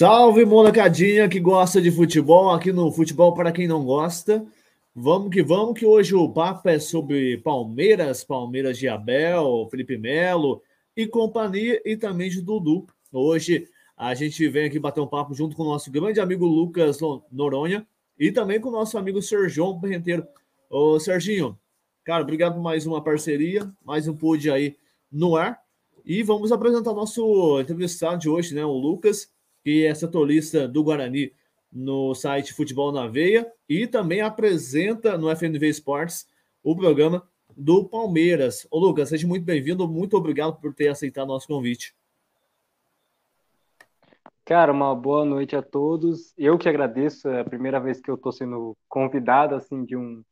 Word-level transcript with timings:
Salve, 0.00 0.46
molecadinha 0.46 1.28
que 1.28 1.38
gosta 1.38 1.78
de 1.78 1.90
futebol, 1.90 2.52
aqui 2.52 2.72
no 2.72 2.90
Futebol 2.90 3.34
para 3.34 3.52
quem 3.52 3.68
não 3.68 3.84
gosta. 3.84 4.46
Vamos 4.94 5.30
que 5.30 5.42
vamos, 5.42 5.78
que 5.78 5.84
hoje 5.84 6.14
o 6.14 6.26
papo 6.26 6.70
é 6.70 6.78
sobre 6.78 7.36
Palmeiras, 7.36 8.24
Palmeiras 8.24 8.78
de 8.78 8.88
Abel, 8.88 9.68
Felipe 9.70 9.98
Melo 9.98 10.62
e 10.96 11.06
companhia, 11.06 11.82
e 11.84 11.98
também 11.98 12.30
de 12.30 12.40
Dudu. 12.40 12.86
Hoje 13.12 13.68
a 13.94 14.14
gente 14.14 14.48
vem 14.48 14.64
aqui 14.64 14.78
bater 14.78 15.02
um 15.02 15.06
papo 15.06 15.34
junto 15.34 15.54
com 15.54 15.64
o 15.64 15.68
nosso 15.68 15.90
grande 15.90 16.18
amigo 16.18 16.46
Lucas 16.46 16.98
Noronha 17.30 17.86
e 18.18 18.32
também 18.32 18.58
com 18.58 18.70
o 18.70 18.72
nosso 18.72 18.96
amigo 18.96 19.20
Sergião 19.20 19.78
Berrenteiro. 19.78 20.26
Ô, 20.70 20.98
Serginho, 20.98 21.58
cara, 22.04 22.22
obrigado 22.22 22.54
por 22.54 22.62
mais 22.62 22.86
uma 22.86 23.04
parceria, 23.04 23.70
mais 23.84 24.08
um 24.08 24.16
pod 24.16 24.50
aí 24.50 24.78
no 25.12 25.36
ar. 25.36 25.60
E 26.06 26.22
vamos 26.22 26.50
apresentar 26.52 26.92
o 26.92 26.96
nosso 26.96 27.60
entrevistado 27.60 28.18
de 28.18 28.30
hoje, 28.30 28.54
né? 28.54 28.64
O 28.64 28.72
Lucas, 28.72 29.28
que 29.62 29.86
é 29.86 29.94
setorista 29.94 30.66
do 30.66 30.82
Guarani 30.82 31.32
no 31.72 32.14
site 32.14 32.52
Futebol 32.52 32.92
na 32.92 33.06
Veia 33.06 33.50
e 33.68 33.86
também 33.86 34.20
apresenta 34.20 35.16
no 35.16 35.34
FNV 35.34 35.68
Esportes 35.68 36.26
o 36.62 36.74
programa 36.74 37.26
do 37.56 37.88
Palmeiras. 37.88 38.66
Ô 38.70 38.78
Lucas, 38.78 39.08
seja 39.08 39.26
muito 39.26 39.44
bem-vindo, 39.44 39.88
muito 39.88 40.16
obrigado 40.16 40.60
por 40.60 40.74
ter 40.74 40.88
aceitado 40.88 41.28
nosso 41.28 41.46
convite. 41.46 41.94
Cara, 44.44 44.72
uma 44.72 44.94
boa 44.96 45.24
noite 45.24 45.54
a 45.54 45.62
todos. 45.62 46.34
Eu 46.36 46.58
que 46.58 46.68
agradeço, 46.68 47.28
é 47.28 47.40
a 47.40 47.44
primeira 47.44 47.78
vez 47.78 48.00
que 48.00 48.10
eu 48.10 48.16
estou 48.16 48.32
sendo 48.32 48.76
convidado 48.88 49.54
assim 49.54 49.84
de 49.84 49.96
um 49.96 50.24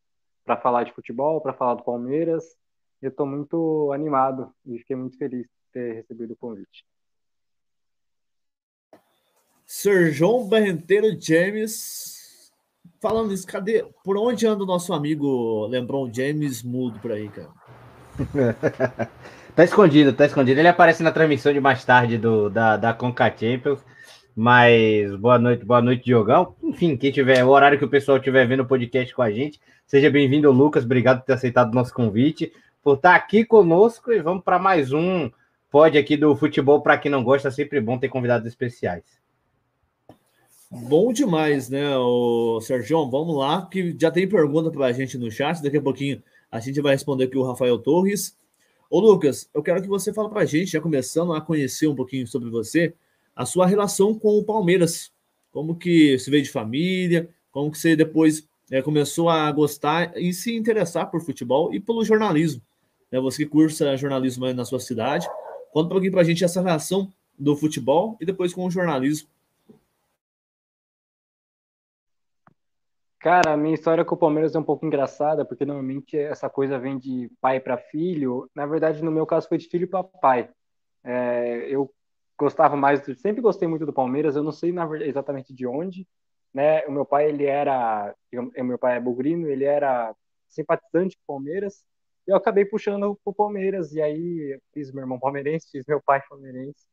para 0.44 0.56
falar 0.56 0.84
de 0.84 0.92
futebol, 0.92 1.40
para 1.40 1.52
falar 1.52 1.74
do 1.74 1.84
Palmeiras. 1.84 2.56
Eu 3.00 3.10
estou 3.10 3.26
muito 3.26 3.92
animado 3.92 4.52
e 4.66 4.78
fiquei 4.78 4.96
muito 4.96 5.16
feliz 5.16 5.42
de 5.42 5.48
ter 5.72 5.92
recebido 5.92 6.32
o 6.32 6.36
convite. 6.36 6.84
Sir 9.70 10.12
João 10.12 10.48
James. 11.20 12.50
Falando 13.02 13.34
isso, 13.34 13.46
cadê? 13.46 13.84
Por 14.02 14.16
onde 14.16 14.46
anda 14.46 14.64
o 14.64 14.66
nosso 14.66 14.94
amigo 14.94 15.66
LeBron 15.66 16.10
James 16.10 16.62
mudo 16.62 16.98
por 17.00 17.12
aí, 17.12 17.28
cara? 17.28 17.50
tá 19.54 19.62
escondido, 19.62 20.14
tá 20.14 20.24
escondido. 20.24 20.58
Ele 20.58 20.68
aparece 20.68 21.02
na 21.02 21.12
transmissão 21.12 21.52
de 21.52 21.60
mais 21.60 21.84
tarde 21.84 22.16
do, 22.16 22.48
da, 22.48 22.78
da 22.78 22.94
Conca 22.94 23.26
Champions. 23.26 23.84
Mas 24.34 25.14
boa 25.16 25.38
noite, 25.38 25.66
boa 25.66 25.82
noite, 25.82 26.06
Diogão. 26.06 26.56
Enfim, 26.62 26.96
quem 26.96 27.12
tiver, 27.12 27.44
o 27.44 27.50
horário 27.50 27.78
que 27.78 27.84
o 27.84 27.90
pessoal 27.90 28.16
estiver 28.16 28.48
vendo 28.48 28.60
o 28.60 28.66
podcast 28.66 29.14
com 29.14 29.20
a 29.20 29.30
gente, 29.30 29.60
seja 29.86 30.08
bem-vindo, 30.08 30.50
Lucas. 30.50 30.82
Obrigado 30.82 31.18
por 31.18 31.26
ter 31.26 31.34
aceitado 31.34 31.72
o 31.72 31.74
nosso 31.74 31.92
convite, 31.92 32.50
por 32.82 32.94
estar 32.94 33.14
aqui 33.14 33.44
conosco 33.44 34.12
e 34.12 34.22
vamos 34.22 34.42
para 34.42 34.58
mais 34.58 34.94
um 34.94 35.30
pod 35.70 35.98
aqui 35.98 36.16
do 36.16 36.34
futebol. 36.34 36.80
Para 36.80 36.96
quem 36.96 37.10
não 37.10 37.22
gosta, 37.22 37.50
sempre 37.50 37.82
bom 37.82 37.98
ter 37.98 38.08
convidados 38.08 38.46
especiais. 38.46 39.27
Bom 40.70 41.14
demais, 41.14 41.70
né, 41.70 41.96
o 41.96 42.60
Sérgio? 42.60 43.08
Vamos 43.08 43.34
lá, 43.34 43.66
que 43.66 43.96
já 43.98 44.10
tem 44.10 44.28
pergunta 44.28 44.70
para 44.70 44.86
a 44.86 44.92
gente 44.92 45.16
no 45.16 45.30
chat. 45.30 45.62
Daqui 45.62 45.78
a 45.78 45.82
pouquinho 45.82 46.22
a 46.50 46.60
gente 46.60 46.78
vai 46.82 46.92
responder 46.92 47.24
aqui 47.24 47.38
o 47.38 47.42
Rafael 47.42 47.78
Torres. 47.78 48.36
Ô, 48.90 49.00
Lucas, 49.00 49.48
eu 49.54 49.62
quero 49.62 49.80
que 49.80 49.88
você 49.88 50.12
fale 50.12 50.28
para 50.28 50.42
a 50.42 50.44
gente, 50.44 50.72
já 50.72 50.80
começando 50.80 51.32
a 51.32 51.40
conhecer 51.40 51.86
um 51.86 51.94
pouquinho 51.94 52.26
sobre 52.26 52.50
você, 52.50 52.92
a 53.34 53.46
sua 53.46 53.66
relação 53.66 54.14
com 54.14 54.38
o 54.38 54.44
Palmeiras. 54.44 55.10
Como 55.52 55.74
que 55.74 56.18
você 56.18 56.30
veio 56.30 56.42
de 56.42 56.50
família, 56.50 57.30
como 57.50 57.70
que 57.70 57.78
você 57.78 57.96
depois 57.96 58.46
é, 58.70 58.82
começou 58.82 59.30
a 59.30 59.50
gostar 59.50 60.18
e 60.18 60.34
se 60.34 60.54
interessar 60.54 61.10
por 61.10 61.22
futebol 61.22 61.72
e 61.72 61.80
pelo 61.80 62.04
jornalismo. 62.04 62.60
Né? 63.10 63.18
Você 63.20 63.44
que 63.44 63.50
cursa 63.50 63.96
jornalismo 63.96 64.52
na 64.52 64.66
sua 64.66 64.80
cidade. 64.80 65.26
Conta 65.72 65.86
um 65.86 65.92
pouquinho 65.92 66.12
para 66.12 66.20
a 66.20 66.24
gente 66.24 66.44
essa 66.44 66.60
relação 66.60 67.10
do 67.38 67.56
futebol 67.56 68.18
e 68.20 68.26
depois 68.26 68.52
com 68.52 68.66
o 68.66 68.70
jornalismo. 68.70 69.28
Cara, 73.20 73.52
a 73.52 73.56
minha 73.56 73.74
história 73.74 74.04
com 74.04 74.14
o 74.14 74.18
Palmeiras 74.18 74.54
é 74.54 74.58
um 74.58 74.64
pouco 74.64 74.86
engraçada, 74.86 75.44
porque 75.44 75.64
normalmente 75.64 76.16
essa 76.16 76.48
coisa 76.48 76.78
vem 76.78 76.98
de 76.98 77.28
pai 77.40 77.58
para 77.58 77.76
filho. 77.76 78.48
Na 78.54 78.64
verdade, 78.64 79.02
no 79.02 79.10
meu 79.10 79.26
caso, 79.26 79.48
foi 79.48 79.58
de 79.58 79.68
filho 79.68 79.88
para 79.88 80.04
pai. 80.04 80.48
É, 81.02 81.66
eu 81.68 81.92
gostava 82.38 82.76
mais, 82.76 83.02
sempre 83.20 83.40
gostei 83.42 83.66
muito 83.66 83.84
do 83.84 83.92
Palmeiras. 83.92 84.36
Eu 84.36 84.44
não 84.44 84.52
sei 84.52 84.72
verdade, 84.86 85.10
exatamente 85.10 85.52
de 85.52 85.66
onde, 85.66 86.06
né? 86.54 86.86
O 86.86 86.92
meu 86.92 87.04
pai, 87.04 87.28
ele 87.28 87.44
era, 87.44 88.14
o 88.32 88.64
meu 88.64 88.78
pai 88.78 88.96
é 88.96 89.00
bugrino, 89.00 89.48
ele 89.48 89.64
era 89.64 90.14
simpatizante 90.48 91.16
do 91.16 91.22
Palmeiras. 91.26 91.84
Eu 92.26 92.36
acabei 92.36 92.64
puxando 92.64 93.18
o 93.24 93.34
Palmeiras 93.34 93.92
e 93.92 94.00
aí 94.00 94.60
fiz 94.72 94.92
meu 94.92 95.02
irmão 95.02 95.18
palmeirense, 95.18 95.68
fiz 95.72 95.84
meu 95.88 96.00
pai 96.00 96.22
palmeirense. 96.28 96.86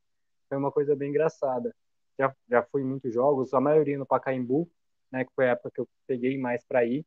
Foi 0.50 0.58
uma 0.58 0.72
coisa 0.72 0.96
bem 0.96 1.10
engraçada. 1.10 1.76
Já, 2.18 2.34
já 2.50 2.64
fui 2.64 2.82
em 2.82 2.86
muitos 2.86 3.14
jogos, 3.14 3.54
a 3.54 3.62
maioria 3.62 3.98
no 3.98 4.06
Pacaembu 4.06 4.70
né, 5.12 5.26
que 5.26 5.32
foi 5.36 5.48
a 5.48 5.52
época 5.52 5.72
que 5.74 5.82
eu 5.82 5.88
peguei 6.08 6.38
mais 6.38 6.64
para 6.66 6.86
ir. 6.86 7.06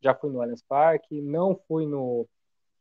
Já 0.00 0.14
fui 0.14 0.30
no 0.30 0.40
Allianz 0.40 0.62
Parque, 0.62 1.20
não 1.20 1.56
fui 1.66 1.86
no, 1.86 2.28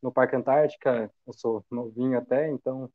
no 0.02 0.12
Parque 0.12 0.36
Antártica, 0.36 1.12
eu 1.26 1.34
sou 1.34 1.66
novinho 1.72 2.18
até, 2.18 2.50
então 2.50 2.92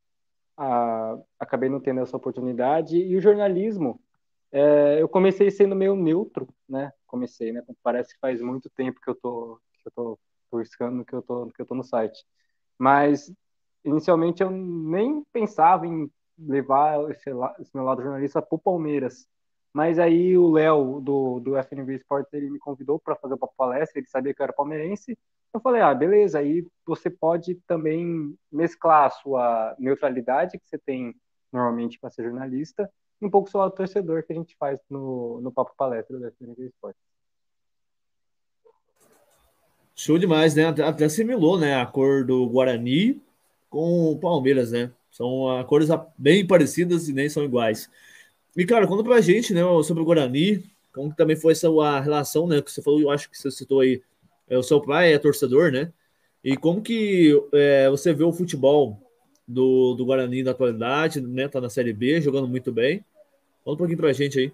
a, 0.57 1.17
acabei 1.39 1.69
não 1.69 1.79
tendo 1.79 2.01
essa 2.01 2.15
oportunidade. 2.17 2.97
E 2.97 3.15
o 3.15 3.21
jornalismo, 3.21 3.99
é, 4.51 5.01
eu 5.01 5.09
comecei 5.09 5.49
sendo 5.51 5.75
meio 5.75 5.95
neutro, 5.95 6.47
né? 6.67 6.91
Comecei, 7.07 7.51
né? 7.51 7.63
Parece 7.81 8.13
que 8.13 8.19
faz 8.19 8.41
muito 8.41 8.69
tempo 8.69 8.99
que 9.01 9.09
eu 9.09 9.15
tô 9.15 9.59
que 9.81 9.87
eu 9.87 9.91
tô 9.91 10.19
buscando 10.51 11.03
que 11.03 11.13
eu 11.13 11.21
tô 11.21 11.47
que 11.47 11.61
eu 11.61 11.65
tô 11.65 11.75
no 11.75 11.83
site. 11.83 12.25
Mas 12.77 13.31
inicialmente 13.83 14.41
eu 14.43 14.49
nem 14.51 15.23
pensava 15.31 15.85
em 15.87 16.09
levar 16.37 17.09
esse, 17.11 17.29
esse 17.59 17.71
meu 17.75 17.83
lado 17.83 18.01
jornalista 18.01 18.41
para 18.41 18.55
o 18.55 18.59
Palmeiras. 18.59 19.27
Mas 19.73 19.97
aí 19.97 20.37
o 20.37 20.51
Léo, 20.51 21.01
do, 21.01 21.39
do 21.39 21.57
FNV 21.57 21.95
Sports, 21.95 22.31
ele 22.31 22.49
me 22.49 22.59
convidou 22.59 22.99
para 22.99 23.15
fazer 23.15 23.33
uma 23.33 23.49
palestra, 23.57 23.99
ele 23.99 24.07
sabia 24.07 24.33
que 24.33 24.39
eu 24.41 24.43
era 24.43 24.53
palmeirense. 24.53 25.17
Eu 25.51 25.59
falei, 25.59 25.81
ah, 25.81 25.93
beleza, 25.93 26.39
aí 26.39 26.65
você 26.85 27.09
pode 27.09 27.55
também 27.67 28.35
mesclar 28.51 29.05
a 29.07 29.09
sua 29.09 29.75
neutralidade, 29.79 30.59
que 30.59 30.67
você 30.67 30.77
tem 30.77 31.15
normalmente 31.51 31.99
para 31.99 32.11
ser 32.11 32.23
jornalista, 32.23 32.89
e 33.19 33.25
um 33.25 33.29
pouco 33.29 33.49
seu 33.49 33.59
lado 33.59 33.73
torcedor, 33.73 34.23
que 34.23 34.33
a 34.33 34.35
gente 34.35 34.55
faz 34.57 34.79
no, 34.89 35.41
no 35.41 35.51
Papo 35.51 35.73
Palestra 35.75 36.19
do 36.19 36.27
FNV 36.27 36.65
Sports. 36.67 37.01
Show 39.95 40.17
demais, 40.17 40.55
né? 40.55 40.67
Até 40.67 41.05
assimilou, 41.05 41.59
né? 41.59 41.79
A 41.79 41.85
cor 41.85 42.25
do 42.25 42.47
Guarani 42.47 43.21
com 43.69 44.11
o 44.11 44.19
Palmeiras, 44.19 44.71
né? 44.71 44.91
São 45.11 45.63
cores 45.67 45.89
bem 46.17 46.45
parecidas 46.45 47.07
e 47.07 47.13
nem 47.13 47.29
são 47.29 47.43
iguais. 47.43 47.89
E, 48.55 48.65
cara, 48.65 48.87
conta 48.87 49.03
pra 49.03 49.19
gente, 49.19 49.53
né, 49.53 49.61
sobre 49.83 50.03
o 50.03 50.05
Guarani, 50.05 50.63
como 50.93 51.09
que 51.09 51.17
também 51.17 51.35
foi 51.35 51.53
essa 51.53 51.67
a 51.69 51.99
relação, 51.99 52.47
né, 52.47 52.61
que 52.61 52.71
você 52.71 52.81
falou, 52.81 53.01
eu 53.01 53.09
acho 53.09 53.29
que 53.29 53.37
você 53.37 53.49
citou 53.49 53.79
aí, 53.79 54.01
é, 54.47 54.57
o 54.57 54.63
seu 54.63 54.79
pai 54.79 55.11
é 55.11 55.17
torcedor, 55.17 55.71
né, 55.71 55.91
e 56.43 56.55
como 56.55 56.81
que 56.81 57.31
é, 57.51 57.89
você 57.89 58.13
vê 58.13 58.23
o 58.23 58.31
futebol 58.31 58.99
do, 59.47 59.95
do 59.95 60.05
Guarani 60.05 60.43
na 60.43 60.51
atualidade, 60.51 61.19
né, 61.21 61.47
tá 61.47 61.59
na 61.59 61.69
Série 61.69 61.93
B, 61.93 62.21
jogando 62.21 62.47
muito 62.47 62.71
bem. 62.71 63.03
Conta 63.63 63.75
um 63.75 63.77
pouquinho 63.77 63.97
pra 63.97 64.13
gente 64.13 64.39
aí. 64.39 64.53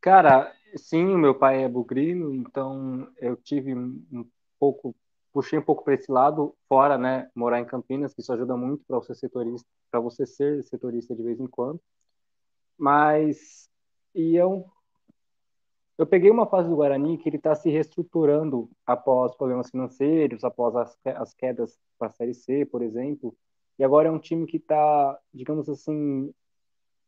Cara, 0.00 0.52
sim, 0.76 1.04
meu 1.16 1.34
pai 1.34 1.64
é 1.64 1.68
bugrino, 1.68 2.34
então 2.34 3.08
eu 3.18 3.36
tive 3.36 3.74
um 3.74 4.26
pouco, 4.58 4.94
puxei 5.32 5.58
um 5.58 5.62
pouco 5.62 5.84
para 5.84 5.94
esse 5.94 6.10
lado, 6.10 6.54
fora, 6.68 6.96
né, 6.96 7.28
morar 7.34 7.60
em 7.60 7.64
Campinas, 7.64 8.14
que 8.14 8.20
isso 8.20 8.32
ajuda 8.32 8.56
muito 8.56 8.84
para 8.86 8.98
você 8.98 9.14
setorista, 9.14 9.66
para 9.90 10.00
você 10.00 10.26
ser 10.26 10.64
setorista 10.64 11.14
de 11.14 11.22
vez 11.22 11.38
em 11.38 11.46
quando. 11.46 11.80
Mas 12.78 13.68
e 14.14 14.36
eu 15.98 16.06
peguei 16.06 16.30
uma 16.30 16.46
fase 16.46 16.68
do 16.68 16.76
Guarani 16.76 17.18
que 17.18 17.28
ele 17.28 17.36
está 17.36 17.54
se 17.54 17.68
reestruturando 17.68 18.70
após 18.86 19.34
problemas 19.34 19.68
financeiros, 19.70 20.44
após 20.44 20.76
as, 20.76 20.98
as 21.04 21.34
quedas 21.34 21.76
para 21.98 22.08
a 22.08 22.12
Série 22.12 22.34
C, 22.34 22.64
por 22.64 22.82
exemplo. 22.82 23.36
E 23.78 23.84
agora 23.84 24.08
é 24.08 24.10
um 24.10 24.18
time 24.18 24.46
que 24.46 24.56
está, 24.56 25.18
digamos 25.34 25.68
assim, 25.68 26.32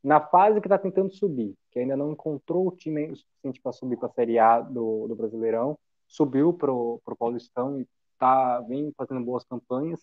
na 0.03 0.21
fase 0.21 0.61
que 0.61 0.67
está 0.67 0.79
tentando 0.79 1.13
subir, 1.13 1.55
que 1.71 1.79
ainda 1.79 1.97
não 1.97 2.13
encontrou 2.13 2.69
o 2.69 2.77
time 2.77 3.15
suficiente 3.15 3.61
para 3.61 3.73
subir 3.73 3.97
para 3.97 4.09
a 4.09 4.13
Série 4.13 4.39
A 4.39 4.61
do, 4.61 5.07
do 5.07 5.15
Brasileirão, 5.15 5.79
subiu 6.09 6.53
para 6.53 6.73
o 6.73 7.01
Paulistão 7.19 7.81
e 7.81 7.89
tá, 8.19 8.61
vem 8.63 8.93
fazendo 8.97 9.25
boas 9.25 9.45
campanhas. 9.45 10.01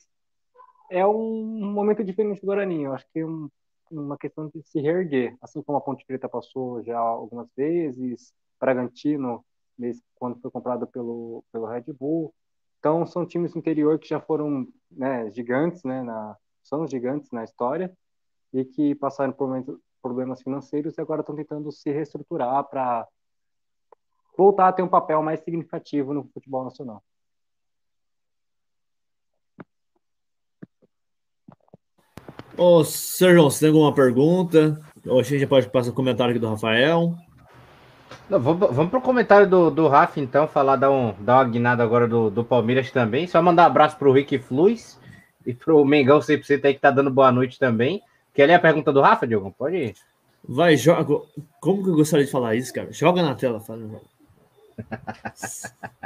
É 0.89 1.05
um 1.05 1.71
momento 1.73 2.03
diferente 2.03 2.39
do 2.39 2.47
Guarani. 2.47 2.83
Eu 2.83 2.93
acho 2.93 3.05
que 3.11 3.23
um, 3.23 3.49
uma 3.92 4.18
questão 4.18 4.50
de 4.50 4.62
se 4.63 4.80
reerguer, 4.80 5.38
assim 5.42 5.62
como 5.62 5.78
a 5.78 5.81
Ponte 5.81 6.06
Preta 6.06 6.28
passou 6.30 6.84
já 6.84 6.98
algumas 6.98 7.48
vezes, 7.56 8.34
Bragantino, 8.60 9.45
quando 10.16 10.39
foi 10.39 10.51
comprado 10.51 10.88
pelo, 10.88 11.44
pelo 11.51 11.68
Red 11.68 11.86
Bull. 11.94 12.34
Então, 12.80 13.06
são 13.06 13.25
times 13.25 13.54
do 13.54 13.60
interior 13.60 14.00
que 14.00 14.07
já 14.07 14.19
foram 14.19 14.68
né, 14.89 15.30
gigantes, 15.31 15.84
né, 15.84 16.01
na, 16.01 16.38
são 16.63 16.88
gigantes 16.88 17.31
na 17.31 17.44
história, 17.44 17.95
e 18.54 18.63
que 18.66 18.95
passaram 18.95 19.34
por 19.34 19.80
problemas 20.01 20.42
financeiros 20.42 20.98
e 20.98 21.01
agora 21.01 21.22
estão 21.22 21.36
tentando 21.36 21.72
se 21.72 21.92
reestruturar 21.92 22.63
para 22.66 23.07
voltar 24.38 24.69
a 24.69 24.74
ter 24.74 24.84
um 24.84 24.88
papel 24.88 25.22
mais 25.22 25.42
significativo 25.42 26.13
no 26.13 26.24
futebol 26.25 26.63
nacional. 26.63 27.04
Ô, 32.57 32.83
Sérgio, 32.83 33.44
você 33.44 33.59
tem 33.59 33.69
alguma 33.69 33.94
pergunta? 33.94 34.81
Hoje 35.06 35.36
a 35.36 35.39
gente 35.39 35.48
pode 35.48 35.69
passar 35.69 35.92
o 35.92 35.94
comentário 35.94 36.31
aqui 36.31 36.39
do 36.39 36.50
Rafael. 36.50 37.13
Não, 38.27 38.39
vamos, 38.39 38.75
vamos 38.75 38.89
para 38.89 38.98
o 38.98 39.01
comentário 39.01 39.48
do, 39.48 39.69
do 39.69 39.88
Rafa, 39.88 40.19
então, 40.19 40.48
falar, 40.48 40.75
dar, 40.75 40.89
um, 40.89 41.13
dar 41.19 41.36
uma 41.36 41.45
guinada 41.45 41.83
agora 41.83 42.07
do, 42.07 42.31
do 42.31 42.44
Palmeiras 42.44 42.89
também. 42.89 43.27
Só 43.27 43.39
mandar 43.44 43.62
um 43.63 43.68
abraço 43.68 43.95
para 43.95 44.09
o 44.09 44.12
Rick 44.12 44.39
Fluz 44.39 45.00
e 45.45 45.54
para 45.54 45.71
o 45.75 45.86
Mengão 45.86 46.18
100% 46.18 46.65
aí 46.65 46.74
que 46.74 46.80
tá 46.80 46.89
dando 46.89 47.12
boa 47.12 47.31
noite 47.31 47.59
também. 47.59 48.01
Quer 48.33 48.48
ler 48.48 48.56
a 48.56 48.60
pergunta 48.60 48.92
do 48.92 49.01
Rafa, 49.01 49.27
Diogo? 49.27 49.53
Pode 49.56 49.75
ir. 49.75 49.94
Vai, 50.44 50.75
joga. 50.77 51.21
Como 51.60 51.83
que 51.83 51.89
eu 51.89 51.95
gostaria 51.95 52.25
de 52.25 52.31
falar 52.31 52.56
isso, 52.56 52.74
cara? 52.74 52.92
Joga 52.92 53.21
na 53.21 53.36
tela, 53.36 53.60
fala. 53.60 53.81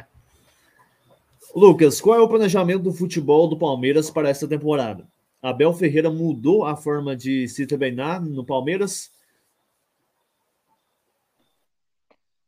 Lucas, 1.56 2.01
qual 2.01 2.18
é 2.18 2.21
o 2.21 2.27
planejamento 2.27 2.83
do 2.83 2.92
futebol 2.94 3.47
do 3.47 3.57
Palmeiras 3.57 4.09
para 4.09 4.27
esta 4.27 4.45
temporada? 4.50 5.06
Abel 5.41 5.73
Ferreira 5.73 6.09
mudou 6.11 6.65
a 6.65 6.75
forma 6.75 7.15
de 7.15 7.47
se 7.47 7.65
treinar 7.65 8.21
no 8.21 8.45
Palmeiras? 8.45 9.11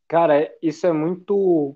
Cara, 0.08 0.54
isso 0.62 0.86
é 0.86 0.94
muito 0.94 1.76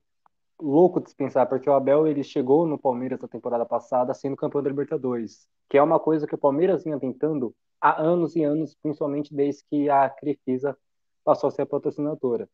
louco 0.61 1.01
de 1.01 1.09
se 1.09 1.15
pensar, 1.15 1.45
porque 1.47 1.69
o 1.69 1.73
Abel 1.73 2.05
ele 2.05 2.23
chegou 2.23 2.67
no 2.67 2.77
Palmeiras 2.77 3.19
na 3.19 3.27
temporada 3.27 3.65
passada 3.65 4.13
sendo 4.13 4.35
campeão 4.35 4.61
da 4.61 4.69
Libertadores, 4.69 5.47
que 5.69 5.77
é 5.77 5.81
uma 5.81 5.99
coisa 5.99 6.27
que 6.27 6.35
o 6.35 6.37
Palmeiras 6.37 6.83
vinha 6.83 6.99
tentando 6.99 7.55
há 7.81 7.99
anos 8.01 8.35
e 8.35 8.43
anos, 8.43 8.75
principalmente 8.75 9.33
desde 9.33 9.63
que 9.69 9.89
a 9.89 10.09
Crefisa 10.09 10.77
passou 11.23 11.47
a 11.47 11.51
ser 11.51 11.63
a 11.63 11.65
patrocinadora. 11.65 12.47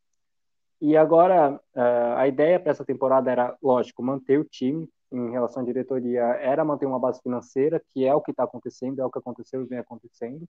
E 0.80 0.96
agora, 0.96 1.60
uh, 1.74 2.16
a 2.16 2.28
ideia 2.28 2.58
para 2.58 2.72
essa 2.72 2.84
temporada 2.84 3.30
era, 3.30 3.56
lógico, 3.62 4.02
manter 4.02 4.38
o 4.38 4.44
time 4.44 4.88
em 5.14 5.30
relação 5.30 5.62
à 5.62 5.64
diretoria, 5.64 6.22
era 6.22 6.64
manter 6.64 6.86
uma 6.86 6.98
base 6.98 7.22
financeira, 7.22 7.82
que 7.90 8.04
é 8.04 8.14
o 8.14 8.20
que 8.20 8.32
está 8.32 8.44
acontecendo, 8.44 9.00
é 9.00 9.06
o 9.06 9.10
que 9.10 9.18
aconteceu 9.18 9.62
e 9.62 9.66
vem 9.66 9.78
acontecendo. 9.78 10.46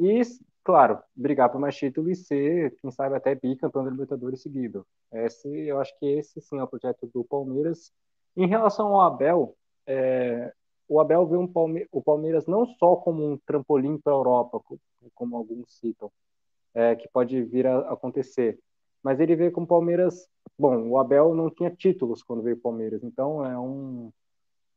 E, 0.00 0.20
claro, 0.64 0.98
brigar 1.14 1.50
por 1.50 1.60
mais 1.60 1.76
título 1.76 2.10
e 2.10 2.16
ser, 2.16 2.74
quem 2.80 2.90
sabe, 2.90 3.14
até 3.14 3.34
bicampeão 3.34 3.84
da 3.84 3.90
Libertadores 3.90 4.42
seguido. 4.42 4.86
Esse, 5.12 5.48
eu 5.48 5.80
acho 5.80 5.96
que 5.98 6.06
esse, 6.06 6.40
sim, 6.40 6.58
é 6.58 6.62
o 6.62 6.66
projeto 6.66 7.06
do 7.14 7.24
Palmeiras. 7.24 7.92
Em 8.36 8.46
relação 8.48 8.88
ao 8.88 9.00
Abel, 9.02 9.56
é, 9.86 10.52
o 10.88 11.00
Abel 11.00 11.26
vê 11.26 11.36
um 11.36 11.46
Palme 11.46 11.86
o 11.92 12.02
Palmeiras 12.02 12.46
não 12.46 12.66
só 12.66 12.96
como 12.96 13.24
um 13.24 13.38
trampolim 13.46 13.98
para 13.98 14.12
a 14.12 14.16
Europa, 14.16 14.60
como 15.14 15.36
alguns 15.36 15.78
citam, 15.78 16.10
é, 16.74 16.96
que 16.96 17.08
pode 17.08 17.40
vir 17.42 17.66
a 17.66 17.92
acontecer, 17.92 18.58
mas 19.02 19.20
ele 19.20 19.36
vê 19.36 19.50
como 19.50 19.66
Palmeiras. 19.66 20.28
Bom, 20.58 20.88
o 20.88 20.98
Abel 20.98 21.34
não 21.34 21.50
tinha 21.50 21.70
títulos 21.70 22.22
quando 22.22 22.42
veio 22.42 22.56
o 22.56 22.60
Palmeiras, 22.60 23.02
então 23.02 23.44
é 23.44 23.58
um. 23.58 24.12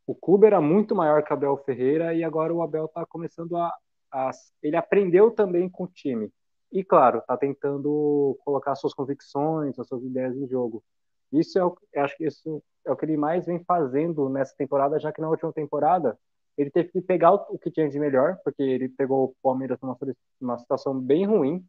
O 0.05 0.15
clube 0.15 0.47
era 0.47 0.59
muito 0.61 0.95
maior 0.95 1.23
que 1.23 1.31
o 1.31 1.33
Abel 1.33 1.57
Ferreira 1.57 2.13
e 2.13 2.23
agora 2.23 2.53
o 2.53 2.61
Abel 2.61 2.85
está 2.85 3.05
começando 3.05 3.55
a, 3.57 3.71
a, 4.11 4.31
Ele 4.63 4.75
aprendeu 4.75 5.31
também 5.31 5.69
com 5.69 5.83
o 5.83 5.87
time. 5.87 6.31
E, 6.71 6.83
claro, 6.83 7.19
está 7.19 7.37
tentando 7.37 8.37
colocar 8.43 8.75
suas 8.75 8.93
convicções, 8.93 9.77
as 9.77 9.87
suas 9.87 10.03
ideias 10.03 10.35
em 10.35 10.47
jogo. 10.47 10.83
Isso 11.31 11.59
é 11.59 11.65
o, 11.65 11.77
acho 11.97 12.17
que 12.17 12.25
isso 12.25 12.63
é 12.85 12.91
o 12.91 12.95
que 12.95 13.05
ele 13.05 13.17
mais 13.17 13.45
vem 13.45 13.63
fazendo 13.63 14.29
nessa 14.29 14.55
temporada, 14.55 14.99
já 14.99 15.11
que 15.11 15.21
na 15.21 15.29
última 15.29 15.51
temporada 15.53 16.17
ele 16.57 16.71
teve 16.71 16.89
que 16.89 17.01
pegar 17.01 17.33
o, 17.33 17.55
o 17.55 17.59
que 17.59 17.69
tinha 17.69 17.87
de 17.89 17.99
melhor, 17.99 18.37
porque 18.43 18.63
ele 18.63 18.89
pegou 18.89 19.25
o 19.25 19.35
Palmeiras 19.43 19.79
numa, 19.81 19.97
numa 20.41 20.57
situação 20.57 20.99
bem 20.99 21.25
ruim, 21.25 21.63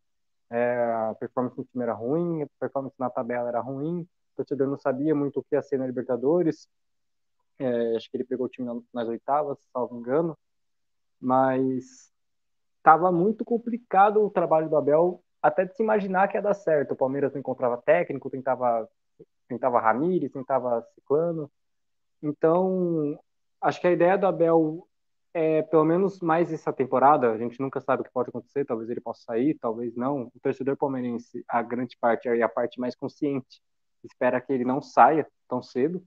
é, 0.50 0.74
a 1.10 1.14
performance 1.18 1.56
do 1.56 1.64
time 1.64 1.84
era 1.84 1.92
ruim, 1.92 2.42
a 2.42 2.46
performance 2.58 2.94
na 2.98 3.10
tabela 3.10 3.48
era 3.48 3.60
ruim, 3.60 4.00
o 4.02 4.36
torcedor 4.36 4.66
não 4.66 4.78
sabia 4.78 5.14
muito 5.14 5.40
o 5.40 5.42
que 5.42 5.54
ia 5.54 5.62
ser 5.62 5.78
na 5.78 5.86
Libertadores. 5.86 6.68
É, 7.58 7.96
acho 7.96 8.10
que 8.10 8.16
ele 8.16 8.24
pegou 8.24 8.46
o 8.46 8.48
time 8.48 8.84
nas 8.94 9.08
oitavas, 9.08 9.58
salvo 9.72 9.98
engano, 9.98 10.38
mas 11.20 12.12
estava 12.76 13.12
muito 13.12 13.44
complicado 13.44 14.24
o 14.24 14.30
trabalho 14.30 14.68
do 14.68 14.76
Abel, 14.76 15.22
até 15.42 15.64
de 15.64 15.74
se 15.76 15.82
imaginar 15.82 16.28
que 16.28 16.36
ia 16.36 16.42
dar 16.42 16.54
certo. 16.54 16.92
O 16.92 16.96
Palmeiras 16.96 17.32
não 17.32 17.40
encontrava 17.40 17.76
técnico, 17.76 18.30
tentava, 18.30 18.88
tentava 19.48 19.80
Ramires, 19.80 20.32
tentava 20.32 20.82
Ciclano. 20.94 21.50
Então, 22.22 23.18
acho 23.60 23.80
que 23.80 23.86
a 23.88 23.92
ideia 23.92 24.16
do 24.16 24.26
Abel 24.26 24.87
é, 25.34 25.62
pelo 25.62 25.84
menos 25.84 26.20
mais 26.20 26.52
essa 26.52 26.72
temporada, 26.72 27.30
a 27.32 27.38
gente 27.38 27.60
nunca 27.60 27.80
sabe 27.80 28.02
o 28.02 28.04
que 28.04 28.12
pode 28.12 28.30
acontecer, 28.30 28.64
talvez 28.64 28.88
ele 28.90 29.00
possa 29.00 29.22
sair, 29.22 29.56
talvez 29.60 29.94
não. 29.94 30.30
O 30.34 30.40
torcedor 30.42 30.76
palmeirense, 30.76 31.44
a 31.48 31.62
grande 31.62 31.96
parte 32.00 32.28
e 32.28 32.42
a 32.42 32.48
parte 32.48 32.80
mais 32.80 32.94
consciente, 32.96 33.60
espera 34.02 34.40
que 34.40 34.52
ele 34.52 34.64
não 34.64 34.80
saia 34.80 35.26
tão 35.48 35.62
cedo, 35.62 36.02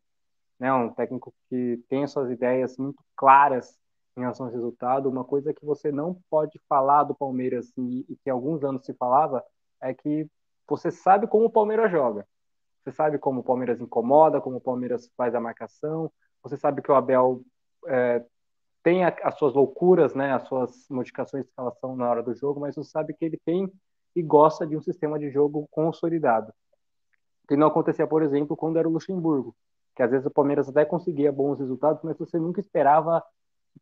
né? 0.59 0.71
Um 0.73 0.93
técnico 0.93 1.33
que 1.49 1.83
tem 1.89 2.05
suas 2.07 2.29
ideias 2.29 2.77
muito 2.77 3.03
claras 3.15 3.77
em 4.17 4.21
relação 4.21 4.45
ao 4.45 4.51
resultado. 4.51 5.09
Uma 5.09 5.23
coisa 5.23 5.53
que 5.53 5.65
você 5.65 5.91
não 5.91 6.19
pode 6.29 6.59
falar 6.67 7.03
do 7.03 7.15
Palmeiras 7.15 7.71
e, 7.77 8.05
e 8.09 8.15
que 8.23 8.29
alguns 8.29 8.63
anos 8.63 8.85
se 8.85 8.93
falava 8.93 9.43
é 9.81 9.93
que 9.93 10.27
você 10.67 10.91
sabe 10.91 11.27
como 11.27 11.45
o 11.45 11.49
Palmeiras 11.49 11.91
joga. 11.91 12.27
Você 12.83 12.91
sabe 12.91 13.17
como 13.17 13.41
o 13.41 13.43
Palmeiras 13.43 13.79
incomoda, 13.79 14.41
como 14.41 14.57
o 14.57 14.61
Palmeiras 14.61 15.11
faz 15.15 15.35
a 15.35 15.39
marcação. 15.39 16.11
Você 16.43 16.57
sabe 16.57 16.81
que 16.81 16.91
o 16.91 16.95
Abel 16.95 17.41
é, 17.87 18.23
tem 18.83 19.03
a, 19.03 19.15
as 19.23 19.37
suas 19.37 19.53
loucuras, 19.53 20.13
né, 20.13 20.33
as 20.33 20.47
suas 20.47 20.87
modificações 20.89 21.43
de 21.43 21.49
escalação 21.49 21.95
na 21.95 22.09
hora 22.09 22.23
do 22.23 22.33
jogo, 22.33 22.59
mas 22.59 22.75
você 22.75 22.83
sabe 22.89 23.13
que 23.13 23.23
ele 23.23 23.39
tem 23.45 23.71
e 24.15 24.21
gosta 24.21 24.65
de 24.65 24.75
um 24.75 24.81
sistema 24.81 25.17
de 25.19 25.29
jogo 25.29 25.67
consolidado. 25.71 26.53
Que 27.47 27.55
não 27.55 27.67
acontecia, 27.67 28.07
por 28.07 28.23
exemplo, 28.23 28.55
quando 28.55 28.77
era 28.77 28.87
o 28.87 28.91
Luxemburgo, 28.91 29.55
que 29.95 30.03
às 30.03 30.11
vezes 30.11 30.25
o 30.25 30.31
Palmeiras 30.31 30.69
até 30.69 30.85
conseguia 30.85 31.31
bons 31.31 31.59
resultados, 31.59 32.01
mas 32.03 32.17
você 32.17 32.39
nunca 32.39 32.59
esperava, 32.59 33.23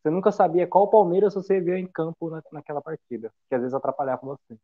você 0.01 0.10
nunca 0.10 0.31
sabia 0.31 0.68
qual 0.68 0.90
Palmeiras 0.90 1.34
você 1.34 1.60
via 1.60 1.78
em 1.78 1.88
campo 1.88 2.30
na, 2.30 2.42
naquela 2.51 2.81
partida, 2.81 3.31
que 3.48 3.56
às 3.56 3.62
vezes 3.62 3.74
atrapalhava 3.74 4.25
bastante. 4.25 4.62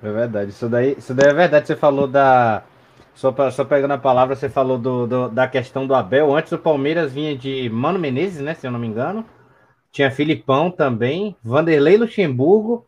É 0.00 0.12
verdade, 0.12 0.50
isso 0.50 0.68
daí, 0.68 0.92
isso 0.96 1.12
daí 1.12 1.28
é 1.28 1.34
verdade. 1.34 1.66
Você 1.66 1.74
falou 1.74 2.06
da, 2.06 2.62
só, 3.18 3.32
pra, 3.32 3.50
só 3.50 3.64
pegando 3.64 3.94
a 3.94 3.98
palavra, 3.98 4.36
você 4.36 4.48
falou 4.48 4.78
do, 4.78 5.04
do, 5.04 5.28
da 5.28 5.48
questão 5.48 5.88
do 5.88 5.92
Abel. 5.92 6.36
Antes 6.36 6.52
o 6.52 6.58
Palmeiras 6.58 7.12
vinha 7.12 7.36
de 7.36 7.68
Mano 7.68 7.98
Menezes, 7.98 8.40
né? 8.40 8.54
Se 8.54 8.64
eu 8.64 8.70
não 8.70 8.78
me 8.78 8.86
engano. 8.86 9.26
Tinha 9.90 10.08
Filipão 10.08 10.70
também, 10.70 11.34
Vanderlei 11.42 11.96
Luxemburgo. 11.96 12.86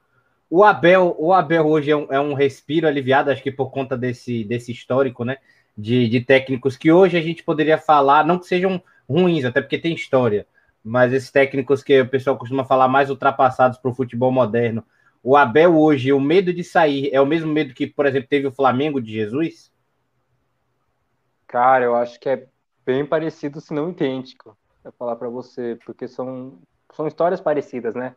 O 0.49 0.63
Abel, 0.63 1.17
o 1.19 1.33
Abel 1.33 1.67
hoje 1.67 1.91
é 1.91 1.97
um, 1.97 2.07
é 2.11 2.21
um 2.21 2.35
respiro 2.35 2.87
aliviado, 2.87 3.33
acho 3.33 3.43
que 3.43 3.51
por 3.51 3.73
conta 3.73 3.97
desse, 3.97 4.45
desse 4.45 4.71
histórico, 4.71 5.25
né? 5.25 5.39
De, 5.77 6.09
de 6.09 6.21
técnicos 6.21 6.77
que 6.77 6.93
hoje 6.93 7.17
a 7.17 7.23
gente 7.23 7.43
poderia 7.43 7.77
falar, 7.77 8.25
não 8.25 8.39
que 8.39 8.47
sejam 8.47 8.81
ruins, 9.09 9.45
até 9.45 9.61
porque 9.61 9.79
tem 9.79 9.95
história, 9.95 10.47
mas 10.85 11.13
esses 11.13 11.33
técnicos 11.33 11.83
que 11.83 12.03
o 12.03 12.09
pessoal 12.09 12.37
costuma 12.39 12.65
falar 12.65 12.87
mais 12.87 13.11
ultrapassados 13.11 13.79
para 13.79 13.91
o 13.91 13.95
futebol 13.95 14.31
moderno. 14.31 14.85
O 15.25 15.37
Abel 15.37 15.77
hoje, 15.77 16.13
o 16.13 16.21
medo 16.21 16.55
de 16.55 16.63
sair 16.63 17.11
é 17.13 17.21
o 17.21 17.27
mesmo 17.27 17.53
medo 17.53 17.75
que, 17.75 17.89
por 17.89 18.07
exemplo, 18.07 18.29
teve 18.29 18.47
o 18.47 18.53
Flamengo 18.53 19.01
de 19.01 19.11
Jesus? 19.11 19.70
Cara, 21.51 21.85
eu 21.85 21.97
acho 21.97 22.21
que 22.21 22.29
é 22.29 22.49
bem 22.87 23.05
parecido, 23.05 23.61
se 23.61 23.75
não 23.75 23.91
idêntico, 23.91 24.57
para 24.81 24.93
falar 24.93 25.17
para 25.17 25.29
você, 25.29 25.77
porque 25.85 26.07
são, 26.07 26.63
são 26.93 27.09
histórias 27.09 27.41
parecidas, 27.41 27.93
né? 27.93 28.15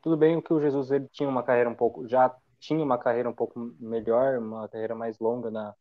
Tudo 0.00 0.16
bem 0.16 0.40
que 0.40 0.52
o 0.52 0.60
Jesus 0.60 0.92
ele 0.92 1.08
tinha 1.08 1.28
uma 1.28 1.42
carreira 1.42 1.68
um 1.68 1.74
pouco, 1.74 2.06
já 2.06 2.32
tinha 2.60 2.80
uma 2.80 2.96
carreira 2.96 3.28
um 3.28 3.32
pouco 3.32 3.74
melhor, 3.80 4.38
uma 4.38 4.68
carreira 4.68 4.94
mais 4.94 5.18
longa 5.18 5.50
na, 5.50 5.74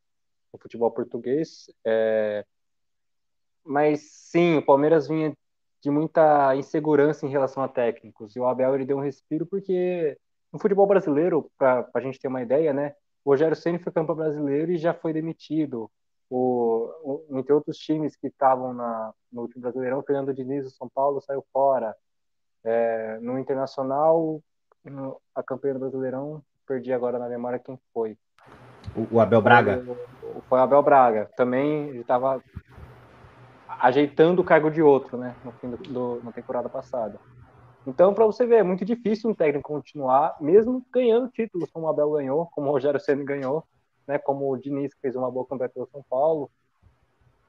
no 0.51 0.57
futebol 0.57 0.89
português, 0.89 1.69
é... 1.85 2.43
mas 3.63 4.01
sim, 4.31 4.57
o 4.57 4.65
Palmeiras 4.65 5.07
vinha 5.07 5.37
de 5.79 5.91
muita 5.91 6.55
insegurança 6.55 7.27
em 7.27 7.29
relação 7.29 7.61
a 7.61 7.67
técnicos, 7.67 8.35
e 8.35 8.39
o 8.39 8.47
Abel 8.47 8.73
ele 8.73 8.85
deu 8.85 8.97
um 8.97 9.03
respiro 9.03 9.45
porque 9.45 10.17
no 10.51 10.57
futebol 10.57 10.87
brasileiro, 10.87 11.47
para 11.59 11.87
a 11.93 12.01
gente 12.01 12.19
ter 12.19 12.27
uma 12.27 12.41
ideia, 12.41 12.73
né? 12.73 12.95
O 13.23 13.29
Rogério 13.29 13.55
Ceni 13.55 13.77
foi 13.77 13.93
campeão 13.93 14.15
brasileiro 14.15 14.71
e 14.71 14.79
já 14.79 14.95
foi 14.95 15.13
demitido 15.13 15.91
o, 16.29 17.25
entre 17.31 17.53
outros 17.53 17.77
times 17.77 18.15
que 18.15 18.27
estavam 18.27 18.73
no 19.31 19.41
último 19.41 19.61
Brasileirão, 19.61 20.03
Fernando 20.03 20.33
Diniz 20.33 20.65
do 20.65 20.69
São 20.71 20.89
Paulo 20.89 21.21
saiu 21.21 21.43
fora. 21.53 21.95
É, 22.63 23.17
no 23.21 23.39
Internacional, 23.39 24.41
no, 24.83 25.21
a 25.33 25.41
campanha 25.41 25.75
do 25.75 25.79
Brasileirão, 25.79 26.41
perdi 26.67 26.91
agora 26.91 27.17
na 27.17 27.29
memória 27.29 27.59
quem 27.59 27.79
foi. 27.93 28.17
O, 28.95 29.15
o 29.15 29.19
Abel 29.21 29.41
Braga? 29.41 29.83
Foi, 29.85 30.41
foi 30.49 30.59
o 30.59 30.61
Abel 30.61 30.83
Braga. 30.83 31.29
Também 31.37 31.89
ele 31.89 32.01
estava 32.01 32.43
ajeitando 33.79 34.41
o 34.41 34.45
cargo 34.45 34.69
de 34.69 34.81
outro, 34.81 35.17
né, 35.17 35.35
no 35.45 35.51
fim 35.53 35.69
do, 35.69 35.77
do 35.77 36.21
na 36.23 36.31
temporada 36.31 36.67
passada. 36.67 37.19
Então, 37.85 38.13
para 38.13 38.25
você 38.25 38.45
ver, 38.45 38.57
é 38.57 38.63
muito 38.63 38.83
difícil 38.83 39.29
um 39.29 39.33
técnico 39.33 39.71
continuar, 39.71 40.35
mesmo 40.41 40.85
ganhando 40.91 41.29
títulos, 41.29 41.71
como 41.71 41.85
o 41.85 41.89
Abel 41.89 42.11
ganhou, 42.11 42.47
como 42.47 42.67
o 42.67 42.71
Rogério 42.71 42.99
Ceni 42.99 43.23
ganhou 43.23 43.63
né, 44.07 44.17
como 44.17 44.49
o 44.49 44.57
Diniz 44.57 44.93
que 44.93 45.01
fez 45.01 45.15
uma 45.15 45.29
boa 45.29 45.45
campanha 45.45 45.69
pelo 45.69 45.89
São 45.91 46.03
Paulo, 46.09 46.49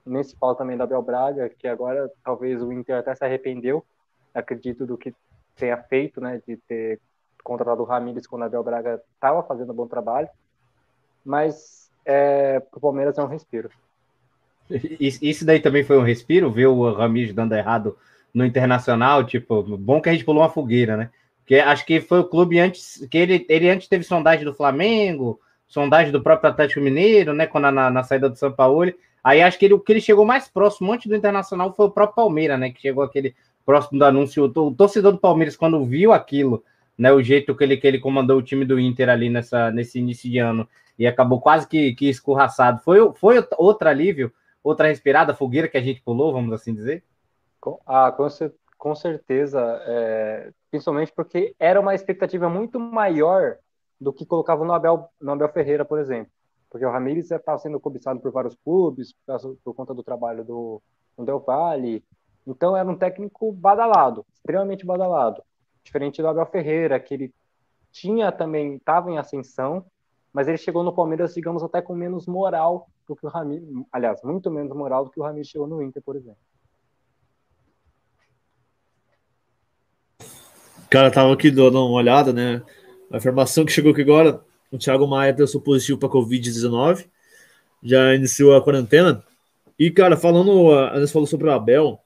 nesse 0.04 0.34
pau 0.34 0.54
também 0.54 0.76
da 0.76 0.86
Bel 0.86 1.02
Braga, 1.02 1.48
que 1.48 1.68
agora 1.68 2.10
talvez 2.24 2.62
o 2.62 2.72
Inter 2.72 2.96
até 2.96 3.14
se 3.14 3.24
arrependeu, 3.24 3.84
acredito, 4.34 4.86
do 4.86 4.96
que 4.96 5.14
tenha 5.54 5.76
feito, 5.76 6.20
né, 6.20 6.40
de 6.46 6.56
ter 6.56 7.00
contratado 7.44 7.82
o 7.82 7.84
Ramires 7.84 8.26
quando 8.26 8.44
a 8.44 8.48
Bel 8.48 8.64
Braga 8.64 9.00
estava 9.14 9.42
fazendo 9.42 9.72
um 9.72 9.76
bom 9.76 9.86
trabalho, 9.86 10.28
mas 11.24 11.90
é, 12.04 12.60
para 12.60 12.78
o 12.78 12.80
Palmeiras 12.80 13.18
é 13.18 13.22
um 13.22 13.26
respiro. 13.26 13.70
Isso 14.70 15.46
daí 15.46 15.60
também 15.60 15.82
foi 15.82 15.98
um 15.98 16.02
respiro, 16.02 16.50
ver 16.50 16.66
o 16.66 16.92
Ramires 16.92 17.32
dando 17.32 17.54
errado 17.54 17.96
no 18.34 18.44
Internacional, 18.44 19.24
tipo, 19.24 19.62
bom 19.78 20.00
que 20.00 20.08
a 20.08 20.12
gente 20.12 20.24
pulou 20.24 20.42
uma 20.42 20.50
fogueira, 20.50 20.96
né? 20.96 21.10
Que 21.46 21.58
acho 21.58 21.86
que 21.86 22.00
foi 22.00 22.20
o 22.20 22.28
clube 22.28 22.58
antes 22.58 23.06
que 23.10 23.16
ele, 23.16 23.46
ele 23.48 23.70
antes 23.70 23.88
teve 23.88 24.04
sondagem 24.04 24.44
do 24.44 24.54
Flamengo, 24.54 25.40
sondagem 25.68 26.10
do 26.10 26.22
próprio 26.22 26.50
Atlético 26.50 26.80
Mineiro, 26.80 27.32
né? 27.32 27.46
Quando 27.46 27.70
na, 27.70 27.90
na 27.90 28.02
saída 28.02 28.28
do 28.28 28.36
São 28.36 28.50
Paulo. 28.50 28.92
Aí 29.22 29.42
acho 29.42 29.58
que 29.58 29.66
ele, 29.66 29.74
o 29.74 29.80
que 29.80 29.92
ele 29.92 30.00
chegou 30.00 30.24
mais 30.24 30.48
próximo 30.48 30.92
antes 30.92 31.06
do 31.06 31.14
Internacional 31.14 31.72
foi 31.74 31.86
o 31.86 31.90
próprio 31.90 32.16
Palmeiras, 32.16 32.58
né? 32.58 32.70
Que 32.70 32.80
chegou 32.80 33.04
aquele 33.04 33.36
próximo 33.64 33.98
do 33.98 34.04
anúncio. 34.04 34.44
O, 34.44 34.74
torcedor 34.74 35.12
do 35.12 35.18
Palmeiras, 35.18 35.56
quando 35.56 35.84
viu 35.84 36.12
aquilo, 36.12 36.64
né? 36.96 37.12
O 37.12 37.22
jeito 37.22 37.54
que 37.54 37.62
ele, 37.62 37.76
que 37.76 37.86
ele 37.86 37.98
comandou 37.98 38.38
o 38.38 38.42
time 38.42 38.64
do 38.64 38.80
Inter 38.80 39.10
ali 39.10 39.28
nessa, 39.28 39.70
nesse 39.70 39.98
início 39.98 40.30
de 40.30 40.38
ano 40.38 40.66
e 40.98 41.06
acabou 41.06 41.40
quase 41.40 41.68
que, 41.68 41.94
que 41.94 42.08
escorraçado. 42.08 42.80
Foi, 42.80 43.12
foi 43.14 43.46
outro 43.56 43.88
alívio, 43.88 44.32
outra 44.64 44.88
respirada, 44.88 45.34
fogueira 45.34 45.68
que 45.68 45.76
a 45.76 45.82
gente 45.82 46.00
pulou, 46.00 46.32
vamos 46.32 46.52
assim 46.52 46.74
dizer? 46.74 47.04
Ah, 47.86 48.12
com, 48.12 48.26
com 48.76 48.94
certeza. 48.94 49.60
É, 49.86 50.50
principalmente 50.70 51.12
porque 51.12 51.54
era 51.58 51.80
uma 51.80 51.94
expectativa 51.94 52.48
muito 52.48 52.80
maior 52.80 53.58
do 54.00 54.12
que 54.12 54.24
colocava 54.24 54.64
no 54.64 54.72
Abel, 54.72 55.08
no 55.20 55.32
Abel 55.32 55.48
Ferreira, 55.48 55.84
por 55.84 55.98
exemplo. 55.98 56.32
Porque 56.70 56.84
o 56.84 56.90
Ramires 56.90 57.30
estava 57.30 57.58
sendo 57.58 57.80
cobiçado 57.80 58.20
por 58.20 58.30
vários 58.30 58.54
clubes, 58.64 59.14
por, 59.26 59.56
por 59.64 59.74
conta 59.74 59.94
do 59.94 60.02
trabalho 60.02 60.44
do, 60.44 60.82
do 61.16 61.24
Del 61.24 61.40
Valle. 61.40 62.04
Então 62.46 62.76
era 62.76 62.88
um 62.88 62.96
técnico 62.96 63.52
badalado, 63.52 64.24
extremamente 64.34 64.84
badalado. 64.84 65.42
Diferente 65.82 66.20
do 66.20 66.28
Abel 66.28 66.46
Ferreira, 66.46 67.00
que 67.00 67.14
ele 67.14 67.34
tinha 67.90 68.30
também, 68.30 68.76
estava 68.76 69.10
em 69.10 69.18
ascensão, 69.18 69.84
mas 70.32 70.46
ele 70.46 70.58
chegou 70.58 70.82
no 70.82 70.92
Palmeiras, 70.92 71.34
digamos, 71.34 71.62
até 71.62 71.80
com 71.80 71.94
menos 71.94 72.26
moral 72.26 72.88
do 73.06 73.16
que 73.16 73.26
o 73.26 73.28
Ramires, 73.28 73.66
aliás, 73.90 74.22
muito 74.22 74.50
menos 74.50 74.76
moral 74.76 75.04
do 75.04 75.10
que 75.10 75.18
o 75.18 75.22
Ramires 75.22 75.48
chegou 75.48 75.66
no 75.66 75.82
Inter, 75.82 76.02
por 76.02 76.16
exemplo. 76.16 76.38
Cara, 80.90 81.10
tava 81.10 81.32
aqui 81.32 81.50
dando 81.50 81.84
uma 81.84 81.96
olhada, 81.96 82.32
né? 82.32 82.62
A 83.10 83.16
informação 83.16 83.64
que 83.64 83.72
chegou 83.72 83.92
aqui 83.92 84.02
agora, 84.02 84.40
o 84.70 84.78
Thiago 84.78 85.06
Maia 85.06 85.34
testou 85.34 85.60
positivo 85.60 85.98
para 85.98 86.08
Covid-19, 86.08 87.06
já 87.82 88.14
iniciou 88.14 88.54
a 88.54 88.62
quarentena. 88.62 89.24
E, 89.78 89.90
cara, 89.90 90.16
falando, 90.16 90.72
a 90.72 91.00
gente 91.00 91.12
falou 91.12 91.26
sobre 91.26 91.48
o 91.48 91.52
Abel, 91.52 92.00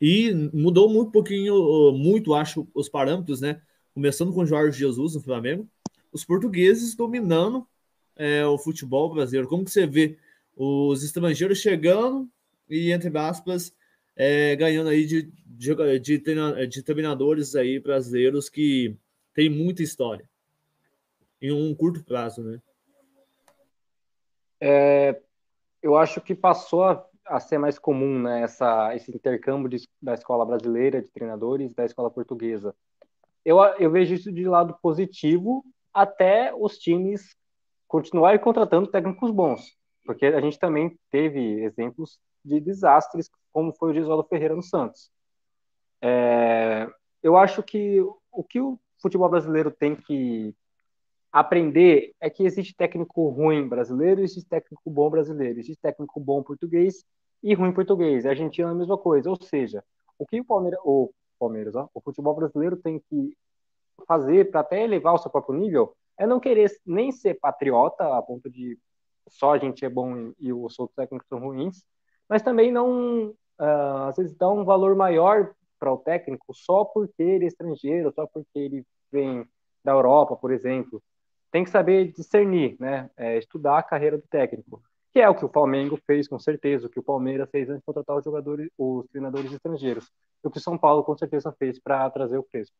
e 0.00 0.32
mudou 0.52 0.88
muito 0.88 1.10
pouquinho, 1.10 1.92
muito, 1.92 2.34
acho, 2.34 2.68
os 2.74 2.88
parâmetros, 2.88 3.40
né? 3.40 3.60
Começando 3.94 4.32
com 4.32 4.42
o 4.42 4.46
Jorge 4.46 4.78
Jesus 4.78 5.14
no 5.14 5.20
Flamengo, 5.20 5.68
os 6.12 6.24
portugueses 6.24 6.94
dominando 6.94 7.66
é, 8.14 8.46
o 8.46 8.56
futebol 8.56 9.12
brasileiro. 9.12 9.48
Como 9.48 9.64
que 9.64 9.70
você 9.70 9.86
vê 9.86 10.16
os 10.56 11.02
estrangeiros 11.02 11.58
chegando 11.58 12.28
e, 12.68 12.92
entre 12.92 13.16
aspas, 13.18 13.72
é, 14.14 14.54
ganhando 14.56 14.90
aí 14.90 15.04
de, 15.04 15.32
de, 15.46 15.74
de, 16.00 16.66
de 16.68 16.82
treinadores 16.82 17.56
aí 17.56 17.80
brasileiros 17.80 18.48
que 18.48 18.96
tem 19.38 19.48
muita 19.48 19.84
história 19.84 20.28
em 21.40 21.52
um 21.52 21.72
curto 21.72 22.02
prazo, 22.02 22.42
né? 22.42 22.60
É, 24.60 25.22
eu 25.80 25.96
acho 25.96 26.20
que 26.20 26.34
passou 26.34 26.82
a, 26.82 27.06
a, 27.24 27.38
ser 27.38 27.56
mais 27.56 27.78
comum 27.78 28.18
né, 28.18 28.42
essa, 28.42 28.92
esse 28.96 29.14
intercâmbio 29.14 29.68
de, 29.68 29.88
da 30.02 30.14
escola 30.14 30.44
brasileira 30.44 31.00
de 31.00 31.08
treinadores 31.12 31.72
da 31.72 31.84
escola 31.84 32.10
portuguesa. 32.10 32.74
Eu, 33.44 33.60
eu 33.78 33.92
vejo 33.92 34.12
isso 34.12 34.32
de 34.32 34.44
lado 34.44 34.76
positivo 34.82 35.64
até 35.94 36.52
os 36.52 36.76
times 36.76 37.36
continuarem 37.86 38.40
contratando 38.40 38.90
técnicos 38.90 39.30
bons, 39.30 39.78
porque 40.04 40.26
a 40.26 40.40
gente 40.40 40.58
também 40.58 40.98
teve 41.12 41.62
exemplos 41.62 42.18
de 42.44 42.58
desastres, 42.58 43.30
como 43.52 43.72
foi 43.72 43.92
o 43.92 43.94
Gisoldo 43.94 44.26
Ferreira 44.28 44.56
no 44.56 44.64
Santos. 44.64 45.12
É, 46.02 46.88
eu 47.22 47.36
acho 47.36 47.62
que 47.62 48.00
o 48.32 48.42
que 48.42 48.60
o 48.60 48.76
futebol 49.00 49.28
brasileiro 49.28 49.70
tem 49.70 49.94
que 49.96 50.54
aprender 51.32 52.14
é 52.20 52.30
que 52.30 52.44
existe 52.44 52.74
técnico 52.74 53.28
ruim 53.28 53.68
brasileiro, 53.68 54.20
existe 54.20 54.48
técnico 54.48 54.90
bom 54.90 55.10
brasileiro, 55.10 55.58
existe 55.58 55.80
técnico 55.80 56.18
bom 56.20 56.42
português 56.42 57.04
e 57.42 57.54
ruim 57.54 57.72
português. 57.72 58.26
A 58.26 58.30
Argentina 58.30 58.68
é 58.68 58.70
a 58.72 58.74
mesma 58.74 58.98
coisa. 58.98 59.30
Ou 59.30 59.36
seja, 59.42 59.84
o 60.18 60.26
que 60.26 60.40
o 60.40 60.44
Palmeiras, 60.44 60.80
o 60.84 61.10
Palmeiras, 61.38 61.74
ó, 61.74 61.88
o 61.94 62.00
futebol 62.00 62.34
brasileiro 62.34 62.76
tem 62.76 62.98
que 62.98 63.36
fazer 64.06 64.50
para 64.50 64.60
até 64.60 64.82
elevar 64.82 65.14
o 65.14 65.18
seu 65.18 65.30
próprio 65.30 65.58
nível 65.58 65.94
é 66.16 66.26
não 66.26 66.40
querer 66.40 66.70
nem 66.84 67.12
ser 67.12 67.34
patriota 67.34 68.16
a 68.16 68.22
ponto 68.22 68.50
de 68.50 68.78
só 69.28 69.52
a 69.52 69.58
gente 69.58 69.84
é 69.84 69.88
bom 69.88 70.32
e 70.38 70.52
os 70.52 70.78
outros 70.78 70.96
técnicos 70.96 71.28
são 71.28 71.38
ruins, 71.38 71.84
mas 72.28 72.42
também 72.42 72.72
não, 72.72 73.28
uh, 73.60 74.08
às 74.08 74.16
vezes, 74.16 74.34
dá 74.36 74.48
um 74.48 74.64
valor 74.64 74.96
maior 74.96 75.54
para 75.78 75.92
o 75.92 75.98
técnico 75.98 76.52
só 76.54 76.84
porque 76.84 77.22
ele 77.22 77.44
é 77.44 77.48
estrangeiro, 77.48 78.12
só 78.14 78.26
porque 78.26 78.58
ele 78.58 78.84
vem 79.10 79.46
da 79.84 79.92
Europa, 79.92 80.36
por 80.36 80.52
exemplo. 80.52 81.02
Tem 81.50 81.64
que 81.64 81.70
saber 81.70 82.12
discernir, 82.12 82.76
né? 82.78 83.10
É, 83.16 83.38
estudar 83.38 83.78
a 83.78 83.82
carreira 83.82 84.18
do 84.18 84.24
técnico, 84.28 84.82
que 85.12 85.20
é 85.20 85.28
o 85.28 85.34
que 85.34 85.44
o 85.44 85.48
Flamengo 85.48 85.98
fez, 86.06 86.28
com 86.28 86.38
certeza, 86.38 86.86
o 86.86 86.90
que 86.90 87.00
o 87.00 87.02
Palmeiras 87.02 87.48
fez 87.50 87.68
antes 87.68 87.80
de 87.80 87.86
contratar 87.86 88.16
os 88.16 88.24
jogadores, 88.24 88.68
os 88.76 89.06
treinadores 89.08 89.50
estrangeiros, 89.52 90.10
o 90.42 90.50
que 90.50 90.58
o 90.58 90.60
São 90.60 90.76
Paulo 90.76 91.02
com 91.02 91.16
certeza 91.16 91.54
fez 91.58 91.78
para 91.78 92.10
trazer 92.10 92.36
o 92.36 92.42
Crespo. 92.42 92.76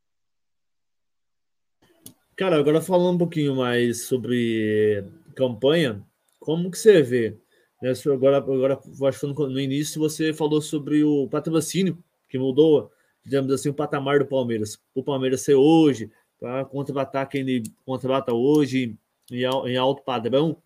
Cara, 2.37 2.57
agora 2.57 2.81
falando 2.81 3.17
um 3.17 3.19
pouquinho 3.19 3.57
mais 3.57 4.05
sobre 4.05 5.05
campanha, 5.35 6.05
como 6.39 6.71
que 6.71 6.79
você 6.79 7.03
vê? 7.03 7.37
Né? 7.83 7.93
Agora, 8.13 8.37
agora 8.37 8.81
acho 9.09 9.21
que 9.21 9.27
no 9.27 9.59
início 9.59 10.01
você 10.01 10.33
falou 10.33 10.61
sobre 10.61 11.03
o 11.03 11.29
patrocínio 11.29 11.99
que 12.29 12.39
mudou, 12.39 12.91
digamos 13.25 13.53
assim, 13.53 13.69
o 13.69 13.75
patamar 13.75 14.19
do 14.19 14.27
Palmeiras. 14.27 14.79
O 14.95 15.03
Palmeiras 15.03 15.43
ser 15.43 15.55
hoje, 15.55 16.11
para 16.39 16.65
contratar 16.65 17.29
quem 17.29 17.41
ele 17.41 17.63
contrata 17.85 18.33
hoje 18.33 18.97
em, 19.31 19.43
em 19.43 19.77
alto 19.77 20.03
padrão. 20.03 20.57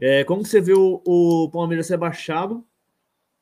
É, 0.00 0.24
como 0.24 0.44
você 0.44 0.60
o, 0.72 1.02
o 1.04 1.50
Palmeiras 1.50 1.86
ser 1.86 1.96
baixado 1.96 2.64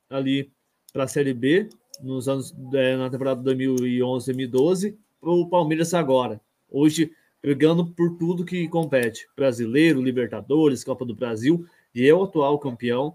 ali 0.09 0.53
para 0.93 1.05
a 1.05 1.09
Série 1.09 1.35
B 1.35 1.69
nos 2.01 2.29
anos 2.29 2.55
é, 2.75 2.97
na 2.97 3.11
temporada 3.11 3.43
2011, 3.43 4.27
2012, 4.27 4.99
para 5.21 5.31
o 5.31 5.49
Palmeiras 5.49 5.93
agora? 5.95 6.41
Hoje 6.71 7.11
brigando 7.45 7.85
por 7.85 8.17
tudo 8.17 8.43
que 8.43 8.67
compete, 8.69 9.29
brasileiro, 9.37 10.01
Libertadores, 10.01 10.83
Copa 10.83 11.05
do 11.05 11.15
Brasil, 11.15 11.67
e 11.95 12.09
é 12.09 12.15
o 12.15 12.23
atual 12.23 12.59
campeão. 12.59 13.15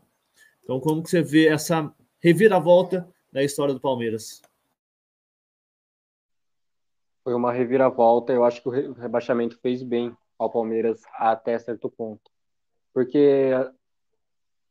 Então, 0.63 0.79
como 0.79 1.01
que 1.01 1.09
você 1.09 1.23
vê 1.23 1.47
essa 1.47 1.91
reviravolta 2.19 3.09
na 3.31 3.43
história 3.43 3.73
do 3.73 3.79
Palmeiras? 3.79 4.41
Foi 7.23 7.33
uma 7.33 7.51
reviravolta. 7.51 8.33
Eu 8.33 8.43
acho 8.43 8.61
que 8.61 8.69
o 8.69 8.93
rebaixamento 8.93 9.59
fez 9.59 9.83
bem 9.83 10.15
ao 10.37 10.49
Palmeiras 10.49 11.01
até 11.13 11.57
certo 11.59 11.89
ponto, 11.89 12.31
porque 12.93 13.51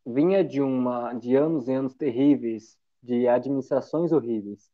vinha 0.05 0.43
de 0.43 0.63
uma 0.63 1.13
de 1.13 1.37
anos 1.37 1.69
e 1.69 1.73
anos 1.73 1.95
terríveis, 1.95 2.79
de 3.03 3.29
administrações 3.29 4.13
horríveis. 4.13 4.71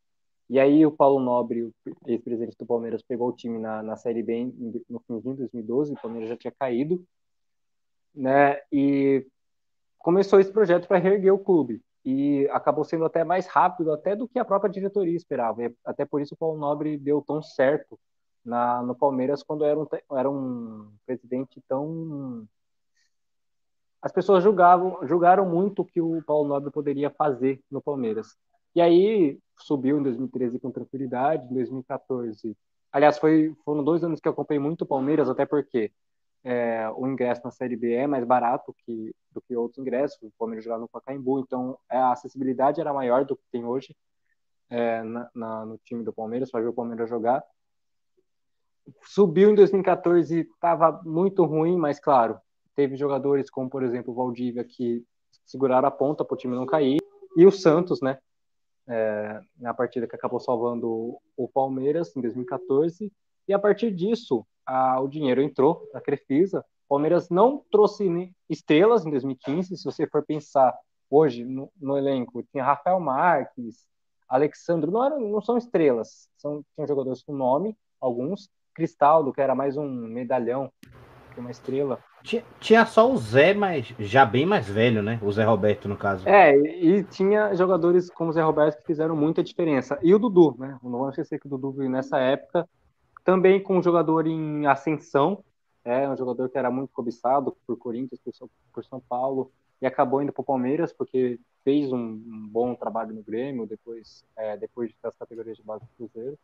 E 0.48 0.60
aí 0.60 0.84
o 0.86 0.92
Paulo 0.92 1.22
Nobre, 1.22 1.72
ex-presidente 2.06 2.56
do 2.56 2.66
Palmeiras, 2.66 3.02
pegou 3.02 3.28
o 3.28 3.36
time 3.36 3.58
na, 3.58 3.82
na 3.82 3.96
Série 3.96 4.22
B 4.22 4.52
no 4.88 5.00
fim 5.00 5.18
de 5.18 5.36
2012, 5.38 5.92
o 5.92 6.00
Palmeiras 6.00 6.28
já 6.28 6.36
tinha 6.36 6.52
caído, 6.52 7.04
né? 8.14 8.60
E 8.70 9.26
começou 9.98 10.38
esse 10.38 10.52
projeto 10.52 10.86
para 10.86 10.98
reerguer 10.98 11.32
o 11.32 11.38
clube. 11.38 11.82
E 12.04 12.48
acabou 12.50 12.84
sendo 12.84 13.04
até 13.04 13.24
mais 13.24 13.46
rápido 13.46 13.92
até 13.92 14.14
do 14.14 14.28
que 14.28 14.38
a 14.38 14.44
própria 14.44 14.70
diretoria 14.70 15.16
esperava. 15.16 15.62
E 15.62 15.74
até 15.84 16.04
por 16.04 16.20
isso 16.20 16.34
o 16.34 16.36
Paulo 16.36 16.58
Nobre 16.58 16.98
deu 16.98 17.22
tão 17.22 17.42
certo 17.42 17.98
na, 18.44 18.82
no 18.82 18.94
Palmeiras 18.94 19.42
quando 19.42 19.64
era 19.64 19.78
um, 19.78 19.86
era 20.12 20.30
um 20.30 20.92
presidente 21.06 21.62
tão 21.66 22.46
as 24.04 24.12
pessoas 24.12 24.44
julgavam, 24.44 24.98
julgaram 25.06 25.48
muito 25.48 25.80
o 25.80 25.84
que 25.84 25.98
o 25.98 26.22
Paulo 26.24 26.46
Nobre 26.46 26.70
poderia 26.70 27.08
fazer 27.08 27.58
no 27.70 27.80
Palmeiras. 27.80 28.36
E 28.74 28.80
aí 28.82 29.38
subiu 29.56 29.98
em 29.98 30.02
2013 30.02 30.60
com 30.60 30.70
tranquilidade, 30.70 31.46
em 31.46 31.54
2014. 31.54 32.54
Aliás, 32.92 33.16
foi, 33.16 33.56
foram 33.64 33.82
dois 33.82 34.04
anos 34.04 34.20
que 34.20 34.28
eu 34.28 34.32
acompanhei 34.32 34.60
muito 34.60 34.82
o 34.82 34.86
Palmeiras, 34.86 35.30
até 35.30 35.46
porque 35.46 35.90
é, 36.44 36.88
o 36.94 37.06
ingresso 37.08 37.40
na 37.42 37.50
Série 37.50 37.74
B 37.74 37.94
é 37.94 38.06
mais 38.06 38.24
barato 38.24 38.74
que, 38.84 39.14
do 39.32 39.40
que 39.40 39.56
outros 39.56 39.78
ingressos. 39.78 40.22
O 40.22 40.30
Palmeiras 40.38 40.62
jogava 40.64 40.82
no 40.82 40.88
Pacaembu, 40.88 41.40
então 41.40 41.78
é, 41.90 41.96
a 41.96 42.12
acessibilidade 42.12 42.80
era 42.80 42.92
maior 42.92 43.24
do 43.24 43.34
que 43.34 43.42
tem 43.50 43.64
hoje 43.64 43.96
é, 44.68 45.02
na, 45.02 45.30
na, 45.34 45.64
no 45.64 45.78
time 45.78 46.04
do 46.04 46.12
Palmeiras, 46.12 46.50
para 46.50 46.60
ver 46.60 46.68
o 46.68 46.74
Palmeiras 46.74 47.08
jogar. 47.08 47.42
Subiu 49.02 49.50
em 49.50 49.54
2014, 49.54 50.40
estava 50.40 51.00
muito 51.04 51.44
ruim, 51.44 51.78
mas 51.78 51.98
claro, 51.98 52.38
teve 52.74 52.96
jogadores 52.96 53.48
como, 53.48 53.70
por 53.70 53.82
exemplo, 53.82 54.12
o 54.12 54.16
Valdívia, 54.16 54.62
que 54.64 55.02
seguraram 55.46 55.88
a 55.88 55.90
ponta 55.90 56.24
para 56.24 56.34
o 56.34 56.36
time 56.36 56.54
não 56.54 56.66
cair, 56.66 56.98
e 57.36 57.46
o 57.46 57.50
Santos, 57.50 58.02
né, 58.02 58.18
é, 58.86 59.40
na 59.58 59.72
partida 59.72 60.06
que 60.06 60.14
acabou 60.14 60.38
salvando 60.38 61.18
o 61.36 61.48
Palmeiras 61.48 62.14
em 62.14 62.20
2014. 62.20 63.10
E 63.48 63.52
a 63.52 63.58
partir 63.58 63.90
disso, 63.90 64.46
a, 64.66 65.00
o 65.00 65.08
dinheiro 65.08 65.42
entrou 65.42 65.88
na 65.92 66.00
Crefisa. 66.00 66.60
O 66.86 66.94
Palmeiras 66.94 67.28
não 67.30 67.62
trouxe 67.70 68.32
estrelas 68.48 69.04
em 69.04 69.10
2015. 69.10 69.76
Se 69.76 69.84
você 69.84 70.06
for 70.06 70.24
pensar 70.24 70.74
hoje 71.10 71.44
no, 71.44 71.70
no 71.80 71.96
elenco, 71.96 72.42
tinha 72.50 72.64
Rafael 72.64 73.00
Marques, 73.00 73.86
Alexandre, 74.28 74.90
não, 74.90 75.04
eram, 75.04 75.20
não 75.20 75.40
são 75.40 75.56
estrelas, 75.56 76.28
são, 76.36 76.64
tinham 76.74 76.88
jogadores 76.88 77.22
com 77.22 77.34
nome, 77.34 77.76
alguns. 78.00 78.48
Cristaldo, 78.74 79.32
que 79.32 79.40
era 79.40 79.54
mais 79.54 79.76
um 79.76 79.88
medalhão, 79.88 80.68
uma 81.36 81.50
estrela. 81.50 82.00
Tinha, 82.24 82.42
tinha 82.58 82.86
só 82.86 83.10
o 83.10 83.16
Zé, 83.16 83.54
mas 83.54 83.94
já 84.00 84.24
bem 84.26 84.44
mais 84.44 84.68
velho, 84.68 85.02
né? 85.02 85.20
O 85.22 85.30
Zé 85.30 85.44
Roberto, 85.44 85.88
no 85.88 85.96
caso. 85.96 86.28
É, 86.28 86.56
e 86.56 87.04
tinha 87.04 87.54
jogadores 87.54 88.10
como 88.10 88.30
o 88.30 88.32
Zé 88.32 88.42
Roberto 88.42 88.78
que 88.78 88.86
fizeram 88.86 89.14
muita 89.14 89.44
diferença. 89.44 89.98
E 90.02 90.12
o 90.14 90.18
Dudu, 90.18 90.56
né? 90.58 90.76
Não 90.82 90.90
vamos 90.90 91.10
esquecer 91.10 91.38
que 91.38 91.46
o 91.46 91.50
Dudu 91.50 91.70
veio 91.72 91.90
nessa 91.90 92.18
época, 92.18 92.68
também 93.24 93.62
com 93.62 93.78
um 93.78 93.82
jogador 93.82 94.26
em 94.26 94.66
ascensão, 94.66 95.42
é 95.84 96.08
um 96.08 96.16
jogador 96.16 96.48
que 96.48 96.58
era 96.58 96.70
muito 96.70 96.92
cobiçado 96.92 97.56
por 97.66 97.76
Corinthians, 97.76 98.20
por, 98.20 98.48
por 98.72 98.84
São 98.84 99.00
Paulo, 99.00 99.50
e 99.80 99.86
acabou 99.86 100.22
indo 100.22 100.32
para 100.32 100.42
o 100.42 100.44
Palmeiras, 100.44 100.92
porque 100.92 101.38
fez 101.62 101.92
um, 101.92 101.98
um, 101.98 102.48
bom 102.48 102.74
trabalho 102.74 103.14
no 103.14 103.22
Grêmio, 103.22 103.66
depois, 103.66 104.24
é, 104.36 104.56
depois 104.56 104.92
das 105.02 105.16
categorias 105.16 105.56
de 105.56 105.62
base 105.62 105.84
do 105.84 105.90
Cruzeiro. 105.96 106.38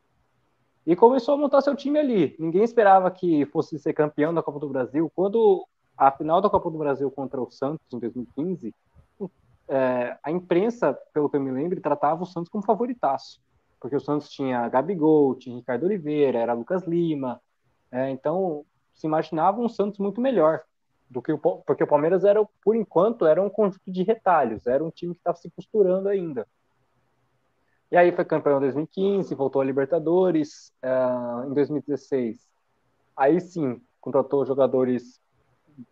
E 0.87 0.97
começou 0.97 1.35
a 1.35 1.39
montar 1.39 1.61
seu 1.61 1.77
time 1.77 1.99
ali. 1.99 2.35
Ninguém 2.39 2.65
esperava 2.65 3.11
que 3.11 3.47
fosse 3.47 3.79
ser 3.79 3.93
campeão 3.93 4.33
da 4.33 4.43
Copa 4.43 4.59
do 4.59 4.69
Brasil. 4.69 5.11
Quando 5.15 5.67
a 5.97 6.11
final 6.11 6.41
da 6.41 6.51
Copa 6.51 6.71
do 6.71 6.79
Brasil 6.79 7.11
contra 7.11 7.41
o 7.41 7.51
Santos, 7.51 7.87
em 7.93 7.99
2015, 7.99 8.75
é, 9.69 10.19
a 10.23 10.31
imprensa, 10.31 10.99
pelo 11.13 11.31
que 11.31 11.37
eu 11.37 11.41
me 11.41 11.51
lembro, 11.51 11.81
tratava 11.81 12.23
o 12.23 12.27
Santos 12.27 12.49
como 12.49 12.65
favoritaço. 12.65 13.41
Porque 13.81 13.97
o 13.97 14.01
Santos 14.01 14.29
tinha 14.29 14.69
Gabigol, 14.69 15.35
tinha 15.37 15.57
Ricardo 15.57 15.87
Oliveira, 15.87 16.39
era 16.39 16.53
Lucas 16.53 16.85
Lima. 16.87 17.41
É, 17.91 18.11
então, 18.11 18.65
se 18.95 19.07
imaginava 19.07 19.61
um 19.61 19.69
Santos 19.69 19.99
muito 19.99 20.21
melhor 20.21 20.63
do 21.09 21.21
que 21.21 21.33
o 21.33 21.39
porque 21.39 21.83
o 21.83 21.89
Palmeiras 21.89 22.23
era 22.25 22.45
por 22.63 22.77
enquanto 22.77 23.27
era 23.27 23.43
um 23.43 23.51
conjunto 23.51 23.91
de 23.91 24.03
retalhos, 24.05 24.67
era 24.67 24.85
um 24.85 24.91
time 24.91 25.15
que 25.15 25.21
estava 25.21 25.37
se 25.37 25.51
costurando 25.51 26.09
ainda. 26.09 26.47
E 27.91 27.97
aí 27.97 28.13
foi 28.13 28.25
campeão 28.25 28.59
em 28.59 28.61
2015, 28.61 29.35
voltou 29.35 29.61
a 29.61 29.65
Libertadores 29.65 30.73
uh, 30.85 31.51
em 31.51 31.55
2016. 31.55 32.49
Aí 33.17 33.41
sim 33.41 33.83
contratou 34.01 34.47
jogadores 34.47 35.21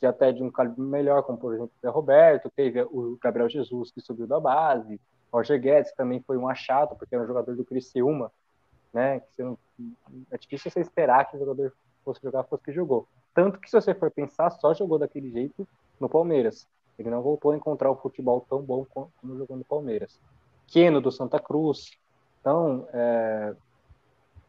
de 0.00 0.06
até 0.06 0.30
de 0.30 0.42
um 0.42 0.50
calibre 0.50 0.82
melhor, 0.82 1.22
como 1.24 1.38
por 1.38 1.54
exemplo 1.54 1.72
o 1.76 1.80
Zé 1.80 1.88
Roberto, 1.88 2.52
teve 2.54 2.82
o 2.82 3.18
Gabriel 3.20 3.48
Jesus 3.48 3.90
que 3.90 4.00
subiu 4.00 4.26
da 4.26 4.38
base, 4.38 5.00
Roger 5.32 5.60
Guedes 5.60 5.92
também 5.92 6.20
foi 6.20 6.36
um 6.36 6.48
achado 6.48 6.96
porque 6.96 7.14
era 7.14 7.24
um 7.24 7.26
jogador 7.26 7.54
do 7.54 7.64
Criciúma, 7.64 8.32
né? 8.92 9.20
Que 9.34 9.42
não, 9.42 9.58
é 10.30 10.38
difícil 10.38 10.70
você 10.70 10.80
esperar 10.80 11.26
que 11.26 11.36
o 11.36 11.38
jogador 11.38 11.72
fosse 12.04 12.20
jogar, 12.22 12.44
fosse 12.44 12.64
que 12.64 12.72
jogou. 12.72 13.06
Tanto 13.34 13.60
que, 13.60 13.68
se 13.68 13.80
você 13.80 13.94
for 13.94 14.10
pensar, 14.10 14.50
só 14.50 14.74
jogou 14.74 14.98
daquele 14.98 15.30
jeito 15.30 15.66
no 16.00 16.08
Palmeiras. 16.08 16.66
Ele 16.98 17.10
não 17.10 17.22
voltou 17.22 17.52
a 17.52 17.56
encontrar 17.56 17.90
o 17.90 17.96
futebol 17.96 18.44
tão 18.48 18.60
bom 18.60 18.84
como 18.92 19.38
jogou 19.38 19.56
no 19.56 19.64
Palmeiras. 19.64 20.18
Keno 20.66 21.00
do 21.00 21.12
Santa 21.12 21.38
Cruz. 21.38 21.90
Então, 22.40 22.88
é, 22.92 23.54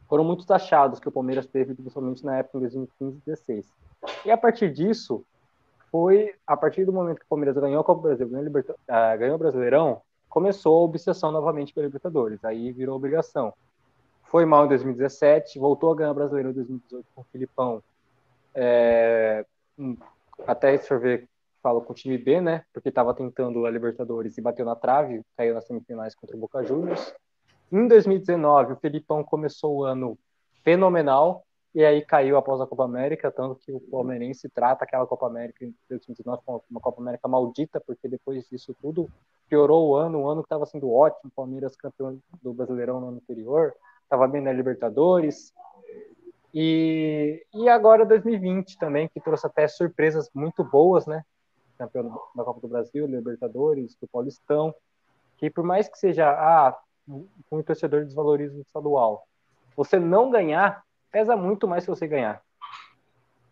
foram 0.07 0.23
muitos 0.23 0.45
taxados 0.45 0.99
que 0.99 1.07
o 1.07 1.11
Palmeiras 1.11 1.45
teve, 1.45 1.75
principalmente 1.75 2.25
na 2.25 2.37
época 2.37 2.57
de 2.57 2.63
2015 2.63 3.17
e 3.17 3.21
2016. 3.25 3.73
E 4.25 4.31
a 4.31 4.37
partir 4.37 4.73
disso, 4.73 5.23
foi 5.91 6.33
a 6.47 6.57
partir 6.57 6.85
do 6.85 6.93
momento 6.93 7.19
que 7.19 7.25
o 7.25 7.29
Palmeiras 7.29 7.55
ganhou 7.55 7.81
a 7.81 7.83
Copa 7.83 8.01
do 8.01 8.07
Brasil, 8.07 8.29
ganhou, 8.29 8.47
uh, 8.49 9.19
ganhou 9.19 9.35
o 9.35 9.39
Brasileirão, 9.39 10.01
começou 10.29 10.79
a 10.79 10.83
obsessão 10.85 11.31
novamente 11.31 11.73
pela 11.73 11.87
Libertadores. 11.87 12.43
Aí 12.45 12.71
virou 12.71 12.95
obrigação. 12.95 13.53
Foi 14.23 14.45
mal 14.45 14.65
em 14.65 14.69
2017, 14.69 15.57
voltou 15.57 15.91
a 15.91 15.95
ganhar 15.95 16.13
Brasileiro 16.13 16.51
em 16.51 16.53
2018 16.53 17.05
com 17.15 17.21
o 17.21 17.25
Filipão 17.31 17.83
é, 18.53 19.45
até 20.47 20.77
se 20.77 20.87
for 20.87 20.99
ver, 20.99 21.27
falo 21.61 21.81
com 21.81 21.93
o 21.93 21.95
time 21.95 22.17
B, 22.17 22.41
né? 22.41 22.63
Porque 22.73 22.89
estava 22.89 23.13
tentando 23.13 23.65
a 23.65 23.71
Libertadores 23.71 24.37
e 24.37 24.41
bateu 24.41 24.65
na 24.65 24.75
trave, 24.75 25.21
caiu 25.37 25.53
nas 25.53 25.65
semifinais 25.65 26.15
contra 26.15 26.35
o 26.35 26.39
Boca 26.39 26.63
Juniors. 26.63 27.13
Em 27.71 27.87
2019, 27.87 28.73
o 28.73 28.75
Felipão 28.77 29.23
começou 29.23 29.77
o 29.77 29.83
ano 29.83 30.17
fenomenal 30.63 31.45
e 31.73 31.85
aí 31.85 32.03
caiu 32.03 32.37
após 32.37 32.59
a 32.59 32.67
Copa 32.67 32.83
América, 32.83 33.31
tanto 33.31 33.55
que 33.55 33.71
o 33.71 33.79
palmeirense 33.79 34.49
trata 34.49 34.83
aquela 34.83 35.05
Copa 35.05 35.27
América 35.27 35.63
em 35.63 35.75
2019 35.87 36.41
como 36.45 36.63
uma 36.69 36.79
Copa 36.79 37.01
América 37.01 37.27
maldita, 37.27 37.79
porque 37.79 38.07
depois 38.07 38.47
disso 38.49 38.75
tudo 38.81 39.09
piorou 39.47 39.89
o 39.89 39.95
ano, 39.95 40.21
o 40.21 40.27
ano 40.27 40.41
que 40.41 40.47
estava 40.47 40.65
sendo 40.65 40.91
ótimo, 40.91 41.31
Palmeiras 41.35 41.75
campeão 41.75 42.19
do 42.41 42.53
Brasileirão 42.53 42.99
no 42.99 43.07
ano 43.09 43.17
anterior, 43.17 43.73
estava 44.03 44.27
bem 44.27 44.41
na 44.41 44.51
Libertadores, 44.51 45.53
e, 46.53 47.45
e 47.53 47.69
agora 47.69 48.05
2020 48.05 48.77
também, 48.77 49.07
que 49.07 49.19
trouxe 49.19 49.45
até 49.45 49.67
surpresas 49.67 50.29
muito 50.33 50.63
boas, 50.63 51.05
né? 51.05 51.23
Campeão 51.77 52.19
da 52.35 52.43
Copa 52.43 52.59
do 52.61 52.67
Brasil, 52.67 53.05
Libertadores, 53.05 53.95
do 54.01 54.07
Paulistão, 54.07 54.73
que 55.37 55.49
por 55.49 55.63
mais 55.63 55.87
que 55.87 55.97
seja 55.97 56.29
ah, 56.29 56.77
um 57.51 57.63
torcedor 57.63 58.03
desvaloriza 58.03 58.57
o 58.57 58.61
estadual, 58.61 59.25
você 59.75 59.99
não 59.99 60.29
ganhar 60.29 60.83
pesa 61.11 61.35
muito 61.35 61.67
mais 61.67 61.83
se 61.83 61.89
você 61.89 62.07
ganhar. 62.07 62.41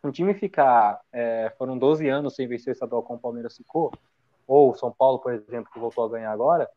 Um 0.04 0.12
time 0.12 0.34
ficar, 0.34 1.02
é, 1.12 1.54
foram 1.58 1.78
12 1.78 2.08
anos 2.08 2.36
sem 2.36 2.48
vencer 2.48 2.72
o 2.72 2.74
estadual 2.74 3.04
como 3.04 3.18
o 3.20 3.22
Palmeiras 3.22 3.58
ficou, 3.58 3.92
ou 4.48 4.74
São 4.76 4.92
Paulo, 4.92 5.20
por 5.20 5.34
exemplo, 5.34 5.72
que 5.72 5.80
voltou 5.80 6.06
a 6.06 6.10
ganhar 6.10 6.32
agora, 6.32 6.70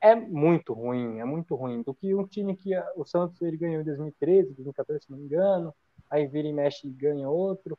é 0.00 0.14
muito 0.14 0.72
ruim, 0.72 1.18
é 1.18 1.24
muito 1.24 1.54
ruim. 1.54 1.82
Do 1.82 1.94
que 1.94 2.14
um 2.14 2.26
time 2.26 2.56
que 2.56 2.70
o 2.96 3.04
Santos 3.04 3.40
ele 3.42 3.56
ganhou 3.56 3.80
em 3.80 3.84
2013, 3.84 4.54
2014, 4.54 5.04
se 5.04 5.10
não 5.10 5.18
me 5.18 5.24
engano, 5.24 5.74
aí 6.10 6.26
vira 6.26 6.48
e 6.48 6.52
mexe 6.52 6.86
e 6.86 6.90
ganha 6.90 7.28
outro. 7.28 7.78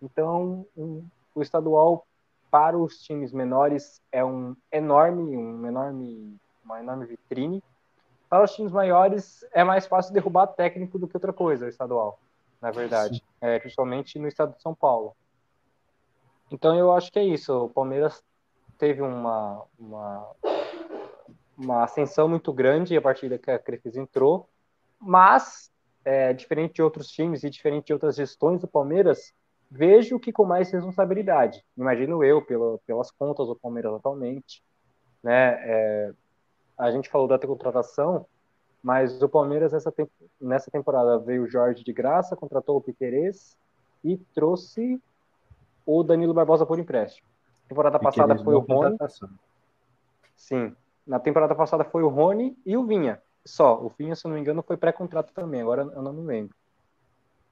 Então, 0.00 0.66
um, 0.76 1.04
o 1.34 1.42
estadual 1.42 2.06
para 2.50 2.78
os 2.78 2.98
times 3.00 3.32
menores 3.32 4.00
é 4.12 4.24
um 4.24 4.56
enorme, 4.70 5.36
um 5.36 5.66
enorme, 5.66 6.36
uma 6.64 6.80
enorme 6.80 7.06
vitrine. 7.06 7.62
Para 8.28 8.44
os 8.44 8.54
times 8.54 8.72
maiores 8.72 9.44
é 9.52 9.62
mais 9.62 9.86
fácil 9.86 10.12
derrubar 10.12 10.48
técnico 10.48 10.98
do 10.98 11.06
que 11.06 11.16
outra 11.16 11.32
coisa, 11.32 11.66
o 11.66 11.68
estadual, 11.68 12.18
na 12.60 12.70
verdade, 12.70 13.22
é, 13.40 13.58
principalmente 13.58 14.18
no 14.18 14.26
estado 14.26 14.54
de 14.54 14.62
São 14.62 14.74
Paulo. 14.74 15.14
Então 16.50 16.76
eu 16.78 16.92
acho 16.92 17.10
que 17.12 17.18
é 17.18 17.24
isso. 17.24 17.52
O 17.64 17.68
Palmeiras 17.68 18.22
teve 18.78 19.00
uma, 19.00 19.64
uma 19.78 20.34
uma 21.56 21.84
ascensão 21.84 22.28
muito 22.28 22.52
grande 22.52 22.96
a 22.96 23.02
partir 23.02 23.28
da 23.28 23.38
que 23.38 23.50
a 23.50 23.58
Crefisa 23.58 24.00
entrou, 24.00 24.48
mas, 25.00 25.72
é, 26.04 26.32
diferente 26.32 26.74
de 26.74 26.82
outros 26.82 27.08
times 27.08 27.42
e 27.42 27.50
diferente 27.50 27.86
de 27.86 27.92
outras 27.92 28.16
gestões 28.16 28.60
do 28.60 28.68
Palmeiras, 28.68 29.32
vejo 29.70 30.20
que 30.20 30.32
com 30.32 30.44
mais 30.44 30.70
responsabilidade. 30.70 31.64
Imagino 31.76 32.22
eu, 32.22 32.42
pelo, 32.42 32.78
pelas 32.86 33.10
contas 33.10 33.46
do 33.46 33.56
Palmeiras 33.56 33.94
atualmente. 33.94 34.62
Né? 35.22 35.56
É, 35.60 36.12
a 36.78 36.90
gente 36.90 37.08
falou 37.08 37.26
da 37.26 37.38
contratação, 37.38 38.26
mas 38.82 39.20
o 39.22 39.28
Palmeiras 39.28 39.72
nessa, 39.72 39.90
temp 39.90 40.08
nessa 40.40 40.70
temporada 40.70 41.18
veio 41.18 41.44
o 41.44 41.48
Jorge 41.48 41.82
de 41.82 41.92
graça, 41.92 42.36
contratou 42.36 42.76
o 42.76 42.80
Piquerez 42.80 43.56
e 44.04 44.16
trouxe 44.34 45.00
o 45.84 46.02
Danilo 46.02 46.34
Barbosa 46.34 46.66
por 46.66 46.78
empréstimo. 46.78 47.26
Temporada 47.68 47.98
passada 47.98 48.36
foi 48.38 48.54
o 48.54 48.60
Rony. 48.60 48.96
Sim, 50.36 50.76
na 51.06 51.18
temporada 51.18 51.54
passada 51.54 51.84
foi 51.84 52.02
o 52.02 52.08
Rony 52.08 52.56
e 52.64 52.76
o 52.76 52.84
Vinha. 52.84 53.20
Só. 53.44 53.80
O 53.80 53.88
Vinha, 53.88 54.14
se 54.14 54.26
eu 54.26 54.28
não 54.28 54.36
me 54.36 54.40
engano, 54.40 54.62
foi 54.62 54.76
pré-contrato 54.76 55.32
também. 55.32 55.62
Agora 55.62 55.82
eu 55.82 56.02
não 56.02 56.12
me 56.12 56.22
lembro. 56.22 56.54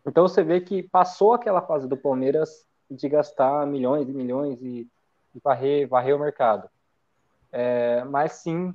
Então 0.07 0.27
você 0.27 0.43
vê 0.43 0.61
que 0.61 0.83
passou 0.83 1.33
aquela 1.33 1.63
fase 1.63 1.89
do 1.89 1.97
Palmeiras 1.97 2.67
de 2.91 3.09
gastar 3.09 3.67
milhões 3.67 4.09
e 4.09 4.13
milhões 4.13 4.61
e, 4.61 4.89
e 5.35 5.41
varrer, 5.43 5.89
varrer 5.89 6.15
o 6.15 6.19
mercado. 6.19 6.69
É, 7.51 8.05
mas 8.05 8.33
sim, 8.33 8.75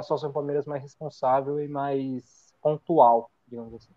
passou 0.00 0.14
a 0.14 0.18
ser 0.18 0.26
um 0.28 0.32
Palmeiras 0.32 0.64
mais 0.64 0.82
responsável 0.82 1.60
e 1.60 1.68
mais 1.68 2.54
pontual, 2.62 3.30
digamos 3.46 3.74
assim. 3.74 3.92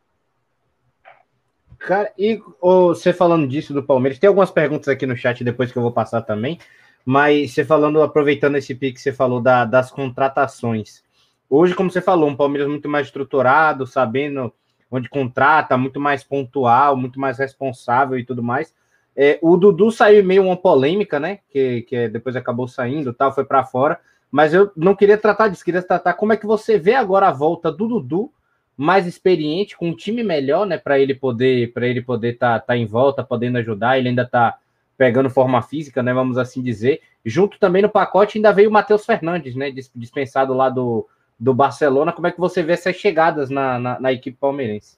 Cara, 1.80 2.12
e 2.18 2.42
oh, 2.60 2.90
você 2.90 3.14
falando 3.14 3.48
disso 3.48 3.74
do 3.74 3.82
Palmeiras, 3.82 4.20
tem 4.20 4.28
algumas 4.28 4.52
perguntas 4.52 4.90
aqui 4.90 5.06
no 5.06 5.16
chat 5.16 5.44
depois 5.44 5.72
que 5.72 5.78
eu 5.78 5.82
vou 5.82 5.94
passar 5.94 6.22
também. 6.22 6.60
Mas 7.06 7.54
você 7.54 7.64
falando, 7.64 8.02
aproveitando 8.02 8.58
esse 8.58 8.76
pique 8.76 8.96
que 8.96 9.02
você 9.02 9.12
falou 9.14 9.42
da, 9.42 9.66
das 9.66 9.92
contratações. 9.92 11.04
Hoje, 11.50 11.74
como 11.74 11.90
você 11.90 12.02
falou, 12.02 12.30
um 12.30 12.36
Palmeiras 12.36 12.70
muito 12.70 12.90
mais 12.90 13.08
estruturado, 13.08 13.88
sabendo 13.88 14.54
onde 14.92 15.10
contrata, 15.10 15.78
muito 15.78 16.00
mais 16.00 16.24
pontual, 16.24 16.96
muito 16.96 17.20
mais 17.20 17.38
responsável 17.38 18.18
e 18.18 18.26
tudo 18.26 18.44
mais. 18.44 18.74
É, 19.16 19.40
o 19.42 19.58
Dudu 19.58 19.92
saiu 19.92 20.24
meio 20.24 20.44
uma 20.44 20.58
polêmica, 20.58 21.20
né? 21.20 21.40
Que, 21.50 21.82
que 21.84 22.10
depois 22.10 22.36
acabou 22.36 22.68
saindo, 22.68 23.14
tal, 23.14 23.34
foi 23.34 23.46
para 23.46 23.64
fora. 23.64 24.00
Mas 24.34 24.52
eu 24.52 24.72
não 24.76 24.96
queria 24.96 25.16
tratar 25.16 25.48
disso, 25.48 25.64
queria 25.64 25.84
tratar 25.84 26.16
como 26.16 26.34
é 26.34 26.38
que 26.38 26.48
você 26.48 26.76
vê 26.76 26.96
agora 26.96 27.28
a 27.28 27.32
volta 27.32 27.72
do 27.72 27.88
Dudu 27.88 28.34
mais 28.76 29.06
experiente, 29.06 29.78
com 29.78 29.90
um 29.90 29.96
time 29.96 30.24
melhor, 30.24 30.66
né? 30.66 30.76
Para 30.76 30.98
ele 30.98 31.14
poder, 31.14 31.72
para 31.72 31.86
ele 31.86 32.02
poder 32.02 32.34
estar 32.34 32.60
tá, 32.60 32.66
tá 32.66 32.76
em 32.76 32.88
volta, 32.88 33.24
podendo 33.24 33.60
ajudar. 33.60 34.00
Ele 34.00 34.10
ainda 34.10 34.24
está 34.24 34.58
pegando 34.98 35.30
forma 35.30 35.62
física, 35.62 36.02
né? 36.02 36.12
Vamos 36.16 36.40
assim 36.40 36.64
dizer. 36.64 37.00
Junto 37.24 37.60
também 37.60 37.84
no 37.84 37.90
pacote 37.90 38.40
ainda 38.40 38.52
veio 38.52 38.72
o 38.72 38.74
Matheus 38.74 39.06
Fernandes, 39.06 39.54
né? 39.56 39.70
Dispensado 39.94 40.52
lá 40.56 40.68
do, 40.68 41.08
do 41.40 41.54
Barcelona. 41.54 42.12
Como 42.12 42.26
é 42.26 42.32
que 42.32 42.40
você 42.40 42.64
vê 42.64 42.74
essas 42.74 42.96
chegadas 42.96 43.52
na, 43.52 43.78
na, 43.78 44.00
na 44.00 44.12
equipe 44.12 44.36
palmeirense? 44.36 44.98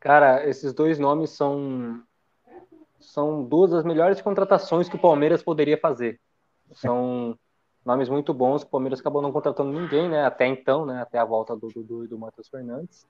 Cara, 0.00 0.46
esses 0.46 0.74
dois 0.74 0.98
nomes 0.98 1.30
são 1.30 2.02
são 3.16 3.42
duas 3.42 3.70
das 3.70 3.82
melhores 3.82 4.20
contratações 4.20 4.90
que 4.90 4.96
o 4.96 5.00
Palmeiras 5.00 5.42
poderia 5.42 5.78
fazer. 5.78 6.20
São 6.72 7.34
nomes 7.82 8.10
muito 8.10 8.34
bons. 8.34 8.62
O 8.62 8.66
Palmeiras 8.66 9.00
acabou 9.00 9.22
não 9.22 9.32
contratando 9.32 9.72
ninguém, 9.72 10.06
né? 10.06 10.26
Até 10.26 10.46
então, 10.46 10.84
né? 10.84 11.00
Até 11.00 11.18
a 11.18 11.24
volta 11.24 11.56
do 11.56 11.68
Dudu 11.68 12.04
e 12.04 12.08
do 12.08 12.18
Matheus 12.18 12.46
Fernandes. 12.46 13.06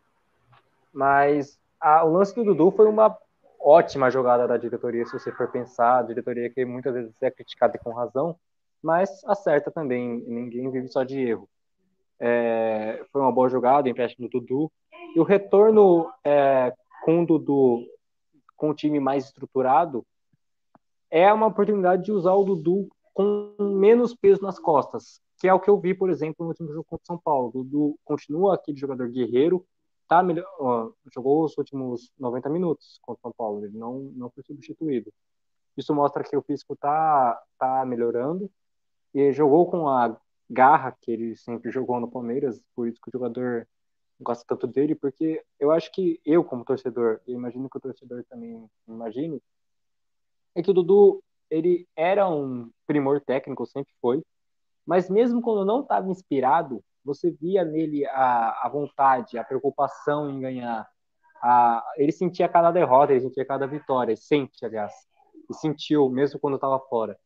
Mas 0.92 1.58
a, 1.80 2.04
o 2.04 2.12
lance 2.12 2.32
do 2.36 2.44
Dudu 2.44 2.70
foi 2.70 2.86
uma 2.86 3.18
ótima 3.58 4.08
jogada 4.08 4.46
da 4.46 4.56
diretoria, 4.56 5.04
se 5.04 5.12
você 5.12 5.32
for 5.32 5.48
pensar. 5.48 5.98
A 5.98 6.02
diretoria 6.02 6.48
que 6.50 6.64
muitas 6.64 6.94
vezes 6.94 7.20
é 7.20 7.28
criticada 7.28 7.76
com 7.76 7.90
razão, 7.90 8.36
mas 8.80 9.24
acerta 9.24 9.72
também. 9.72 10.22
Ninguém 10.24 10.70
vive 10.70 10.86
só 10.86 11.02
de 11.02 11.18
erro. 11.18 11.48
É, 12.20 13.04
foi 13.10 13.20
uma 13.20 13.32
boa 13.32 13.48
jogada, 13.48 13.88
empréstimo 13.88 14.28
do 14.28 14.38
Dudu. 14.38 14.70
E 15.16 15.18
o 15.18 15.24
retorno 15.24 16.08
é, 16.22 16.72
com 17.04 17.24
o 17.24 17.26
Dudu, 17.26 17.84
com 18.56 18.70
o 18.70 18.74
time 18.74 18.98
mais 18.98 19.26
estruturado, 19.26 20.04
é 21.10 21.32
uma 21.32 21.46
oportunidade 21.46 22.04
de 22.04 22.12
usar 22.12 22.34
o 22.34 22.44
Dudu 22.44 22.88
com 23.14 23.54
menos 23.58 24.14
peso 24.14 24.42
nas 24.42 24.58
costas, 24.58 25.20
que 25.38 25.48
é 25.48 25.54
o 25.54 25.60
que 25.60 25.70
eu 25.70 25.78
vi, 25.78 25.94
por 25.94 26.10
exemplo, 26.10 26.44
no 26.44 26.48
último 26.48 26.72
jogo 26.72 26.84
contra 26.84 27.04
o 27.04 27.06
São 27.06 27.18
Paulo. 27.18 27.48
O 27.48 27.64
Dudu 27.64 27.98
continua 28.04 28.54
aquele 28.54 28.76
jogador 28.78 29.08
guerreiro, 29.08 29.64
tá 30.08 30.22
melhor, 30.22 30.46
ó, 30.58 30.90
jogou 31.14 31.44
os 31.44 31.56
últimos 31.56 32.12
90 32.18 32.48
minutos 32.48 32.98
contra 33.02 33.20
o 33.20 33.22
São 33.22 33.32
Paulo, 33.32 33.64
ele 33.64 33.76
não, 33.76 34.12
não 34.14 34.30
foi 34.30 34.42
substituído. 34.44 35.12
Isso 35.76 35.94
mostra 35.94 36.24
que 36.24 36.36
o 36.36 36.42
físico 36.42 36.74
tá, 36.76 37.40
tá 37.58 37.84
melhorando 37.84 38.50
e 39.14 39.32
jogou 39.32 39.70
com 39.70 39.88
a 39.88 40.16
garra 40.48 40.96
que 41.00 41.10
ele 41.10 41.36
sempre 41.36 41.70
jogou 41.70 42.00
no 42.00 42.10
Palmeiras, 42.10 42.62
por 42.74 42.88
isso 42.88 43.00
que 43.00 43.08
o 43.08 43.12
jogador 43.12 43.66
gosta 44.20 44.44
tanto 44.48 44.66
dele, 44.66 44.94
porque 44.94 45.44
eu 45.58 45.70
acho 45.70 45.92
que 45.92 46.20
eu, 46.24 46.42
como 46.42 46.64
torcedor, 46.64 47.20
eu 47.26 47.34
imagino 47.34 47.68
que 47.68 47.76
o 47.76 47.80
torcedor 47.80 48.24
também 48.28 48.68
imagine, 48.88 49.42
é 50.54 50.62
que 50.62 50.70
o 50.70 50.74
Dudu, 50.74 51.22
ele 51.50 51.86
era 51.94 52.28
um 52.28 52.70
primor 52.86 53.20
técnico, 53.20 53.66
sempre 53.66 53.92
foi, 54.00 54.22
mas 54.86 55.10
mesmo 55.10 55.42
quando 55.42 55.64
não 55.64 55.82
estava 55.82 56.08
inspirado, 56.10 56.82
você 57.04 57.30
via 57.30 57.64
nele 57.64 58.06
a, 58.06 58.66
a 58.66 58.68
vontade, 58.68 59.38
a 59.38 59.44
preocupação 59.44 60.30
em 60.30 60.40
ganhar. 60.40 60.88
A, 61.42 61.84
ele 61.96 62.10
sentia 62.10 62.48
cada 62.48 62.72
derrota, 62.72 63.12
ele 63.12 63.20
sentia 63.20 63.44
cada 63.44 63.66
vitória, 63.66 64.16
sente, 64.16 64.64
aliás, 64.64 64.92
e 65.48 65.54
sentiu 65.54 66.08
mesmo 66.08 66.40
quando 66.40 66.56
estava 66.56 66.80
fora. 66.80 67.16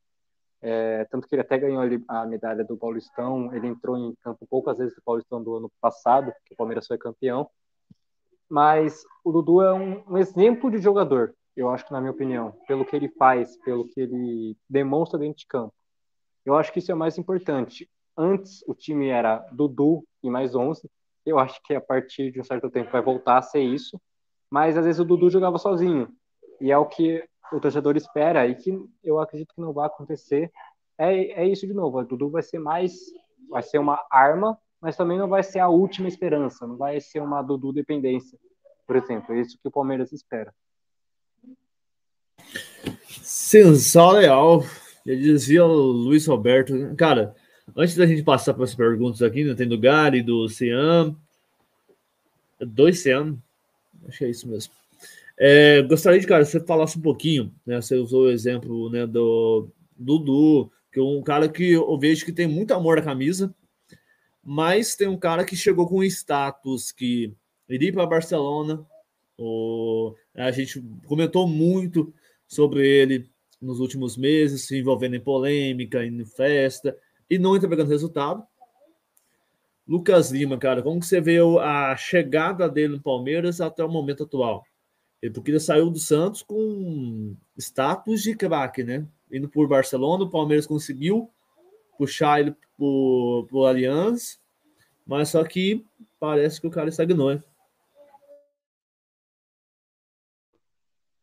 É, 0.62 1.06
tanto 1.06 1.26
que 1.26 1.34
ele 1.34 1.42
até 1.42 1.58
ganhou 1.58 1.82
a 2.08 2.26
medalha 2.26 2.64
do 2.64 2.76
Paulistão, 2.76 3.54
ele 3.54 3.66
entrou 3.66 3.96
em 3.96 4.14
campo 4.22 4.46
poucas 4.46 4.78
vezes 4.78 4.94
no 4.96 5.02
Paulistão 5.02 5.42
do 5.42 5.56
ano 5.56 5.72
passado, 5.80 6.32
que 6.44 6.52
o 6.52 6.56
Palmeiras 6.56 6.86
foi 6.86 6.98
campeão. 6.98 7.48
Mas 8.48 9.04
o 9.24 9.32
Dudu 9.32 9.62
é 9.62 9.72
um, 9.72 10.02
um, 10.06 10.18
exemplo 10.18 10.70
de 10.70 10.78
jogador, 10.78 11.34
eu 11.56 11.70
acho 11.70 11.86
que 11.86 11.92
na 11.92 12.00
minha 12.00 12.10
opinião, 12.12 12.52
pelo 12.66 12.84
que 12.84 12.96
ele 12.96 13.08
faz, 13.10 13.56
pelo 13.58 13.86
que 13.88 14.00
ele 14.00 14.56
demonstra 14.68 15.18
dentro 15.18 15.38
de 15.38 15.46
campo. 15.46 15.74
Eu 16.44 16.56
acho 16.56 16.72
que 16.72 16.78
isso 16.78 16.90
é 16.90 16.94
mais 16.94 17.18
importante. 17.18 17.88
Antes 18.16 18.62
o 18.66 18.74
time 18.74 19.08
era 19.08 19.38
Dudu 19.52 20.04
e 20.22 20.30
mais 20.30 20.54
11. 20.54 20.90
Eu 21.24 21.38
acho 21.38 21.60
que 21.62 21.74
a 21.74 21.80
partir 21.80 22.32
de 22.32 22.40
um 22.40 22.44
certo 22.44 22.70
tempo 22.70 22.90
vai 22.90 23.02
voltar 23.02 23.38
a 23.38 23.42
ser 23.42 23.60
isso. 23.60 24.00
Mas 24.50 24.76
às 24.76 24.84
vezes 24.84 25.00
o 25.00 25.04
Dudu 25.04 25.30
jogava 25.30 25.58
sozinho. 25.58 26.08
E 26.60 26.72
é 26.72 26.78
o 26.78 26.86
que 26.86 27.24
o 27.52 27.60
torcedor 27.60 27.96
espera 27.96 28.46
e 28.46 28.54
que 28.54 28.78
eu 29.02 29.18
acredito 29.18 29.54
que 29.54 29.60
não 29.60 29.72
vai 29.72 29.86
acontecer. 29.86 30.50
É, 30.96 31.42
é 31.42 31.46
isso 31.46 31.66
de 31.66 31.74
novo. 31.74 31.98
O 31.98 32.04
Dudu 32.04 32.30
vai 32.30 32.42
ser 32.42 32.58
mais, 32.58 32.94
vai 33.48 33.62
ser 33.62 33.78
uma 33.78 34.04
arma, 34.10 34.58
mas 34.80 34.96
também 34.96 35.18
não 35.18 35.28
vai 35.28 35.42
ser 35.42 35.58
a 35.58 35.68
última 35.68 36.08
esperança. 36.08 36.66
Não 36.66 36.76
vai 36.76 37.00
ser 37.00 37.20
uma 37.20 37.42
Dudu 37.42 37.72
dependência, 37.72 38.38
por 38.86 38.96
exemplo. 38.96 39.34
É 39.34 39.40
isso 39.40 39.58
que 39.60 39.68
o 39.68 39.70
Palmeiras 39.70 40.12
espera. 40.12 40.54
Sensacional. 43.22 44.62
Já 45.06 45.14
dizia 45.14 45.64
o 45.64 45.72
Luiz 45.72 46.26
Roberto. 46.26 46.74
Cara, 46.96 47.34
antes 47.76 47.96
da 47.96 48.06
gente 48.06 48.22
passar 48.22 48.54
para 48.54 48.64
as 48.64 48.74
perguntas 48.74 49.22
aqui, 49.22 49.44
né, 49.44 49.54
tem 49.54 49.68
do 49.68 49.78
Gary, 49.78 50.22
do 50.22 50.48
Cian. 50.48 51.16
Dois 52.60 53.00
Cian. 53.02 53.36
Acho 54.06 54.18
que 54.18 54.24
é 54.24 54.30
isso 54.30 54.48
mesmo. 54.48 54.79
É, 55.42 55.80
gostaria 55.80 56.20
de, 56.20 56.26
cara, 56.26 56.44
você 56.44 56.60
falasse 56.60 56.98
um 56.98 57.00
pouquinho, 57.00 57.50
né? 57.64 57.80
Você 57.80 57.94
usou 57.94 58.24
o 58.24 58.30
exemplo 58.30 58.90
né, 58.90 59.06
do 59.06 59.70
Dudu, 59.96 60.70
que 60.92 61.00
é 61.00 61.02
um 61.02 61.22
cara 61.22 61.48
que 61.48 61.72
eu 61.72 61.98
vejo 61.98 62.26
que 62.26 62.32
tem 62.32 62.46
muito 62.46 62.74
amor 62.74 62.98
à 62.98 63.02
camisa, 63.02 63.54
mas 64.44 64.94
tem 64.94 65.08
um 65.08 65.16
cara 65.16 65.42
que 65.42 65.56
chegou 65.56 65.88
com 65.88 66.04
status 66.04 66.92
que 66.92 67.34
iria 67.66 67.90
para 67.90 68.04
Barcelona. 68.04 68.84
O, 69.38 70.14
a 70.34 70.50
gente 70.50 70.84
comentou 71.06 71.48
muito 71.48 72.12
sobre 72.46 72.86
ele 72.86 73.30
nos 73.58 73.80
últimos 73.80 74.18
meses, 74.18 74.66
se 74.66 74.78
envolvendo 74.78 75.16
em 75.16 75.20
polêmica, 75.20 76.04
em 76.04 76.22
festa, 76.26 76.94
e 77.30 77.38
não 77.38 77.56
entregando 77.56 77.88
resultado. 77.88 78.44
Lucas 79.88 80.30
Lima, 80.30 80.58
cara, 80.58 80.82
como 80.82 81.00
que 81.00 81.06
você 81.06 81.18
vê 81.18 81.38
a 81.62 81.96
chegada 81.96 82.68
dele 82.68 82.96
no 82.96 83.02
Palmeiras 83.02 83.58
até 83.58 83.82
o 83.82 83.88
momento 83.88 84.24
atual? 84.24 84.64
Porque 85.34 85.50
ele 85.50 85.60
saiu 85.60 85.90
do 85.90 85.98
Santos 85.98 86.42
com 86.42 87.36
status 87.58 88.22
de 88.22 88.34
craque, 88.34 88.82
né? 88.82 89.06
Indo 89.30 89.48
por 89.48 89.68
Barcelona, 89.68 90.24
o 90.24 90.30
Palmeiras 90.30 90.66
conseguiu 90.66 91.30
puxar 91.98 92.40
ele 92.40 92.56
pro, 92.76 93.46
pro 93.48 93.66
Allianz, 93.66 94.40
mas 95.06 95.28
só 95.28 95.44
que 95.44 95.84
parece 96.18 96.60
que 96.60 96.66
o 96.66 96.70
cara 96.70 96.88
estagnou, 96.88 97.34
né? 97.34 97.42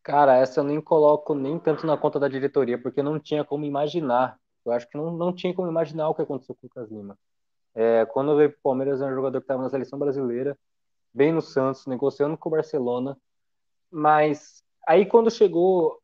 Cara, 0.03 0.37
essa 0.37 0.61
eu 0.61 0.63
nem 0.63 0.79
coloco 0.79 1.33
nem 1.33 1.59
tanto 1.59 1.85
na 1.85 1.97
conta 1.97 2.19
da 2.19 2.29
diretoria, 2.29 2.77
porque 2.81 3.03
não 3.03 3.19
tinha 3.19 3.43
como 3.43 3.65
imaginar. 3.65 4.39
Eu 4.63 4.71
acho 4.71 4.87
que 4.87 4.95
não, 4.95 5.11
não 5.11 5.33
tinha 5.33 5.53
como 5.53 5.67
imaginar 5.67 6.07
o 6.07 6.15
que 6.15 6.21
aconteceu 6.21 6.55
com 6.55 6.67
o 6.67 6.69
Lucas 6.69 6.89
Lima. 6.89 7.17
É, 7.73 8.05
quando 8.05 8.31
eu 8.31 8.37
veio 8.37 8.49
o 8.49 8.61
Palmeiras, 8.63 9.01
era 9.01 9.11
um 9.11 9.15
jogador 9.15 9.39
que 9.39 9.43
estava 9.43 9.63
na 9.63 9.69
seleção 9.69 9.99
brasileira, 9.99 10.57
bem 11.13 11.33
no 11.33 11.41
Santos, 11.41 11.85
negociando 11.87 12.37
com 12.37 12.47
o 12.47 12.51
Barcelona, 12.51 13.17
mas 13.91 14.63
aí 14.87 15.05
quando 15.05 15.31
chegou 15.31 16.01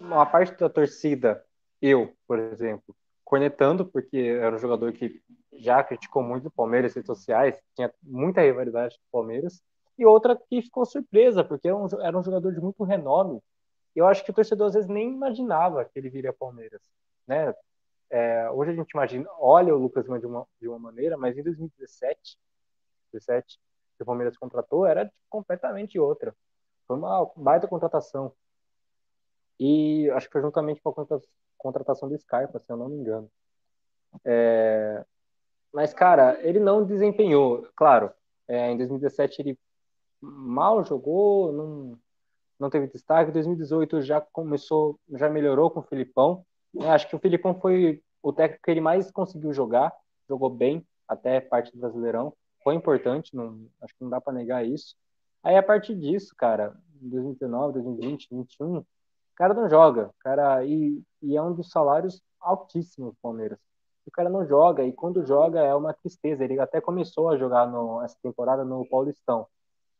uma 0.00 0.26
parte 0.26 0.58
da 0.58 0.68
torcida, 0.68 1.44
eu, 1.80 2.12
por 2.26 2.38
exemplo, 2.38 2.94
cornetando, 3.24 3.84
porque 3.86 4.18
era 4.18 4.54
um 4.54 4.58
jogador 4.58 4.92
que 4.92 5.20
já 5.52 5.82
criticou 5.82 6.22
muito 6.22 6.48
o 6.48 6.50
Palmeiras 6.50 6.90
nas 6.90 6.96
redes 6.96 7.06
sociais, 7.06 7.60
tinha 7.74 7.92
muita 8.02 8.40
rivalidade 8.40 8.96
com 8.96 9.18
o 9.18 9.20
Palmeiras, 9.20 9.62
e 9.98 10.04
outra 10.04 10.36
que 10.36 10.62
ficou 10.62 10.84
surpresa, 10.84 11.42
porque 11.42 11.68
era 11.68 11.76
um, 11.76 11.86
era 12.00 12.18
um 12.18 12.22
jogador 12.22 12.52
de 12.52 12.60
muito 12.60 12.84
renome. 12.84 13.40
Eu 13.94 14.06
acho 14.06 14.24
que 14.24 14.30
o 14.30 14.34
torcedor 14.34 14.68
às 14.68 14.74
vezes 14.74 14.88
nem 14.88 15.12
imaginava 15.12 15.84
que 15.84 15.98
ele 15.98 16.10
viria 16.10 16.32
Palmeiras, 16.32 16.82
né? 17.26 17.54
É, 18.10 18.48
hoje 18.50 18.70
a 18.70 18.74
gente 18.74 18.90
imagina, 18.90 19.28
olha 19.38 19.74
o 19.74 19.78
Lucas 19.78 20.04
de 20.04 20.10
uma, 20.10 20.46
de 20.60 20.68
uma 20.68 20.78
maneira, 20.78 21.16
mas 21.16 21.36
em 21.36 21.42
2017, 21.42 22.38
2017 23.12 23.58
que 23.96 24.02
o 24.02 24.06
Palmeiras 24.06 24.36
contratou, 24.36 24.86
era 24.86 25.10
completamente 25.28 25.98
outra. 25.98 26.36
Foi 26.86 26.96
uma 26.96 27.30
baita 27.36 27.68
contratação. 27.68 28.32
E 29.58 30.10
acho 30.10 30.26
que 30.26 30.32
foi 30.32 30.42
juntamente 30.42 30.80
com 30.82 30.90
a 30.90 31.20
contratação 31.56 32.08
do 32.08 32.18
Scarpa, 32.18 32.58
se 32.58 32.70
eu 32.70 32.76
não 32.76 32.88
me 32.88 32.96
engano. 32.96 33.30
É... 34.24 35.04
Mas, 35.72 35.92
cara, 35.92 36.38
ele 36.42 36.60
não 36.60 36.84
desempenhou. 36.84 37.66
Claro, 37.74 38.12
é, 38.48 38.70
em 38.70 38.76
2017 38.76 39.42
ele 39.42 39.58
mal 40.20 40.84
jogou, 40.84 41.52
não, 41.52 41.98
não 42.58 42.70
teve 42.70 42.86
destaque. 42.88 43.30
Em 43.30 43.34
2018 43.34 44.02
já 44.02 44.20
começou, 44.20 44.98
já 45.14 45.28
melhorou 45.28 45.70
com 45.70 45.80
o 45.80 45.84
Filipão. 45.84 46.44
É, 46.80 46.90
acho 46.90 47.08
que 47.08 47.16
o 47.16 47.18
Filipão 47.18 47.54
foi 47.60 48.02
o 48.22 48.32
técnico 48.32 48.62
que 48.64 48.70
ele 48.70 48.80
mais 48.80 49.10
conseguiu 49.10 49.52
jogar, 49.52 49.92
jogou 50.28 50.50
bem 50.50 50.86
até 51.06 51.40
parte 51.40 51.72
do 51.72 51.78
Brasileirão. 51.78 52.32
Foi 52.62 52.74
importante, 52.74 53.34
não, 53.34 53.68
acho 53.80 53.94
que 53.94 54.02
não 54.02 54.10
dá 54.10 54.20
para 54.20 54.32
negar 54.32 54.66
isso. 54.66 54.96
Aí 55.46 55.56
a 55.56 55.62
partir 55.62 55.94
disso, 55.94 56.34
cara, 56.36 56.76
2019, 57.00 57.74
2020, 57.74 58.28
2021, 58.30 58.78
o 58.78 58.86
cara 59.36 59.54
não 59.54 59.68
joga, 59.70 60.10
cara, 60.18 60.64
e, 60.64 61.00
e 61.22 61.36
é 61.36 61.40
um 61.40 61.54
dos 61.54 61.70
salários 61.70 62.20
altíssimos 62.40 63.12
do 63.12 63.18
Palmeiras. 63.22 63.56
O 64.04 64.10
cara 64.10 64.28
não 64.28 64.44
joga, 64.44 64.82
e 64.82 64.92
quando 64.92 65.24
joga 65.24 65.60
é 65.60 65.72
uma 65.72 65.94
tristeza. 65.94 66.42
Ele 66.42 66.58
até 66.58 66.80
começou 66.80 67.28
a 67.28 67.36
jogar 67.36 67.64
no, 67.68 68.02
essa 68.02 68.16
temporada 68.20 68.64
no 68.64 68.88
Paulistão, 68.88 69.46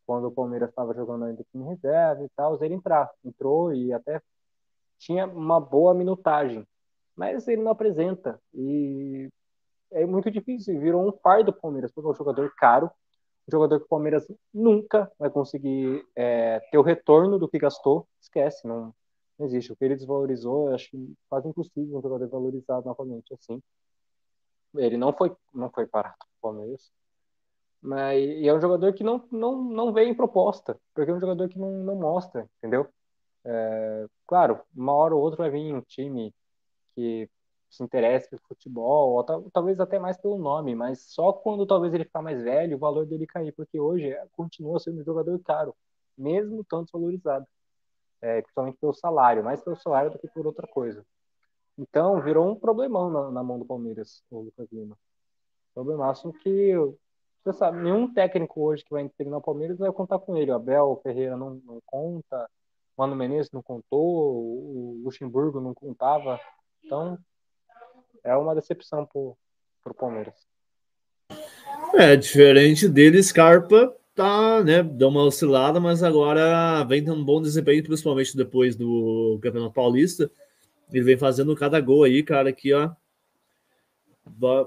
quando 0.04 0.26
o 0.26 0.32
Palmeiras 0.32 0.68
estava 0.70 0.92
jogando 0.92 1.26
ainda 1.26 1.44
com 1.52 1.68
reserva 1.68 2.24
e 2.24 2.28
tal, 2.30 2.60
ele 2.60 2.74
entrar, 2.74 3.08
entrou 3.24 3.72
e 3.72 3.92
até 3.92 4.20
tinha 4.98 5.28
uma 5.28 5.60
boa 5.60 5.94
minutagem, 5.94 6.66
mas 7.14 7.46
ele 7.46 7.62
não 7.62 7.70
apresenta, 7.70 8.40
e 8.52 9.28
é 9.92 10.04
muito 10.04 10.28
difícil, 10.28 10.80
virou 10.80 11.06
um 11.06 11.12
fardo 11.12 11.52
do 11.52 11.60
Palmeiras, 11.60 11.92
porque 11.92 12.08
é 12.08 12.10
um 12.10 12.16
jogador 12.16 12.52
caro, 12.56 12.90
um 13.48 13.52
jogador 13.52 13.78
que 13.78 13.86
o 13.86 13.88
Palmeiras 13.88 14.26
nunca 14.52 15.10
vai 15.18 15.30
conseguir 15.30 16.04
é, 16.16 16.60
ter 16.70 16.78
o 16.78 16.82
retorno 16.82 17.38
do 17.38 17.48
que 17.48 17.58
gastou, 17.58 18.06
esquece, 18.20 18.66
não, 18.66 18.94
não 19.38 19.46
existe. 19.46 19.72
O 19.72 19.76
que 19.76 19.84
ele 19.84 19.94
desvalorizou, 19.96 20.68
eu 20.68 20.74
acho 20.74 20.90
quase 21.28 21.48
impossível 21.48 21.98
um 21.98 22.02
jogador 22.02 22.28
valorizado 22.28 22.86
novamente 22.86 23.32
assim. 23.34 23.62
Ele 24.76 24.96
não 24.96 25.12
foi, 25.12 25.34
não 25.54 25.70
foi 25.70 25.86
parado 25.86 26.16
o 26.38 26.42
Palmeiras. 26.42 26.90
Mas 27.80 28.18
e 28.18 28.48
é 28.48 28.54
um 28.54 28.60
jogador 28.60 28.92
que 28.94 29.04
não, 29.04 29.24
não, 29.30 29.62
não 29.62 29.92
vem 29.92 30.10
em 30.10 30.14
proposta, 30.14 30.78
porque 30.94 31.10
é 31.10 31.14
um 31.14 31.20
jogador 31.20 31.48
que 31.48 31.58
não, 31.58 31.70
não 31.84 31.94
mostra, 31.94 32.48
entendeu? 32.58 32.88
É, 33.44 34.06
claro, 34.26 34.60
uma 34.74 34.92
hora 34.92 35.14
ou 35.14 35.22
outra 35.22 35.44
vai 35.44 35.50
vir 35.50 35.72
um 35.72 35.80
time 35.82 36.34
que 36.94 37.30
se 37.76 37.84
interesse 37.84 38.28
pelo 38.28 38.42
futebol, 38.48 39.12
ou 39.12 39.50
talvez 39.50 39.78
até 39.78 39.98
mais 39.98 40.16
pelo 40.16 40.38
nome, 40.38 40.74
mas 40.74 41.00
só 41.00 41.32
quando 41.32 41.66
talvez 41.66 41.92
ele 41.94 42.04
ficar 42.04 42.22
mais 42.22 42.42
velho, 42.42 42.76
o 42.76 42.80
valor 42.80 43.06
dele 43.06 43.26
cair, 43.26 43.52
porque 43.52 43.78
hoje 43.78 44.10
é, 44.10 44.26
continua 44.32 44.78
sendo 44.80 45.00
um 45.00 45.04
jogador 45.04 45.38
caro, 45.40 45.74
mesmo 46.16 46.64
tanto 46.64 46.92
valorizado, 46.92 47.46
é, 48.20 48.40
principalmente 48.40 48.78
pelo 48.78 48.94
salário, 48.94 49.44
mais 49.44 49.62
pelo 49.62 49.76
salário 49.76 50.10
do 50.10 50.18
que 50.18 50.28
por 50.28 50.46
outra 50.46 50.66
coisa. 50.66 51.04
Então, 51.78 52.22
virou 52.22 52.50
um 52.50 52.56
problemão 52.56 53.10
na, 53.10 53.30
na 53.30 53.42
mão 53.42 53.58
do 53.58 53.66
Palmeiras, 53.66 54.22
o 54.30 54.40
Lucas 54.40 54.66
Lima. 54.72 54.96
Problemaço 55.74 56.32
que, 56.32 56.74
você 57.44 57.52
sabe, 57.52 57.82
nenhum 57.82 58.12
técnico 58.12 58.62
hoje 58.62 58.82
que 58.82 58.90
vai 58.90 59.06
treinar 59.10 59.38
o 59.38 59.42
Palmeiras 59.42 59.78
vai 59.78 59.92
contar 59.92 60.18
com 60.18 60.36
ele. 60.36 60.50
O 60.50 60.54
Abel 60.54 60.98
Ferreira 61.02 61.36
não, 61.36 61.60
não 61.66 61.80
conta, 61.84 62.48
o 62.96 63.02
Mano 63.02 63.14
Menezes 63.14 63.52
não 63.52 63.62
contou, 63.62 64.00
o 64.00 65.02
Luxemburgo 65.04 65.60
não 65.60 65.74
contava. 65.74 66.40
Então, 66.82 67.18
é 68.26 68.36
uma 68.36 68.54
decepção 68.54 69.06
pro, 69.06 69.36
pro 69.82 69.94
Palmeiras. 69.94 70.34
É, 71.94 72.16
diferente 72.16 72.88
dele, 72.88 73.22
Scarpa 73.22 73.94
tá, 74.14 74.64
né, 74.64 74.82
deu 74.82 75.08
uma 75.08 75.24
oscilada, 75.24 75.78
mas 75.78 76.02
agora 76.02 76.82
vem 76.84 77.04
tendo 77.04 77.20
um 77.20 77.24
bom 77.24 77.40
desempenho, 77.40 77.84
principalmente 77.84 78.36
depois 78.36 78.74
do 78.74 79.38
Campeonato 79.42 79.74
Paulista. 79.74 80.30
Ele 80.90 81.04
vem 81.04 81.16
fazendo 81.16 81.54
cada 81.54 81.80
gol 81.80 82.04
aí, 82.04 82.22
cara, 82.22 82.48
aqui, 82.48 82.72
ó. 82.72 82.90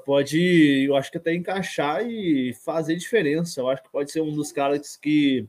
Pode, 0.06 0.86
eu 0.88 0.96
acho 0.96 1.12
que 1.12 1.18
até 1.18 1.34
encaixar 1.34 2.06
e 2.06 2.54
fazer 2.64 2.96
diferença. 2.96 3.60
Eu 3.60 3.70
acho 3.70 3.84
que 3.84 3.92
pode 3.92 4.12
ser 4.12 4.22
um 4.22 4.34
dos 4.34 4.52
caras 4.52 4.96
que, 4.96 5.48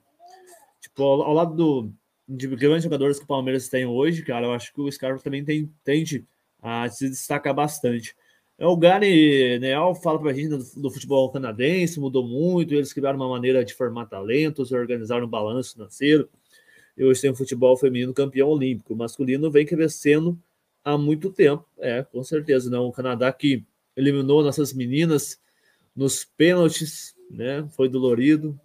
tipo, 0.81 1.03
ao, 1.03 1.23
ao 1.23 1.35
lado 1.35 1.55
do, 1.55 1.92
de 2.29 2.49
grandes 2.49 2.85
jogadores 2.85 3.18
que 3.18 3.25
o 3.25 3.29
Palmeiras 3.29 3.68
tem 3.68 3.87
hoje, 3.87 4.25
cara, 4.25 4.46
eu 4.46 4.53
acho 4.53 4.73
que 4.73 4.81
o 4.81 4.90
Scarpa 4.90 5.23
também 5.23 5.44
tem, 5.44 5.73
tende 5.85 6.27
a 6.62 6.88
se 6.88 7.09
destacar 7.09 7.55
bastante. 7.55 8.14
É, 8.59 8.66
o 8.66 8.77
Gary 8.77 9.59
Neal 9.59 9.94
fala 9.94 10.18
pra 10.18 10.35
gente 10.35 10.49
do, 10.77 10.90
futebol 10.90 11.31
canadense, 11.33 11.99
mudou 11.99 12.27
muito, 12.27 12.75
eles 12.75 12.92
criaram 12.92 13.16
uma 13.16 13.29
maneira 13.29 13.64
de 13.64 13.73
formar 13.73 14.07
talentos, 14.07 14.70
organizaram 14.70 15.27
um 15.27 15.31
balanço 15.31 15.73
financeiro. 15.73 16.29
E 16.96 17.03
hoje 17.03 17.23
tem 17.23 17.31
um 17.31 17.35
futebol 17.35 17.77
feminino 17.77 18.12
campeão 18.12 18.49
olímpico. 18.49 18.92
O 18.92 18.96
masculino 18.96 19.51
vem 19.51 19.64
crescendo 19.64 20.38
há 20.85 20.99
muito 20.99 21.31
tempo. 21.31 21.64
É, 21.79 22.03
com 22.03 22.23
certeza, 22.23 22.68
não. 22.68 22.87
O 22.87 22.92
Canadá 22.92 23.33
que 23.33 23.64
eliminou 23.96 24.42
nossas 24.42 24.75
meninas 24.75 25.40
nos 25.96 26.25
pênaltis, 26.25 27.14
né? 27.31 27.66
Foi 27.70 27.88
dolorido. 27.88 28.59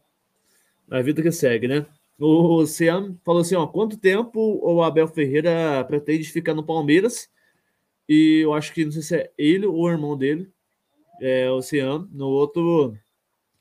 A 0.90 1.02
vida 1.02 1.22
que 1.22 1.32
segue, 1.32 1.68
né? 1.68 1.86
O 2.20 2.66
Cian 2.66 3.18
falou 3.24 3.42
assim: 3.42 3.56
ó, 3.56 3.66
quanto 3.68 3.98
tempo 3.98 4.60
o 4.62 4.84
Abel 4.84 5.08
Ferreira 5.08 5.84
pretende 5.86 6.30
ficar 6.30 6.54
no 6.54 6.66
Palmeiras? 6.66 7.30
E 8.08 8.42
eu 8.44 8.54
acho 8.54 8.74
que 8.74 8.86
não 8.86 8.92
sei 8.92 9.02
se 9.02 9.16
é 9.16 9.34
ele 9.38 9.66
ou 9.66 9.82
o 9.82 9.90
irmão 9.90 10.18
dele, 10.18 10.52
é, 11.22 11.50
o 11.50 11.62
Cian. 11.62 12.08
No 12.12 12.28
outro, 12.28 12.98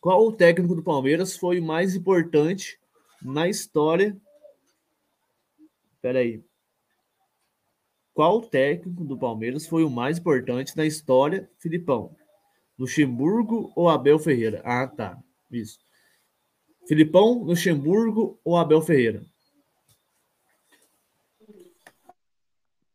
qual 0.00 0.26
o 0.26 0.32
técnico 0.32 0.74
do 0.74 0.82
Palmeiras 0.82 1.36
foi 1.36 1.60
o 1.60 1.64
mais 1.64 1.94
importante 1.94 2.78
na 3.22 3.48
história? 3.48 4.16
Peraí. 6.02 6.44
Qual 8.12 8.40
técnico 8.42 9.04
do 9.04 9.18
Palmeiras 9.18 9.66
foi 9.66 9.82
o 9.82 9.90
mais 9.90 10.18
importante 10.18 10.76
na 10.76 10.86
história, 10.86 11.50
Filipão? 11.58 12.14
Luxemburgo 12.78 13.72
ou 13.74 13.88
Abel 13.88 14.18
Ferreira? 14.18 14.60
Ah, 14.64 14.86
tá. 14.86 15.18
Isso. 15.50 15.78
Filipão, 16.86 17.42
Luxemburgo 17.42 18.38
ou 18.44 18.56
Abel 18.56 18.82
Ferreira? 18.82 19.24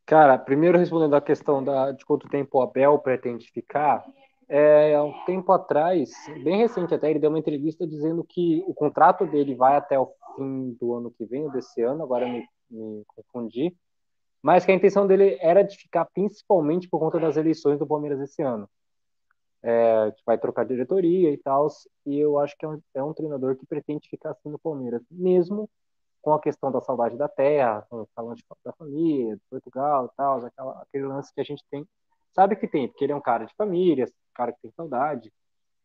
Cara, 0.10 0.40
primeiro 0.40 0.76
respondendo 0.76 1.16
a 1.16 1.22
questão 1.22 1.64
da, 1.64 1.92
de 1.92 2.04
quanto 2.04 2.28
tempo 2.28 2.58
o 2.58 2.62
Abel 2.64 2.98
pretende 2.98 3.48
ficar, 3.52 4.04
é, 4.48 5.00
um 5.00 5.14
tempo 5.24 5.52
atrás, 5.52 6.10
bem 6.44 6.58
recente 6.58 6.96
até, 6.96 7.12
ele 7.12 7.20
deu 7.20 7.30
uma 7.30 7.38
entrevista 7.38 7.86
dizendo 7.86 8.24
que 8.24 8.64
o 8.66 8.74
contrato 8.74 9.28
dele 9.28 9.54
vai 9.54 9.76
até 9.76 10.00
o 10.00 10.12
fim 10.36 10.76
do 10.82 10.96
ano 10.96 11.12
que 11.12 11.24
vem, 11.26 11.48
desse 11.52 11.84
ano, 11.84 12.02
agora 12.02 12.28
me, 12.28 12.44
me 12.72 13.04
confundi, 13.06 13.78
mas 14.42 14.66
que 14.66 14.72
a 14.72 14.76
intenção 14.76 15.06
dele 15.06 15.38
era 15.42 15.62
de 15.62 15.78
ficar 15.78 16.06
principalmente 16.06 16.90
por 16.90 16.98
conta 16.98 17.20
das 17.20 17.38
eleições 17.38 17.78
do 17.78 17.86
Palmeiras 17.86 18.20
esse 18.20 18.42
ano. 18.42 18.68
É, 19.62 20.12
vai 20.26 20.40
trocar 20.40 20.66
diretoria 20.66 21.32
e 21.32 21.38
tal, 21.38 21.68
e 22.08 22.18
eu 22.18 22.40
acho 22.40 22.58
que 22.58 22.66
é 22.66 22.68
um, 22.68 22.82
é 22.96 23.04
um, 23.04 23.14
treinador 23.14 23.56
que 23.56 23.66
pretende 23.68 24.10
ficar 24.10 24.32
assim 24.32 24.50
no 24.50 24.58
Palmeiras, 24.58 25.04
mesmo 25.12 25.70
com 26.22 26.34
a 26.34 26.42
questão 26.42 26.72
da 26.72 26.82
saudade 26.82 27.18
da 27.18 27.28
terra, 27.28 27.86
falando 28.16 28.36
de 28.36 28.44
da 28.64 28.74
família, 28.74 29.36
de 29.36 29.42
Portugal 29.50 30.06
e 30.06 30.16
tal, 30.16 30.46
aquela, 30.46 30.82
aquele 30.82 31.06
lance 31.06 31.34
que 31.34 31.42
a 31.42 31.44
gente 31.44 31.64
tem, 31.70 31.88
sabe 32.34 32.56
que 32.56 32.68
tem, 32.68 32.88
porque 32.88 33.06
ele 33.06 33.14
é 33.14 33.16
um 33.16 33.22
cara 33.22 33.46
de 33.46 33.56
família, 33.56 34.06
um 34.06 34.34
cara 34.34 34.52
que 34.52 34.62
tem 34.62 34.72
saudade, 34.72 35.32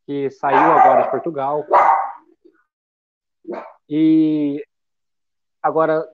que 0.07 0.31
saiu 0.31 0.73
agora 0.73 1.03
de 1.03 1.11
Portugal. 1.11 1.64
E 3.88 4.64
agora, 5.62 6.07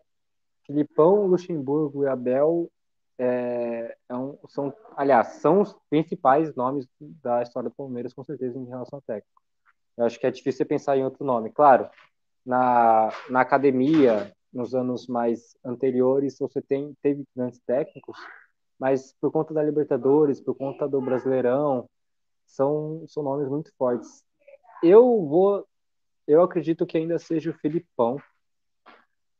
Filipão, 0.66 1.26
Luxemburgo 1.26 2.04
e 2.04 2.08
Abel 2.08 2.70
é, 3.18 3.96
é 4.08 4.14
um, 4.14 4.38
são, 4.48 4.74
aliás, 4.96 5.26
são 5.34 5.60
os 5.60 5.74
principais 5.88 6.54
nomes 6.54 6.88
da 6.98 7.42
história 7.42 7.68
do 7.68 7.74
Palmeiras, 7.74 8.14
com 8.14 8.24
certeza, 8.24 8.58
em 8.58 8.66
relação 8.66 8.96
ao 8.96 9.02
técnico. 9.02 9.40
Eu 9.96 10.06
acho 10.06 10.18
que 10.18 10.26
é 10.26 10.30
difícil 10.30 10.64
pensar 10.64 10.96
em 10.96 11.04
outro 11.04 11.24
nome. 11.24 11.50
Claro, 11.50 11.90
na, 12.50 13.10
na 13.30 13.40
academia, 13.42 14.32
nos 14.52 14.74
anos 14.74 15.06
mais 15.06 15.56
anteriores, 15.64 16.36
você 16.36 16.60
tem, 16.60 16.92
teve 17.00 17.22
grandes 17.34 17.60
técnicos, 17.60 18.18
mas 18.76 19.14
por 19.20 19.30
conta 19.30 19.54
da 19.54 19.62
Libertadores, 19.62 20.40
por 20.40 20.56
conta 20.56 20.88
do 20.88 21.00
Brasileirão, 21.00 21.88
são, 22.44 23.04
são 23.06 23.22
nomes 23.22 23.48
muito 23.48 23.72
fortes. 23.78 24.24
Eu 24.82 25.24
vou, 25.28 25.64
eu 26.26 26.42
acredito 26.42 26.84
que 26.84 26.98
ainda 26.98 27.20
seja 27.20 27.50
o 27.50 27.58
Filipão, 27.58 28.16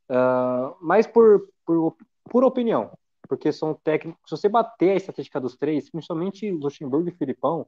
uh, 0.09 0.77
mas 0.81 1.05
por, 1.05 1.49
por, 1.67 1.97
por 2.25 2.45
opinião, 2.45 2.93
porque 3.29 3.51
são 3.51 3.75
técnicos. 3.75 4.23
Se 4.25 4.37
você 4.37 4.49
bater 4.49 4.91
a 4.91 4.97
estatística 4.97 5.41
dos 5.41 5.57
três, 5.57 5.91
principalmente 5.91 6.49
Luxemburgo 6.49 7.09
e 7.09 7.17
Filipão, 7.17 7.67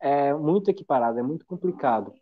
é 0.00 0.34
muito 0.34 0.68
equiparado, 0.72 1.20
é 1.20 1.22
muito 1.22 1.46
complicado. 1.46 2.12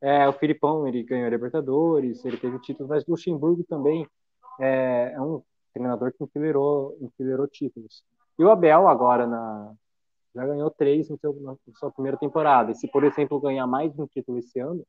É, 0.00 0.28
o 0.28 0.32
Filipão 0.32 0.86
ele 0.86 1.02
ganhou 1.02 1.26
a 1.26 1.30
Libertadores, 1.30 2.24
ele 2.24 2.36
teve 2.36 2.58
títulos, 2.60 2.88
mas 2.88 3.06
Luxemburgo 3.06 3.64
também 3.64 4.06
é, 4.58 5.12
é 5.14 5.20
um 5.20 5.42
treinador 5.72 6.12
que 6.12 6.24
enfileirou, 6.24 6.96
enfileirou 7.00 7.46
títulos. 7.46 8.02
E 8.38 8.44
o 8.44 8.50
Abel 8.50 8.88
agora 8.88 9.26
na, 9.26 9.74
já 10.34 10.46
ganhou 10.46 10.70
três 10.70 11.08
no 11.10 11.18
seu, 11.18 11.34
na 11.40 11.54
sua 11.74 11.90
primeira 11.90 12.16
temporada. 12.16 12.72
E 12.72 12.74
se, 12.74 12.88
por 12.88 13.04
exemplo, 13.04 13.40
ganhar 13.40 13.66
mais 13.66 13.96
um 13.98 14.06
título 14.06 14.38
esse 14.38 14.58
ano, 14.58 14.84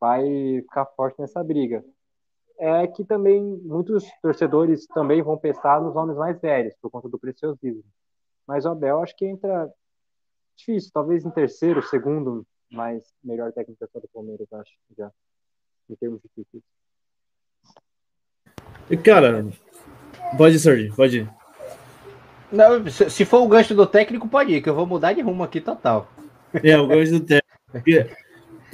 vai 0.00 0.24
ficar 0.62 0.86
forte 0.86 1.20
nessa 1.20 1.42
briga 1.44 1.84
é 2.58 2.86
que 2.86 3.04
também 3.04 3.42
muitos 3.62 4.04
torcedores 4.22 4.86
também 4.88 5.22
vão 5.22 5.36
pensar 5.36 5.80
nos 5.80 5.94
nomes 5.94 6.16
mais 6.16 6.40
velhos, 6.40 6.74
por 6.80 6.90
conta 6.90 7.08
do 7.08 7.18
preciosismo. 7.18 7.84
Mas 8.46 8.64
o 8.64 8.70
Abel 8.70 9.02
acho 9.02 9.16
que 9.16 9.26
entra 9.26 9.70
difícil, 10.56 10.90
talvez 10.92 11.24
em 11.24 11.30
terceiro, 11.30 11.82
segundo, 11.82 12.46
mas 12.74 13.04
melhor 13.22 13.52
técnico 13.52 13.88
do 13.94 14.08
Palmeiras, 14.12 14.52
acho, 14.52 14.72
já, 14.98 15.10
em 15.88 15.94
termos 15.94 16.20
de 16.20 16.28
títulos. 16.28 16.64
E, 18.90 18.96
cara, 18.96 19.46
pode 20.36 20.56
ir, 20.56 20.94
pode 20.94 21.18
ir. 21.20 21.30
Não, 22.52 22.86
se 22.90 23.24
for 23.24 23.42
o 23.42 23.48
gancho 23.48 23.74
do 23.74 23.86
técnico, 23.86 24.28
pode 24.28 24.52
ir, 24.52 24.60
que 24.60 24.68
eu 24.68 24.74
vou 24.74 24.86
mudar 24.86 25.12
de 25.12 25.22
rumo 25.22 25.42
aqui 25.42 25.60
total. 25.60 26.12
É, 26.62 26.76
o 26.78 26.86
gancho 26.86 27.12
do 27.12 27.20
técnico. 27.20 28.14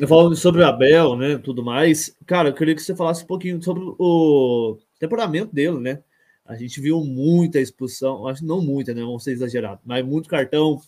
Falando 0.09 0.35
sobre 0.35 0.63
o 0.63 0.67
Abel, 0.67 1.15
né, 1.15 1.37
tudo 1.37 1.63
mais, 1.63 2.17
cara, 2.27 2.49
eu 2.49 2.55
queria 2.55 2.75
que 2.75 2.83
você 2.83 2.97
falasse 2.97 3.23
um 3.23 3.27
pouquinho 3.27 3.63
sobre 3.63 3.83
o 3.99 4.79
temperamento 4.99 5.55
dele, 5.55 5.79
né? 5.79 6.03
A 6.47 6.57
gente 6.57 6.81
viu 6.81 7.05
muita 7.05 7.61
expulsão, 7.61 8.27
acho 8.27 8.41
que 8.41 8.47
não 8.47 8.63
muita, 8.63 8.95
né? 8.95 9.03
Vamos 9.03 9.23
ser 9.23 9.33
exagerados, 9.33 9.83
mas 9.85 10.05
muito 10.05 10.29
cartão, 10.29 10.81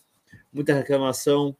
muita 0.50 0.72
reclamação. 0.72 1.54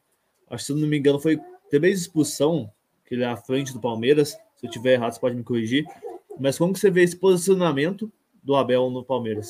Acho 0.53 0.67
se 0.67 0.75
não 0.75 0.87
me 0.87 0.99
engano, 0.99 1.19
foi 1.19 1.41
três 1.71 2.03
expulsão 2.03 2.71
que 3.07 3.15
ele 3.15 3.25
é 3.25 3.27
à 3.27 3.37
frente 3.39 3.73
do 3.73 3.81
Palmeiras. 3.81 4.33
Se 4.55 4.67
eu 4.67 4.71
tiver 4.71 4.93
errado, 4.93 5.15
você 5.15 5.19
pode 5.19 5.35
me 5.35 5.43
corrigir. 5.43 5.87
Mas 6.39 6.59
como 6.59 6.75
que 6.75 6.79
você 6.79 6.91
vê 6.91 7.03
esse 7.03 7.17
posicionamento 7.17 8.13
do 8.43 8.55
Abel 8.55 8.91
no 8.91 9.03
Palmeiras? 9.03 9.49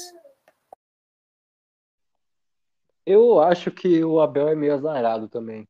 Eu 3.05 3.41
acho 3.41 3.73
que 3.73 4.05
o 4.05 4.21
Abel 4.21 4.47
é 4.47 4.55
meio 4.55 4.75
azarado 4.75 5.29
também, 5.29 5.67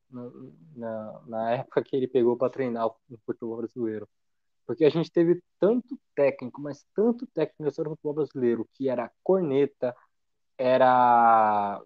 na, 0.76 1.22
na 1.26 1.50
época 1.52 1.82
que 1.82 1.96
ele 1.96 2.06
pegou 2.06 2.36
para 2.36 2.52
treinar 2.52 2.88
o 2.88 2.94
futebol 3.24 3.56
brasileiro. 3.56 4.06
Porque 4.66 4.84
a 4.84 4.90
gente 4.90 5.10
teve 5.10 5.42
tanto 5.58 5.98
técnico, 6.14 6.60
mas 6.60 6.84
tanto 6.94 7.26
técnico 7.28 7.62
no 7.62 7.72
futebol 7.72 8.12
brasileiro, 8.12 8.68
que 8.74 8.86
era 8.86 9.10
corneta, 9.24 9.96
era 10.58 11.82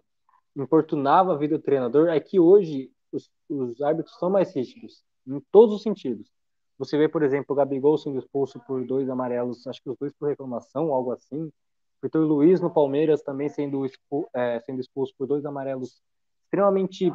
importunava 0.53 1.33
a 1.33 1.37
vida 1.37 1.57
do 1.57 1.63
treinador, 1.63 2.09
é 2.09 2.19
que 2.19 2.39
hoje 2.39 2.91
os, 3.11 3.29
os 3.49 3.81
árbitros 3.81 4.17
são 4.17 4.29
mais 4.29 4.55
rígidos, 4.55 5.03
em 5.25 5.39
todos 5.51 5.75
os 5.75 5.83
sentidos. 5.83 6.31
Você 6.77 6.97
vê, 6.97 7.09
por 7.09 7.23
exemplo, 7.23 7.53
o 7.53 7.55
Gabigol 7.55 7.97
sendo 7.97 8.19
expulso 8.19 8.59
por 8.67 8.85
dois 8.85 9.09
amarelos, 9.09 9.65
acho 9.65 9.81
que 9.81 9.89
os 9.89 9.97
dois 9.97 10.13
por 10.13 10.29
reclamação, 10.29 10.93
algo 10.93 11.11
assim. 11.11 11.51
Vitor 12.01 12.21
Luiz 12.21 12.61
no 12.61 12.69
Palmeiras 12.69 13.23
também 13.23 13.49
sendo, 13.49 13.83
é, 14.35 14.59
sendo 14.59 14.79
expulso 14.79 15.13
por 15.17 15.25
dois 15.27 15.45
amarelos 15.45 15.99
extremamente, 16.43 17.11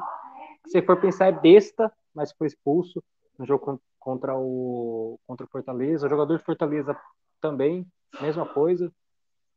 se 0.66 0.82
for 0.82 1.00
pensar, 1.00 1.26
é 1.26 1.32
besta, 1.32 1.92
mas 2.12 2.32
foi 2.32 2.48
expulso 2.48 3.02
no 3.38 3.46
jogo 3.46 3.80
contra 3.98 4.36
o, 4.36 5.18
contra 5.26 5.46
o 5.46 5.48
Fortaleza. 5.48 6.06
O 6.06 6.10
jogador 6.10 6.36
de 6.36 6.44
Fortaleza 6.44 6.96
também, 7.40 7.86
mesma 8.20 8.46
coisa. 8.46 8.92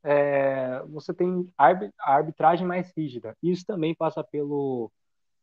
É, 0.04 0.84
você 0.88 1.14
tem 1.14 1.52
a 1.58 2.14
arbitragem 2.14 2.66
mais 2.66 2.94
rígida. 2.96 3.36
Isso 3.42 3.66
também 3.66 3.96
passa 3.96 4.24
pelo, 4.24 4.92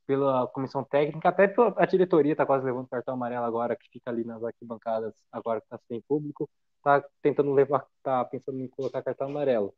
pela 0.07 0.47
comissão 0.49 0.85
técnica, 0.85 1.29
até 1.29 1.53
a 1.77 1.87
diretoria 1.87 2.33
está 2.33 2.45
quase 2.45 2.65
levando 2.65 2.89
cartão 2.89 3.15
amarelo 3.15 3.45
agora, 3.45 3.77
que 3.77 3.89
fica 3.91 4.11
ali 4.11 4.25
nas 4.25 4.43
arquibancadas, 4.43 5.15
agora 5.31 5.61
que 5.61 5.67
está 5.67 5.79
sem 5.89 6.01
público, 6.03 6.49
está 6.79 7.05
tentando 7.23 7.53
levar, 7.53 7.87
está 7.99 8.25
pensando 8.25 8.61
em 8.61 8.69
colocar 8.69 9.03
cartão 9.03 9.29
amarelo. 9.29 9.73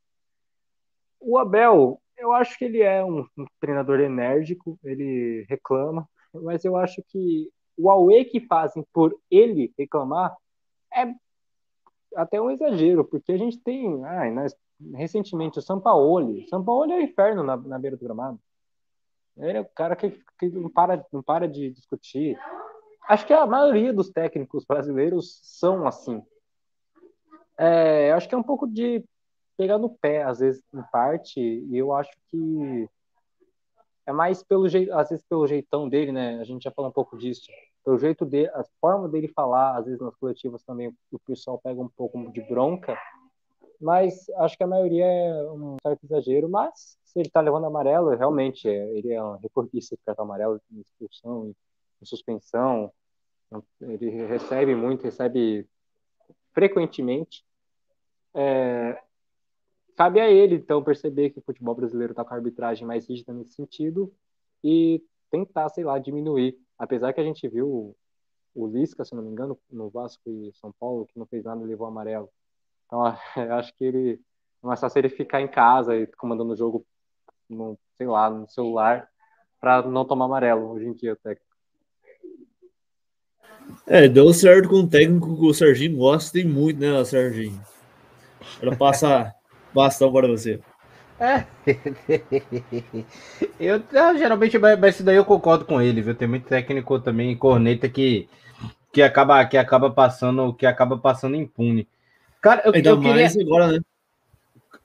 O 1.20 1.38
Abel, 1.38 2.00
eu 2.16 2.32
acho 2.32 2.58
que 2.58 2.64
ele 2.64 2.82
é 2.82 3.04
um, 3.04 3.26
um 3.36 3.46
treinador 3.60 4.00
enérgico, 4.00 4.78
ele 4.82 5.46
reclama, 5.48 6.08
mas 6.32 6.64
eu 6.64 6.76
acho 6.76 7.02
que 7.08 7.50
o 7.76 7.90
Aue 7.90 8.24
que 8.24 8.40
fazem 8.40 8.84
por 8.92 9.18
ele 9.30 9.72
reclamar 9.78 10.36
é 10.94 11.14
até 12.16 12.40
um 12.40 12.50
exagero, 12.50 13.04
porque 13.04 13.32
a 13.32 13.36
gente 13.36 13.58
tem, 13.58 14.04
ai, 14.04 14.30
nós, 14.30 14.54
recentemente, 14.94 15.58
o 15.58 15.62
Sampaoli. 15.62 16.46
Sampaoli 16.48 16.92
é 16.92 16.98
o 16.98 17.02
inferno 17.02 17.42
na, 17.42 17.56
na 17.56 17.78
beira 17.78 17.96
do 17.96 18.04
gramado. 18.04 18.38
Ele 19.36 19.58
é 19.58 19.60
o 19.60 19.64
cara 19.64 19.96
que, 19.96 20.10
que 20.38 20.48
não, 20.48 20.70
para, 20.70 21.04
não 21.12 21.22
para 21.22 21.48
de 21.48 21.70
discutir. 21.70 22.38
Acho 23.08 23.26
que 23.26 23.32
a 23.32 23.46
maioria 23.46 23.92
dos 23.92 24.10
técnicos 24.10 24.64
brasileiros 24.64 25.40
são 25.42 25.86
assim. 25.86 26.22
É, 27.58 28.12
acho 28.12 28.28
que 28.28 28.34
é 28.34 28.38
um 28.38 28.42
pouco 28.42 28.66
de 28.66 29.04
pegar 29.56 29.78
no 29.78 29.90
pé, 29.90 30.22
às 30.22 30.40
vezes, 30.40 30.62
em 30.72 30.82
parte, 30.90 31.40
e 31.40 31.76
eu 31.76 31.92
acho 31.92 32.10
que 32.30 32.88
é 34.06 34.12
mais 34.12 34.42
pelo 34.42 34.68
jeito, 34.68 34.92
às 34.92 35.08
vezes 35.08 35.24
pelo 35.28 35.46
jeitão 35.46 35.88
dele, 35.88 36.12
né? 36.12 36.40
A 36.40 36.44
gente 36.44 36.64
já 36.64 36.70
falou 36.70 36.90
um 36.90 36.94
pouco 36.94 37.16
disso. 37.16 37.46
Pelo 37.84 37.98
jeito 37.98 38.24
dele, 38.24 38.48
a 38.48 38.64
forma 38.80 39.08
dele 39.08 39.28
falar, 39.28 39.76
às 39.76 39.86
vezes 39.86 40.00
nas 40.00 40.16
coletivas 40.16 40.62
também 40.62 40.94
o 41.10 41.18
pessoal 41.18 41.58
pega 41.62 41.80
um 41.80 41.88
pouco 41.88 42.30
de 42.32 42.40
bronca, 42.42 42.98
mas 43.80 44.28
acho 44.36 44.56
que 44.56 44.64
a 44.64 44.66
maioria 44.66 45.04
é 45.04 45.50
um 45.50 45.76
certo 45.82 46.04
exagero, 46.04 46.48
mas 46.48 46.98
se 47.04 47.20
ele 47.20 47.30
tá 47.30 47.40
levando 47.40 47.66
amarelo, 47.66 48.10
realmente, 48.10 48.68
é, 48.68 48.98
ele 48.98 49.12
é 49.12 49.22
um 49.22 49.36
recordista 49.36 49.96
de 49.96 50.02
cartão 50.04 50.24
amarelo, 50.24 50.60
em 50.72 50.80
expulsão, 50.80 51.54
em 52.02 52.04
suspensão, 52.04 52.92
ele 53.80 54.10
recebe 54.26 54.74
muito, 54.74 55.04
recebe 55.04 55.68
frequentemente. 56.52 57.44
É, 58.34 59.00
cabe 59.96 60.20
a 60.20 60.28
ele, 60.28 60.56
então, 60.56 60.82
perceber 60.82 61.30
que 61.30 61.38
o 61.38 61.42
futebol 61.42 61.74
brasileiro 61.74 62.12
está 62.12 62.24
com 62.24 62.34
a 62.34 62.36
arbitragem 62.36 62.86
mais 62.86 63.08
rígida 63.08 63.32
nesse 63.32 63.54
sentido 63.54 64.12
e 64.62 65.02
tentar, 65.30 65.68
sei 65.68 65.84
lá, 65.84 65.98
diminuir. 65.98 66.58
Apesar 66.78 67.12
que 67.12 67.20
a 67.20 67.24
gente 67.24 67.46
viu 67.48 67.96
o 68.54 68.66
Lisca, 68.66 69.04
se 69.04 69.14
não 69.14 69.22
me 69.22 69.30
engano, 69.30 69.58
no 69.70 69.88
Vasco 69.88 70.22
e 70.28 70.52
São 70.54 70.72
Paulo, 70.72 71.06
que 71.06 71.18
não 71.18 71.26
fez 71.26 71.44
nada 71.44 71.64
levou 71.64 71.86
amarelo. 71.86 72.28
Então, 72.86 73.02
acho 73.58 73.74
que 73.74 73.84
ele 73.84 74.20
é 74.62 74.66
mais 74.66 74.80
fácil 74.80 74.98
ele 74.98 75.08
ficar 75.08 75.40
em 75.40 75.48
casa 75.48 75.96
e 75.96 76.06
comandando 76.06 76.52
o 76.52 76.56
jogo, 76.56 76.86
no, 77.48 77.78
sei 77.96 78.06
lá, 78.06 78.30
no 78.30 78.48
celular, 78.48 79.08
para 79.60 79.82
não 79.82 80.04
tomar 80.04 80.24
amarelo 80.24 80.72
hoje 80.72 80.86
em 80.86 80.92
dia, 80.92 81.12
o 81.12 81.16
técnico. 81.16 81.54
É, 83.86 84.08
deu 84.08 84.32
certo 84.32 84.68
com 84.68 84.76
o 84.76 84.88
técnico 84.88 85.36
que 85.36 85.46
o 85.46 85.54
Serginho 85.54 85.96
gosta 85.98 86.38
e 86.38 86.44
muito, 86.44 86.80
né, 86.80 87.04
Serginho? 87.04 87.60
Ela 88.60 88.74
passa 88.76 89.34
bastão 89.74 90.12
para 90.12 90.26
você. 90.28 90.60
É. 91.18 91.44
eu, 93.60 93.76
eu 93.92 94.18
geralmente, 94.18 94.58
mas 94.58 94.94
isso 94.94 95.04
daí 95.04 95.16
eu 95.16 95.24
concordo 95.24 95.64
com 95.64 95.80
ele, 95.80 96.02
viu? 96.02 96.14
Tem 96.14 96.26
muito 96.26 96.48
técnico 96.48 96.98
também, 96.98 97.36
corneta, 97.36 97.88
que, 97.88 98.28
que, 98.92 99.02
acaba, 99.02 99.44
que 99.44 99.56
acaba 99.56 99.90
passando 99.90 100.52
que 100.54 100.66
acaba 100.66 100.98
passando 100.98 101.36
impune. 101.36 101.86
Cara, 102.44 102.60
eu, 102.66 102.74
Ainda 102.74 102.90
eu 102.90 103.00
mais 103.00 103.32
queria... 103.32 103.46
agora, 103.46 103.66
né? 103.68 103.80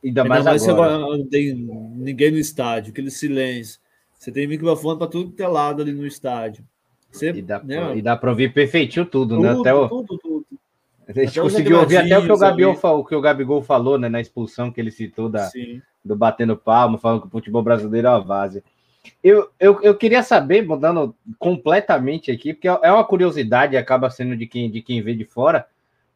Ainda, 0.02 0.22
Ainda 0.22 0.24
mais, 0.24 0.46
mais 0.46 0.70
agora. 0.70 0.96
agora. 0.96 1.18
Não 1.18 1.28
tem 1.28 1.54
ninguém 1.54 2.32
no 2.32 2.38
estádio, 2.38 2.94
aquele 2.94 3.12
silêncio. 3.12 3.82
Você 4.18 4.32
tem 4.32 4.48
microfone 4.48 4.98
para 4.98 5.08
tudo 5.08 5.34
que 5.34 5.44
é 5.44 5.48
lado 5.48 5.82
ali 5.82 5.92
no 5.92 6.08
estádio. 6.08 6.64
Você, 7.12 7.32
e, 7.32 7.42
dá, 7.42 7.62
né? 7.62 7.98
e 7.98 8.02
dá 8.02 8.16
para 8.16 8.30
ouvir 8.30 8.54
perfeitinho 8.54 9.06
tudo, 9.06 9.36
tudo, 9.36 9.44
né? 9.44 9.60
Até 9.60 9.74
o... 9.74 9.90
tudo, 9.90 10.18
tudo. 10.18 10.46
A 11.06 11.12
gente 11.12 11.42
conseguiu 11.42 11.80
ouvir 11.82 11.98
até 11.98 12.18
o 12.18 12.24
que 12.24 12.32
o, 12.32 12.38
Gabriel, 12.38 12.80
o 12.82 13.04
que 13.04 13.16
o 13.16 13.22
Gabigol 13.22 13.62
falou, 13.62 14.00
né? 14.00 14.08
Na 14.08 14.22
expulsão 14.22 14.72
que 14.72 14.80
ele 14.80 14.92
citou 14.92 15.28
da, 15.28 15.52
do 16.06 16.16
batendo 16.16 16.56
palma, 16.56 16.98
falando 16.98 17.24
que 17.24 17.28
o 17.28 17.32
futebol 17.32 17.62
brasileiro 17.62 18.08
é 18.08 18.12
uma 18.12 18.22
várzea. 18.22 18.64
Eu, 19.22 19.50
eu, 19.60 19.82
eu 19.82 19.98
queria 19.98 20.24
saber, 20.24 20.66
mudando 20.66 21.14
completamente 21.38 22.32
aqui, 22.32 22.54
porque 22.54 22.70
é 22.70 22.90
uma 22.90 23.04
curiosidade, 23.04 23.76
acaba 23.76 24.10
sendo 24.10 24.38
de 24.38 24.48
quem, 24.48 24.72
de 24.72 24.82
quem 24.82 25.02
vê 25.02 25.14
de 25.14 25.26
fora, 25.26 25.66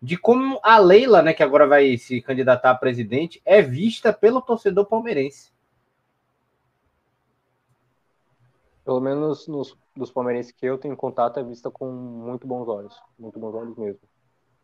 de 0.03 0.17
como 0.17 0.59
a 0.61 0.77
Leila, 0.77 1.23
né, 1.23 1.33
que 1.33 1.41
agora 1.41 1.65
vai 1.65 1.97
se 1.97 2.21
candidatar 2.21 2.71
a 2.71 2.75
presidente, 2.75 3.41
é 3.43 3.61
vista 3.61 4.13
pelo 4.13 4.41
torcedor 4.41 4.85
palmeirense. 4.85 5.51
Pelo 8.83 8.99
menos 8.99 9.47
nos 9.47 10.11
palmeirenses 10.11 10.51
que 10.51 10.65
eu 10.65 10.77
tenho 10.77 10.95
contato, 10.95 11.39
é 11.39 11.43
vista 11.43 11.71
com 11.71 11.89
muito 11.89 12.45
bons 12.45 12.67
olhos, 12.67 13.01
muito 13.17 13.39
bons 13.39 13.55
olhos 13.55 13.77
mesmo 13.77 14.01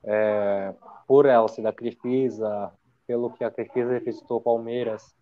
é, 0.04 0.74
por 1.08 1.26
ela 1.26 1.48
ser 1.48 1.62
da 1.62 1.74
Crefisa, 1.74 2.72
pelo 3.06 3.32
que 3.32 3.44
a 3.44 3.52
Crefisa 3.52 3.92
representou 3.92 4.42
Palmeiras, 4.42 5.16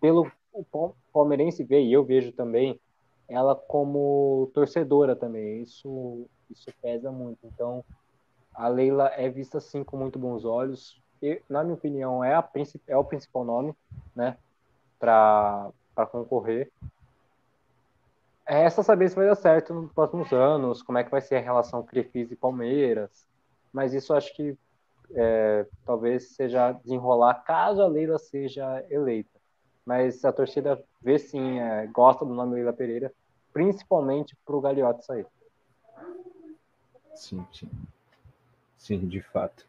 pelo 0.00 0.30
o 0.52 0.94
palmeirense 1.12 1.62
vê, 1.62 1.82
e 1.82 1.92
eu 1.92 2.04
vejo 2.04 2.32
também, 2.32 2.80
ela 3.28 3.54
como 3.54 4.50
torcedora 4.52 5.14
também, 5.14 5.62
isso, 5.62 6.26
isso 6.50 6.66
pesa 6.82 7.12
muito. 7.12 7.38
Então, 7.44 7.84
a 8.58 8.66
Leila 8.66 9.06
é 9.14 9.28
vista 9.28 9.58
assim 9.58 9.84
com 9.84 9.96
muito 9.96 10.18
bons 10.18 10.44
olhos. 10.44 11.00
E, 11.22 11.40
na 11.48 11.62
minha 11.62 11.76
opinião, 11.76 12.24
é, 12.24 12.34
a, 12.34 12.50
é 12.88 12.96
o 12.96 13.04
principal 13.04 13.44
nome, 13.44 13.72
né, 14.16 14.36
para 14.98 15.72
concorrer. 16.10 16.68
É 18.44 18.64
essa 18.64 18.82
saber 18.82 19.08
se 19.08 19.14
vai 19.14 19.26
dar 19.26 19.36
certo 19.36 19.72
nos 19.72 19.92
próximos 19.92 20.32
anos, 20.32 20.82
como 20.82 20.98
é 20.98 21.04
que 21.04 21.10
vai 21.10 21.20
ser 21.20 21.36
a 21.36 21.40
relação 21.40 21.84
Crefisa 21.84 22.32
e 22.32 22.36
Palmeiras, 22.36 23.28
mas 23.72 23.94
isso 23.94 24.12
acho 24.12 24.34
que 24.34 24.58
é, 25.12 25.64
talvez 25.86 26.30
seja 26.34 26.72
desenrolar 26.72 27.34
caso 27.44 27.80
a 27.80 27.86
Leila 27.86 28.18
seja 28.18 28.84
eleita. 28.90 29.38
Mas 29.86 30.24
a 30.24 30.32
torcida 30.32 30.82
vê 31.00 31.16
sim, 31.16 31.60
é, 31.60 31.86
gosta 31.86 32.24
do 32.24 32.34
nome 32.34 32.54
Leila 32.54 32.72
Pereira, 32.72 33.12
principalmente 33.52 34.36
para 34.44 34.56
o 34.56 34.60
Gagliotti 34.60 35.04
sair. 35.04 35.26
Sim, 37.14 37.46
sim. 37.52 37.70
Sim, 38.78 39.06
de 39.06 39.20
fato. 39.20 39.66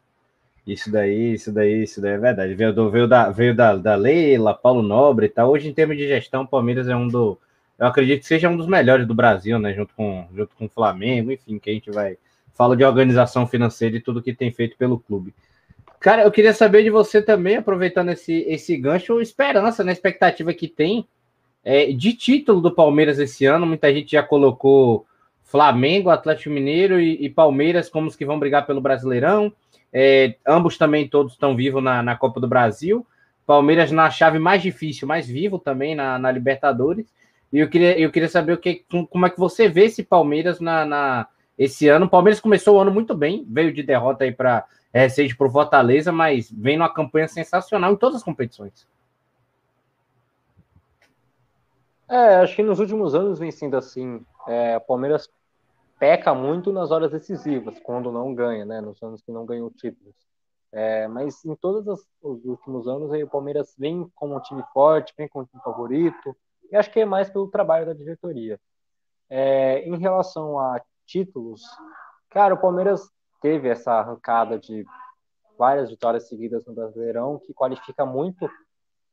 Isso 0.66 0.90
daí, 0.90 1.34
isso 1.34 1.52
daí, 1.52 1.82
isso 1.82 2.00
daí 2.00 2.12
é 2.12 2.18
verdade. 2.18 2.54
Veio, 2.54 2.90
veio, 2.90 3.08
da, 3.08 3.30
veio 3.30 3.54
da, 3.54 3.76
da 3.76 3.96
Leila, 3.96 4.54
Paulo 4.54 4.82
Nobre 4.82 5.26
e 5.26 5.28
tal. 5.28 5.50
Hoje, 5.50 5.68
em 5.68 5.74
termos 5.74 5.96
de 5.96 6.06
gestão, 6.06 6.42
o 6.42 6.48
Palmeiras 6.48 6.88
é 6.88 6.94
um 6.94 7.08
do. 7.08 7.38
Eu 7.78 7.86
acredito 7.86 8.20
que 8.20 8.26
seja 8.26 8.48
um 8.48 8.56
dos 8.56 8.66
melhores 8.66 9.06
do 9.06 9.14
Brasil, 9.14 9.58
né? 9.58 9.74
Junto 9.74 9.94
com, 9.94 10.28
junto 10.34 10.54
com 10.54 10.66
o 10.66 10.68
Flamengo, 10.68 11.32
enfim, 11.32 11.58
que 11.58 11.70
a 11.70 11.72
gente 11.72 11.90
vai, 11.90 12.16
fala 12.54 12.76
de 12.76 12.84
organização 12.84 13.46
financeira 13.46 13.96
e 13.96 14.00
tudo 14.00 14.22
que 14.22 14.34
tem 14.34 14.52
feito 14.52 14.76
pelo 14.76 14.98
clube. 14.98 15.34
Cara, 15.98 16.22
eu 16.22 16.30
queria 16.30 16.52
saber 16.52 16.82
de 16.82 16.90
você 16.90 17.20
também, 17.20 17.56
aproveitando 17.56 18.10
esse, 18.10 18.44
esse 18.46 18.76
gancho, 18.76 19.20
esperança, 19.20 19.82
né? 19.82 19.92
Expectativa 19.92 20.52
que 20.54 20.68
tem 20.68 21.06
é, 21.64 21.92
de 21.92 22.12
título 22.12 22.60
do 22.60 22.74
Palmeiras 22.74 23.18
esse 23.18 23.44
ano. 23.46 23.66
Muita 23.66 23.92
gente 23.92 24.12
já 24.12 24.22
colocou 24.22 25.06
Flamengo, 25.50 26.10
Atlético 26.10 26.50
Mineiro 26.50 27.00
e, 27.00 27.24
e 27.24 27.28
Palmeiras 27.28 27.88
como 27.88 28.06
os 28.06 28.14
que 28.14 28.24
vão 28.24 28.38
brigar 28.38 28.66
pelo 28.66 28.80
Brasileirão. 28.80 29.52
É, 29.92 30.36
ambos 30.46 30.78
também 30.78 31.08
todos 31.08 31.32
estão 31.32 31.56
vivos 31.56 31.82
na, 31.82 32.02
na 32.02 32.16
Copa 32.16 32.38
do 32.38 32.46
Brasil. 32.46 33.04
Palmeiras 33.44 33.90
na 33.90 34.08
chave 34.10 34.38
mais 34.38 34.62
difícil, 34.62 35.08
mais 35.08 35.26
vivo 35.26 35.58
também 35.58 35.96
na, 35.96 36.18
na 36.20 36.30
Libertadores. 36.30 37.12
E 37.52 37.58
eu 37.58 37.68
queria, 37.68 37.98
eu 37.98 38.12
queria 38.12 38.28
saber 38.28 38.52
o 38.52 38.58
que, 38.58 38.84
como 39.10 39.26
é 39.26 39.30
que 39.30 39.40
você 39.40 39.68
vê 39.68 39.86
esse 39.86 40.04
Palmeiras 40.04 40.60
na, 40.60 40.86
na 40.86 41.26
esse 41.58 41.88
ano. 41.88 42.06
O 42.06 42.10
Palmeiras 42.10 42.40
começou 42.40 42.76
o 42.76 42.80
ano 42.80 42.92
muito 42.92 43.12
bem, 43.12 43.44
veio 43.48 43.72
de 43.72 43.82
derrota 43.82 44.22
aí 44.22 44.32
para 44.32 44.64
é, 44.92 45.08
para 45.36 45.46
o 45.46 45.50
Fortaleza, 45.50 46.12
mas 46.12 46.50
vem 46.50 46.76
numa 46.76 46.92
campanha 46.92 47.26
sensacional 47.26 47.92
em 47.92 47.96
todas 47.96 48.16
as 48.16 48.22
competições. 48.22 48.86
É, 52.08 52.36
acho 52.36 52.56
que 52.56 52.62
nos 52.62 52.80
últimos 52.80 53.14
anos 53.14 53.38
vem 53.38 53.50
sendo 53.50 53.76
assim. 53.76 54.24
É, 54.48 54.76
o 54.76 54.80
Palmeiras 54.80 55.28
peca 56.00 56.34
muito 56.34 56.72
nas 56.72 56.90
horas 56.90 57.12
decisivas, 57.12 57.78
quando 57.80 58.10
não 58.10 58.34
ganha, 58.34 58.64
né? 58.64 58.80
Nos 58.80 59.00
anos 59.02 59.20
que 59.20 59.30
não 59.30 59.44
ganhou 59.44 59.70
títulos. 59.70 60.16
É, 60.72 61.06
mas 61.06 61.44
em 61.44 61.54
todos 61.54 61.86
os, 61.86 62.08
os, 62.22 62.44
últimos 62.46 62.88
anos 62.88 63.12
aí, 63.12 63.22
o 63.22 63.28
Palmeiras 63.28 63.74
vem 63.78 64.10
como 64.14 64.34
um 64.34 64.40
time 64.40 64.64
forte, 64.72 65.12
vem 65.16 65.28
como 65.28 65.44
um 65.44 65.46
time 65.46 65.62
favorito, 65.62 66.34
e 66.72 66.76
acho 66.76 66.90
que 66.90 67.00
é 67.00 67.04
mais 67.04 67.28
pelo 67.28 67.50
trabalho 67.50 67.84
da 67.84 67.92
diretoria. 67.92 68.58
É, 69.28 69.86
em 69.86 69.98
relação 69.98 70.58
a 70.58 70.80
títulos, 71.06 71.62
cara, 72.30 72.54
o 72.54 72.60
Palmeiras 72.60 73.10
teve 73.42 73.68
essa 73.68 73.92
arrancada 73.92 74.58
de 74.58 74.86
várias 75.58 75.90
vitórias 75.90 76.28
seguidas 76.28 76.64
no 76.64 76.72
Brasileirão, 76.72 77.38
que 77.38 77.52
qualifica 77.52 78.06
muito. 78.06 78.48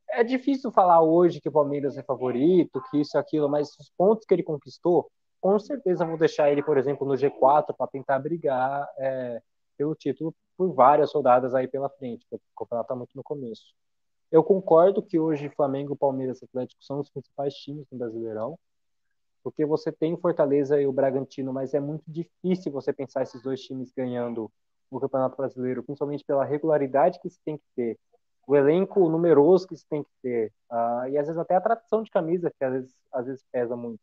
É 0.10 0.24
difícil 0.24 0.72
falar 0.72 1.02
hoje 1.02 1.42
que 1.42 1.50
o 1.50 1.52
Palmeiras 1.52 1.98
é 1.98 2.04
favorito, 2.04 2.82
que 2.90 3.02
isso 3.02 3.18
e 3.18 3.20
aquilo, 3.20 3.50
mas 3.50 3.76
os 3.78 3.92
pontos 3.98 4.26
que 4.26 4.34
ele 4.34 4.44
conquistou, 4.44 5.12
com 5.40 5.58
certeza 5.60 6.06
vou 6.06 6.18
deixar 6.18 6.52
ele, 6.52 6.64
por 6.64 6.78
exemplo, 6.78 7.08
no 7.08 7.14
G4 7.14 7.76
para 7.76 7.88
tentar 7.88 8.20
brigar 8.20 8.88
é, 8.98 9.42
pelo 9.78 9.96
título 9.96 10.34
por 10.58 10.74
várias 10.74 11.14
rodadas 11.14 11.54
aí 11.54 11.68
pela 11.68 11.90
frente, 11.90 12.26
porque 12.30 12.44
o 12.56 12.60
campeonato 12.60 12.86
está 12.86 12.96
muito 12.96 13.12
no 13.16 13.24
começo. 13.24 13.74
Eu 14.32 14.44
concordo 14.44 15.02
que 15.02 15.20
hoje 15.20 15.50
Flamengo, 15.50 15.96
Palmeiras 15.96 16.42
e 16.42 16.46
Atlético 16.46 16.84
são 16.84 17.00
os 17.00 17.10
principais 17.10 17.54
times 17.54 17.86
no 17.92 17.98
Brasileirão, 17.98 18.60
porque 19.44 19.66
você 19.66 19.92
tem 19.92 20.18
Fortaleza 20.18 20.82
e 20.82 20.86
o 20.86 20.92
Bragantino, 20.92 21.54
mas 21.54 21.74
é 21.74 21.80
muito 21.80 22.04
difícil 22.08 22.72
você 22.72 22.92
pensar 22.92 23.24
esses 23.24 23.42
dois 23.42 23.62
times 23.62 23.94
ganhando 23.96 24.52
o 24.92 25.00
Campeonato 25.00 25.38
Brasileiro, 25.38 25.84
principalmente 25.84 26.26
pela 26.26 26.44
regularidade 26.44 27.20
que 27.22 27.30
se 27.30 27.40
tem 27.46 27.58
que 27.58 27.64
ter, 27.76 27.98
o 28.46 28.56
elenco 28.56 29.10
numeroso 29.10 29.68
que 29.68 29.76
se 29.76 29.86
tem 29.88 30.04
que 30.04 30.10
ter, 30.22 30.54
uh, 30.72 31.08
e 31.10 31.18
às 31.18 31.28
vezes 31.28 31.38
até 31.38 31.56
a 31.56 31.62
tradição 31.62 32.02
de 32.02 32.10
camisa, 32.10 32.52
que 32.58 32.64
às 32.64 32.72
vezes, 32.74 32.96
às 33.12 33.26
vezes 33.26 33.46
pesa 33.52 33.76
muito. 33.76 34.00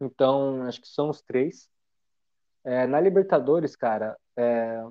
Então, 0.00 0.62
acho 0.62 0.80
que 0.80 0.88
são 0.88 1.10
os 1.10 1.22
três. 1.22 1.68
É, 2.64 2.86
na 2.86 3.00
Libertadores, 3.00 3.76
cara, 3.76 4.16
é, 4.36 4.82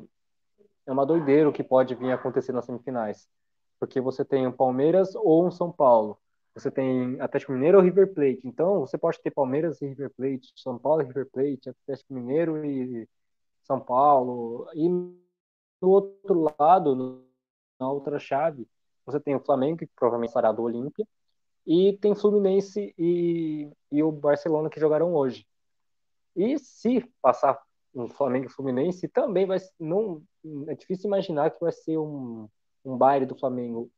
é 0.85 0.91
uma 0.91 1.05
doideira 1.05 1.49
o 1.49 1.53
que 1.53 1.63
pode 1.63 1.95
vir 1.95 2.11
a 2.11 2.15
acontecer 2.15 2.51
nas 2.51 2.65
semifinais. 2.65 3.27
Porque 3.79 3.99
você 3.99 4.23
tem 4.23 4.47
um 4.47 4.51
Palmeiras 4.51 5.13
ou 5.15 5.45
um 5.45 5.51
São 5.51 5.71
Paulo. 5.71 6.17
Você 6.55 6.71
tem 6.71 7.19
Atlético 7.19 7.51
Mineiro 7.51 7.77
ou 7.77 7.83
River 7.83 8.13
Plate. 8.13 8.41
Então, 8.45 8.79
você 8.79 8.97
pode 8.97 9.19
ter 9.19 9.31
Palmeiras 9.31 9.81
e 9.81 9.87
River 9.87 10.11
Plate, 10.15 10.53
São 10.55 10.79
Paulo 10.79 11.01
e 11.01 11.05
River 11.05 11.29
Plate, 11.29 11.69
Atlético 11.69 12.13
Mineiro 12.13 12.65
e 12.65 13.07
São 13.63 13.79
Paulo. 13.79 14.67
E 14.73 14.87
no 14.87 15.17
outro 15.81 16.53
lado, 16.57 17.25
na 17.79 17.91
outra 17.91 18.17
chave, 18.17 18.67
você 19.05 19.19
tem 19.19 19.35
o 19.35 19.39
Flamengo, 19.39 19.79
que 19.79 19.87
provavelmente 19.87 20.31
será 20.31 20.51
do 20.51 20.63
Olímpia, 20.63 21.05
e 21.65 21.97
tem 21.97 22.15
Fluminense 22.15 22.93
e, 22.97 23.69
e 23.91 24.03
o 24.03 24.11
Barcelona 24.11 24.69
que 24.69 24.79
jogaram 24.79 25.13
hoje. 25.13 25.45
E 26.35 26.59
se 26.59 27.01
passar 27.21 27.59
um 27.93 28.07
Flamengo 28.07 28.45
e 28.45 28.49
Fluminense, 28.49 29.07
também 29.07 29.45
vai 29.45 29.57
não 29.79 30.21
é 30.67 30.75
difícil 30.75 31.07
imaginar 31.07 31.51
que 31.51 31.61
vai 31.61 31.71
ser 31.71 31.97
um, 31.97 32.47
um 32.83 32.97
baile 32.97 33.25
do 33.25 33.37
Flamengo. 33.37 33.89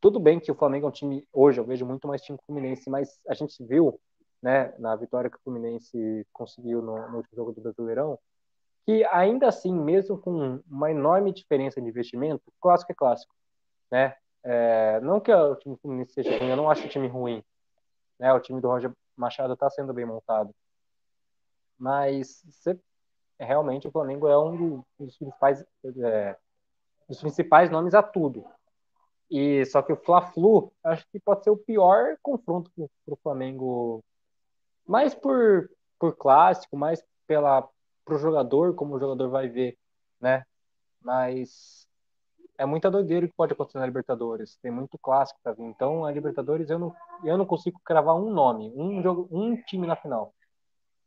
Tudo 0.00 0.20
bem 0.20 0.38
que 0.38 0.52
o 0.52 0.54
Flamengo 0.54 0.86
é 0.86 0.88
um 0.88 0.92
time 0.92 1.26
hoje 1.32 1.60
eu 1.60 1.64
vejo 1.64 1.84
muito 1.86 2.06
mais 2.06 2.22
time 2.22 2.38
Fluminense, 2.46 2.88
mas 2.88 3.18
a 3.26 3.34
gente 3.34 3.64
viu, 3.64 3.98
né, 4.42 4.74
na 4.78 4.94
vitória 4.94 5.30
que 5.30 5.36
o 5.36 5.40
Fluminense 5.42 6.26
conseguiu 6.32 6.80
no, 6.80 6.96
no 7.08 7.16
último 7.16 7.36
jogo 7.36 7.52
do 7.52 7.60
Brasileirão, 7.60 8.18
que 8.86 9.04
ainda 9.06 9.48
assim, 9.48 9.74
mesmo 9.74 10.18
com 10.18 10.60
uma 10.70 10.90
enorme 10.90 11.32
diferença 11.32 11.80
de 11.80 11.88
investimento, 11.88 12.52
clássico 12.60 12.92
é 12.92 12.94
clássico, 12.94 13.34
né? 13.90 14.14
É, 14.42 15.00
não 15.00 15.20
que 15.20 15.32
o 15.32 15.56
time 15.56 15.74
do 15.74 15.80
Fluminense 15.80 16.12
seja 16.12 16.38
ruim, 16.38 16.48
eu 16.48 16.56
não 16.56 16.70
acho 16.70 16.86
o 16.86 16.88
time 16.88 17.06
ruim, 17.08 17.44
né? 18.18 18.32
O 18.32 18.40
time 18.40 18.60
do 18.60 18.68
Roger 18.68 18.92
Machado 19.16 19.52
está 19.52 19.68
sendo 19.68 19.92
bem 19.92 20.06
montado, 20.06 20.54
mas 21.78 22.42
você, 22.46 22.78
realmente 23.38 23.86
o 23.86 23.90
Flamengo 23.90 24.28
é 24.28 24.38
um 24.38 24.82
dos 24.98 25.16
principais, 25.16 25.64
é, 26.02 26.36
dos 27.08 27.20
principais 27.20 27.70
nomes 27.70 27.94
a 27.94 28.02
tudo. 28.02 28.44
E 29.30 29.64
só 29.66 29.80
que 29.82 29.92
o 29.92 29.96
Fla-Flu, 29.96 30.72
acho 30.82 31.06
que 31.08 31.20
pode 31.20 31.44
ser 31.44 31.50
o 31.50 31.56
pior 31.56 32.16
confronto 32.22 32.70
para 32.76 33.14
o 33.14 33.18
Flamengo, 33.22 34.02
mais 34.86 35.14
por 35.14 35.70
por 35.98 36.16
clássico, 36.16 36.78
mais 36.78 37.04
pela 37.26 37.68
para 38.04 38.14
o 38.14 38.18
jogador, 38.18 38.74
como 38.74 38.96
o 38.96 38.98
jogador 38.98 39.28
vai 39.28 39.48
ver, 39.48 39.78
né? 40.18 40.44
Mas 41.00 41.86
é 42.60 42.66
muita 42.66 42.90
doideira 42.90 43.26
que 43.26 43.32
pode 43.34 43.54
acontecer 43.54 43.78
na 43.78 43.86
Libertadores. 43.86 44.58
Tem 44.62 44.70
muito 44.70 44.98
clássico 44.98 45.40
para 45.42 45.54
vir. 45.54 45.64
Então, 45.64 46.04
a 46.04 46.12
Libertadores 46.12 46.68
eu 46.68 46.78
não, 46.78 46.94
eu 47.24 47.38
não 47.38 47.46
consigo 47.46 47.80
cravar 47.82 48.14
um 48.14 48.30
nome, 48.30 48.70
um 48.76 49.02
jogo, 49.02 49.26
um 49.32 49.56
time 49.56 49.86
na 49.86 49.96
final. 49.96 50.34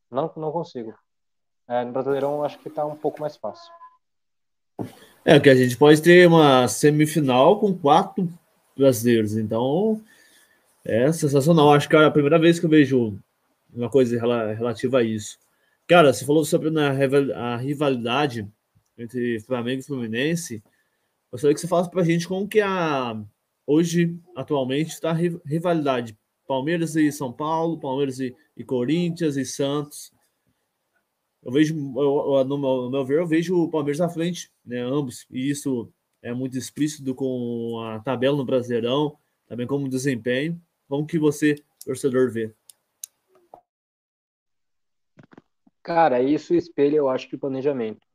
Não, 0.09 0.31
não 0.35 0.51
consigo. 0.51 0.95
É, 1.67 1.85
no 1.85 1.91
Brasileirão 1.91 2.43
acho 2.43 2.57
que 2.57 2.69
está 2.69 2.83
um 2.83 2.95
pouco 2.95 3.21
mais 3.21 3.37
fácil. 3.37 3.71
É 5.23 5.39
que 5.39 5.47
a 5.47 5.53
gente 5.53 5.77
pode 5.77 6.01
ter 6.01 6.27
uma 6.27 6.67
semifinal 6.67 7.59
com 7.59 7.71
quatro 7.77 8.27
brasileiros. 8.75 9.37
Então, 9.37 10.01
é 10.83 11.11
sensacional. 11.11 11.71
Acho 11.71 11.87
que 11.87 11.95
é 11.95 12.03
a 12.03 12.11
primeira 12.11 12.39
vez 12.39 12.59
que 12.59 12.65
eu 12.65 12.69
vejo 12.69 13.15
uma 13.71 13.91
coisa 13.91 14.19
relativa 14.55 14.97
a 14.97 15.03
isso. 15.03 15.37
Cara, 15.87 16.11
você 16.11 16.25
falou 16.25 16.43
sobre 16.45 16.71
a 17.35 17.57
rivalidade 17.57 18.47
entre 18.97 19.39
Flamengo 19.41 19.81
e 19.81 19.85
Fluminense. 19.85 20.63
Gostaria 21.33 21.55
que 21.55 21.61
você 21.61 21.67
falasse 21.67 21.89
para 21.89 22.01
a 22.01 22.05
gente 22.05 22.27
como 22.27 22.47
que 22.47 22.61
a 22.61 23.19
hoje, 23.65 24.19
atualmente, 24.35 24.91
está 24.91 25.09
a 25.09 25.13
rivalidade 25.13 26.15
Palmeiras 26.47 26.95
e 26.95 27.11
São 27.11 27.33
Paulo, 27.33 27.79
Palmeiras 27.79 28.19
e, 28.19 28.35
e 28.55 28.63
Corinthians 28.63 29.35
e 29.35 29.43
Santos. 29.43 30.13
Eu 31.41 31.51
vejo, 31.51 31.73
eu, 31.75 32.45
no, 32.45 32.55
meu, 32.55 32.81
no 32.83 32.91
meu 32.91 33.03
ver, 33.03 33.17
eu 33.17 33.25
vejo 33.25 33.57
o 33.57 33.71
Palmeiras 33.71 33.99
à 33.99 34.07
frente, 34.07 34.51
né, 34.63 34.79
ambos, 34.79 35.25
e 35.31 35.49
isso 35.49 35.91
é 36.21 36.31
muito 36.31 36.55
explícito 36.55 37.15
com 37.15 37.81
a 37.81 37.99
tabela 37.99 38.37
no 38.37 38.45
Brasileirão, 38.45 39.17
também 39.47 39.65
como 39.65 39.89
desempenho. 39.89 40.61
Como 40.87 41.07
que 41.07 41.17
você, 41.17 41.55
torcedor, 41.83 42.31
vê? 42.31 42.53
Cara, 45.81 46.21
isso 46.21 46.53
espelha, 46.53 46.97
eu 46.97 47.09
acho, 47.09 47.27
que 47.27 47.35
o 47.35 47.39
planejamento. 47.39 48.07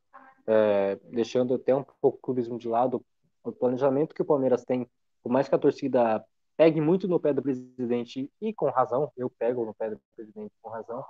É, 0.47 0.99
deixando 1.13 1.55
até 1.55 1.75
um 1.75 1.85
pouco 2.01 2.17
o 2.17 2.23
clubismo 2.23 2.59
de 2.59 2.69
lado, 2.69 3.05
o 3.49 3.53
planejamento 3.53 4.15
que 4.15 4.23
o 4.23 4.27
Palmeiras 4.27 4.65
tem, 4.65 4.89
por 5.23 5.31
mais 5.31 5.49
que 5.49 5.55
a 5.55 5.59
torcida 5.59 6.25
pegue 6.57 6.81
muito 6.81 7.07
no 7.07 7.21
pé 7.21 7.33
do 7.33 7.43
presidente, 7.43 8.31
e 8.41 8.53
com 8.53 8.69
razão, 8.71 9.13
eu 9.17 9.31
pego 9.31 9.65
no 9.65 9.75
pé 9.75 9.91
do 9.91 10.01
presidente 10.17 10.53
com 10.61 10.69
razão, 10.71 11.05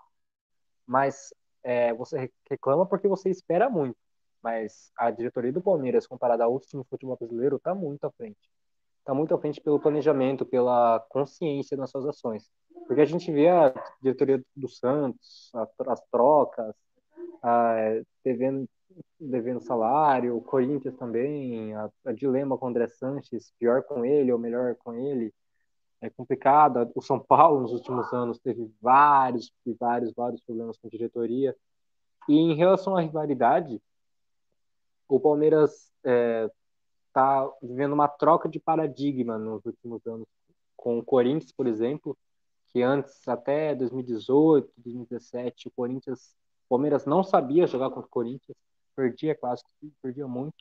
mas 0.87 1.33
é, 1.63 1.93
você 1.95 2.31
reclama 2.49 2.87
porque 2.87 3.09
você 3.09 3.31
espera 3.31 3.69
muito. 3.69 3.97
Mas 4.43 4.93
a 4.97 5.11
diretoria 5.11 5.53
do 5.53 5.61
Palmeiras, 5.61 6.07
comparada 6.07 6.45
a 6.45 6.49
outros 6.49 6.71
times 6.71 6.87
futebol 6.89 7.17
brasileiro, 7.17 7.57
está 7.57 7.75
muito 7.75 8.05
à 8.05 8.11
frente. 8.11 8.39
Está 9.01 9.13
muito 9.13 9.35
à 9.35 9.39
frente 9.39 9.61
pelo 9.61 9.81
planejamento, 9.81 10.47
pela 10.47 11.01
consciência 11.09 11.77
nas 11.77 11.91
suas 11.91 12.07
ações. 12.07 12.49
Porque 12.87 13.01
a 13.01 13.05
gente 13.05 13.33
vê 13.33 13.49
a 13.49 13.75
diretoria 14.01 14.43
do 14.55 14.69
Santos, 14.69 15.51
as 15.87 16.01
trocas, 16.11 16.75
a, 17.43 18.01
devendo, 18.25 18.69
devendo 19.21 19.61
salário, 19.61 20.37
o 20.37 20.41
Corinthians 20.41 20.97
também, 20.97 21.75
a, 21.75 21.91
a, 22.07 22.13
dilema 22.13 22.57
com 22.57 22.67
o 22.67 22.69
André 22.69 22.89
Sanches, 22.89 23.53
pior 23.59 23.83
com 23.83 24.05
ele 24.05 24.33
ou 24.33 24.39
melhor 24.39 24.77
com 24.77 24.95
ele, 24.95 25.33
é 26.01 26.09
complicado. 26.09 26.91
O 26.95 27.03
São 27.03 27.19
Paulo, 27.19 27.61
nos 27.61 27.73
últimos 27.73 28.13
anos, 28.13 28.39
teve 28.39 28.71
vários, 28.81 29.53
vários, 29.79 30.13
vários 30.13 30.41
problemas 30.43 30.77
com 30.79 30.89
diretoria. 30.89 31.57
E 32.29 32.37
em 32.37 32.55
relação 32.55 32.97
à 32.97 33.01
rivalidade, 33.01 33.83
o 35.09 35.19
Palmeiras 35.19 35.91
está 36.03 37.51
é, 37.63 37.67
vivendo 37.67 37.95
uma 37.95 38.09
troca 38.09 38.49
de 38.49 38.61
paradigma 38.61 39.39
nos 39.39 39.65
últimos 39.65 40.07
anos. 40.07 40.27
Com 40.77 40.99
o 40.99 41.05
Corinthians, 41.05 41.51
por 41.51 41.67
exemplo, 41.67 42.17
que 42.69 42.83
antes, 42.83 43.27
até 43.27 43.75
2018, 43.75 44.71
2017, 44.77 45.69
o 45.69 45.71
Corinthians, 45.71 46.37
o 46.67 46.69
Palmeiras 46.69 47.07
não 47.07 47.25
sabia 47.25 47.67
jogar 47.67 47.89
contra 47.89 48.07
o 48.07 48.11
Corinthians, 48.11 48.57
perdia 48.99 49.33
clássico, 49.33 49.71
perdia 50.03 50.27
muito, 50.27 50.57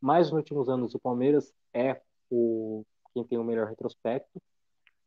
mas 0.00 0.30
nos 0.30 0.38
últimos 0.38 0.68
anos 0.68 0.94
o 0.94 1.00
Palmeiras 1.00 1.52
é 1.74 2.00
o 2.30 2.84
quem 3.12 3.24
tem 3.24 3.36
o 3.36 3.42
melhor 3.42 3.66
retrospecto, 3.66 4.40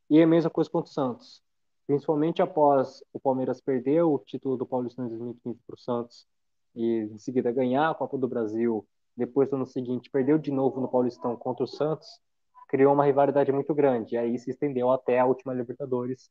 e 0.09 0.19
é 0.19 0.23
a 0.23 0.27
mesma 0.27 0.49
coisa 0.49 0.69
contra 0.69 0.91
o 0.91 0.93
Santos, 0.93 1.41
principalmente 1.87 2.41
após 2.41 3.01
o 3.13 3.19
Palmeiras 3.21 3.61
perder 3.61 4.01
o 4.03 4.19
título 4.19 4.57
do 4.57 4.65
Paulistão 4.65 5.05
em 5.05 5.07
2015 5.07 5.61
para 5.65 5.73
o 5.75 5.79
Santos, 5.79 6.27
e 6.75 7.09
em 7.13 7.17
seguida 7.17 7.49
ganhar 7.53 7.89
a 7.89 7.95
Copa 7.95 8.17
do 8.17 8.27
Brasil, 8.27 8.85
depois 9.15 9.49
no 9.49 9.55
ano 9.55 9.65
seguinte 9.65 10.09
perdeu 10.09 10.37
de 10.37 10.51
novo 10.51 10.81
no 10.81 10.89
Paulistão 10.89 11.37
contra 11.37 11.63
o 11.63 11.67
Santos, 11.67 12.19
criou 12.67 12.93
uma 12.93 13.05
rivalidade 13.05 13.53
muito 13.53 13.73
grande, 13.73 14.15
e 14.15 14.17
aí 14.17 14.37
se 14.37 14.49
estendeu 14.49 14.91
até 14.91 15.17
a 15.19 15.25
última 15.25 15.53
Libertadores, 15.53 16.29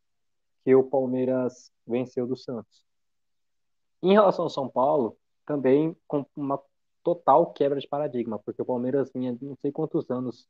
que 0.63 0.75
o 0.75 0.85
Palmeiras 0.85 1.73
venceu 1.87 2.27
do 2.27 2.37
Santos. 2.37 2.85
Em 4.03 4.13
relação 4.13 4.45
ao 4.45 4.51
São 4.51 4.69
Paulo, 4.69 5.17
também 5.47 5.97
com 6.07 6.25
uma 6.37 6.61
total 7.03 7.53
quebra 7.53 7.81
de 7.81 7.89
paradigma, 7.89 8.39
porque 8.39 8.63
o 8.63 8.65
Palmeiras 8.65 9.11
vinha 9.13 9.37
não 9.41 9.57
sei 9.57 9.73
quantos 9.73 10.11
anos 10.11 10.49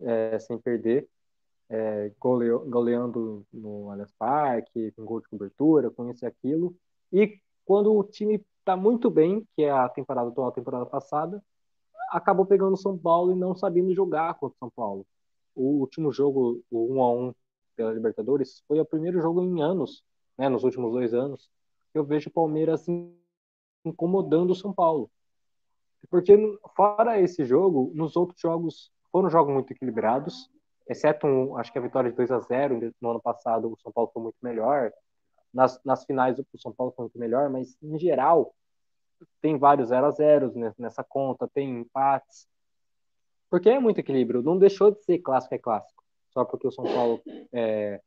é, 0.00 0.38
sem 0.38 0.58
perder, 0.58 1.08
é, 1.68 2.12
goleando 2.18 3.44
no 3.52 3.90
Allianz 3.90 4.12
Parque, 4.18 4.92
com 4.92 5.04
gol 5.04 5.20
de 5.20 5.28
cobertura, 5.28 5.90
com 5.90 6.08
isso 6.10 6.24
e 6.24 6.26
aquilo, 6.26 6.74
e 7.12 7.40
quando 7.64 7.94
o 7.94 8.04
time 8.04 8.44
está 8.60 8.76
muito 8.76 9.10
bem, 9.10 9.46
que 9.54 9.64
é 9.64 9.70
a 9.70 9.88
temporada 9.88 10.28
atual, 10.28 10.48
a 10.48 10.52
temporada 10.52 10.86
passada, 10.86 11.42
acabou 12.10 12.46
pegando 12.46 12.74
o 12.74 12.78
São 12.78 12.96
Paulo 12.96 13.32
e 13.32 13.34
não 13.34 13.54
sabendo 13.54 13.94
jogar 13.94 14.34
contra 14.34 14.56
o 14.56 14.58
São 14.58 14.70
Paulo. 14.70 15.06
O 15.54 15.80
último 15.80 16.12
jogo, 16.12 16.62
o 16.70 16.94
1 16.94 17.02
a 17.02 17.12
1 17.12 17.34
pela 17.76 17.92
Libertadores, 17.92 18.62
foi 18.66 18.80
o 18.80 18.84
primeiro 18.84 19.20
jogo 19.20 19.42
em 19.42 19.62
anos, 19.62 20.02
né, 20.36 20.48
nos 20.48 20.64
últimos 20.64 20.92
dois 20.92 21.12
anos, 21.12 21.50
que 21.92 21.98
eu 21.98 22.04
vejo 22.04 22.28
o 22.28 22.32
Palmeiras 22.32 22.86
incomodando 23.84 24.50
o 24.50 24.54
São 24.54 24.72
Paulo. 24.72 25.10
Porque, 26.10 26.36
fora 26.76 27.20
esse 27.20 27.44
jogo, 27.44 27.90
nos 27.94 28.16
outros 28.16 28.40
jogos 28.40 28.90
foram 29.10 29.28
jogos 29.28 29.52
muito 29.52 29.72
equilibrados, 29.72 30.50
exceto 30.88 31.26
um, 31.26 31.56
acho 31.56 31.72
que 31.72 31.78
a 31.78 31.82
vitória 31.82 32.10
de 32.10 32.16
2 32.16 32.30
a 32.30 32.40
0 32.40 32.94
no 33.00 33.10
ano 33.10 33.20
passado, 33.20 33.72
o 33.72 33.78
São 33.80 33.92
Paulo 33.92 34.10
foi 34.12 34.22
muito 34.22 34.38
melhor. 34.42 34.92
Nas, 35.52 35.82
nas 35.84 36.04
finais, 36.04 36.38
o 36.38 36.58
São 36.58 36.72
Paulo 36.72 36.92
foi 36.94 37.04
muito 37.04 37.18
melhor, 37.18 37.50
mas 37.50 37.76
em 37.82 37.98
geral, 37.98 38.54
tem 39.40 39.58
vários 39.58 39.88
0 39.88 40.06
a 40.06 40.10
0 40.10 40.52
nessa 40.78 41.04
conta, 41.04 41.48
tem 41.48 41.80
empates. 41.80 42.46
Porque 43.50 43.68
é 43.68 43.78
muito 43.78 43.98
equilíbrio. 43.98 44.42
Não 44.42 44.58
deixou 44.58 44.90
de 44.90 45.02
ser 45.04 45.18
clássico 45.18 45.54
é 45.54 45.58
clássico. 45.58 46.04
Só 46.30 46.44
porque 46.44 46.66
o 46.66 46.70
São 46.70 46.84
Paulo 46.84 47.22
é, 47.52 48.00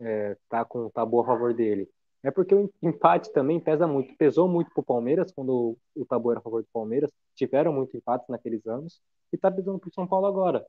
é, 0.00 0.36
tá 0.48 0.64
com 0.64 0.90
tá 0.90 1.02
a 1.02 1.06
favor 1.06 1.54
dele. 1.54 1.88
É 2.22 2.30
porque 2.30 2.54
o 2.54 2.70
empate 2.80 3.32
também 3.32 3.58
pesa 3.58 3.86
muito. 3.86 4.14
Pesou 4.16 4.46
muito 4.46 4.70
pro 4.72 4.82
Palmeiras 4.82 5.32
quando 5.32 5.76
o 5.94 6.06
tabu 6.06 6.30
era 6.30 6.38
a 6.38 6.42
favor 6.42 6.62
do 6.62 6.68
Palmeiras. 6.72 7.10
Tiveram 7.34 7.72
muito 7.72 7.96
empates 7.96 8.28
naqueles 8.28 8.64
anos. 8.66 9.00
E 9.32 9.36
tá 9.36 9.50
pesando 9.50 9.78
pro 9.78 9.92
São 9.92 10.06
Paulo 10.06 10.26
agora. 10.26 10.64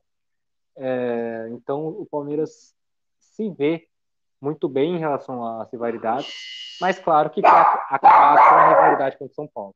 É, 0.76 1.48
então 1.52 1.86
o 1.86 2.06
Palmeiras 2.06 2.74
se 3.20 3.48
vê 3.50 3.86
muito 4.40 4.68
bem 4.68 4.96
em 4.96 4.98
relação 4.98 5.44
à 5.44 5.68
rivalidade. 5.70 6.28
Mas 6.80 6.98
claro 6.98 7.30
que 7.30 7.40
quer 7.40 7.48
acabar 7.48 8.36
com 8.36 8.54
a 8.54 8.68
rivalidade 8.68 9.16
com 9.16 9.26
o 9.26 9.30
São 9.30 9.46
Paulo. 9.46 9.74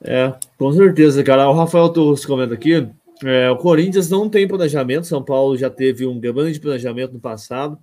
É, 0.00 0.32
com 0.56 0.72
certeza, 0.72 1.24
cara. 1.24 1.50
O 1.50 1.52
Rafael 1.52 1.92
Torres 1.92 2.24
comenta 2.24 2.54
aqui. 2.54 2.88
É, 3.24 3.50
o 3.50 3.56
Corinthians 3.56 4.08
não 4.08 4.30
tem 4.30 4.46
planejamento. 4.46 5.08
São 5.08 5.24
Paulo 5.24 5.56
já 5.56 5.68
teve 5.68 6.06
um 6.06 6.20
grande 6.20 6.60
planejamento 6.60 7.14
no 7.14 7.20
passado. 7.20 7.76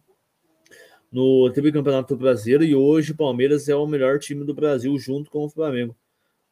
No 1.15 1.49
Campeonato 1.53 2.17
Brasileiro 2.17 2.65
e 2.65 2.75
hoje 2.75 3.13
o 3.13 3.15
Palmeiras 3.15 3.69
é 3.69 3.75
o 3.75 3.87
melhor 3.87 4.19
time 4.19 4.43
do 4.43 4.53
Brasil 4.53 4.99
junto 4.99 5.31
com 5.31 5.45
o 5.45 5.49
Flamengo. 5.49 5.95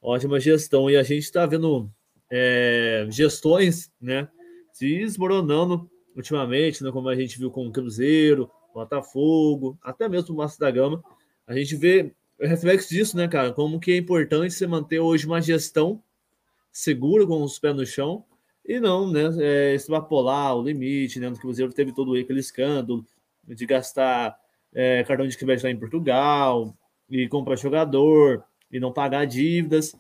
Ótima 0.02 0.40
gestão. 0.40 0.90
E 0.90 0.96
a 0.96 1.04
gente 1.04 1.24
está 1.24 1.46
vendo 1.46 1.92
é, 2.32 3.06
gestões, 3.10 3.92
né? 4.00 4.26
Se 4.72 5.00
desmoronando 5.00 5.92
ultimamente, 6.16 6.82
né, 6.82 6.94
como 6.94 7.10
a 7.10 7.16
gente 7.16 7.38
viu 7.38 7.52
com 7.52 7.68
o 7.68 7.74
Cruzeiro, 7.74 8.50
Botafogo, 8.74 9.78
até 9.84 10.08
mesmo 10.08 10.34
o 10.34 10.38
Massa 10.38 10.58
da 10.58 10.72
Gama. 10.72 11.04
A 11.46 11.54
gente 11.54 11.76
vê 11.76 12.14
reflexo 12.40 12.88
disso, 12.88 13.18
né, 13.18 13.28
cara? 13.28 13.52
Como 13.52 13.82
que 13.82 13.92
é 13.92 13.98
importante 13.98 14.54
você 14.54 14.66
manter 14.66 15.02
hoje 15.02 15.26
uma 15.26 15.42
gestão 15.42 16.02
segura, 16.72 17.28
com 17.28 17.44
os 17.44 17.60
pés 17.60 17.76
no 17.76 17.86
chão, 17.86 18.24
e 18.66 18.80
não, 18.80 19.12
né, 19.12 19.24
é, 19.42 19.74
extrapolar 19.74 20.56
o 20.56 20.64
limite, 20.64 21.20
né? 21.20 21.30
No 21.30 21.38
Cruzeiro 21.38 21.74
teve 21.74 21.94
todo 21.94 22.16
aquele 22.16 22.40
escândalo 22.40 23.06
de 23.46 23.66
gastar 23.66 24.42
é, 24.74 25.04
cartão 25.04 25.28
de 25.28 25.38
crédito 25.38 25.66
lá 25.66 25.72
em 25.72 25.80
Portugal, 25.80 26.76
e 27.10 27.28
comprar 27.28 27.56
jogador, 27.58 28.44
e 28.72 28.80
não 28.80 28.92
pagar 28.92 29.26
dívidas, 29.26 29.96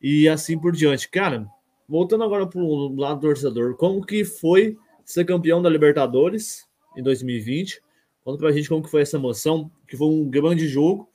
e 0.00 0.28
assim 0.28 0.58
por 0.58 0.72
diante. 0.72 1.08
Cara, 1.08 1.46
voltando 1.88 2.24
agora 2.24 2.46
para 2.46 2.60
o 2.60 2.94
lado 2.96 3.20
do 3.20 3.26
torcedor, 3.26 3.76
como 3.76 4.04
que 4.04 4.24
foi 4.24 4.76
ser 5.04 5.24
campeão 5.24 5.60
da 5.60 5.68
Libertadores 5.68 6.66
em 6.96 7.02
2020? 7.02 7.80
Conta 8.24 8.38
pra 8.38 8.52
gente 8.52 8.68
como 8.68 8.82
que 8.82 8.90
foi 8.90 9.02
essa 9.02 9.16
emoção, 9.16 9.70
que 9.86 9.96
foi 9.96 10.08
um 10.08 10.28
grande 10.28 10.66
jogo, 10.66 11.08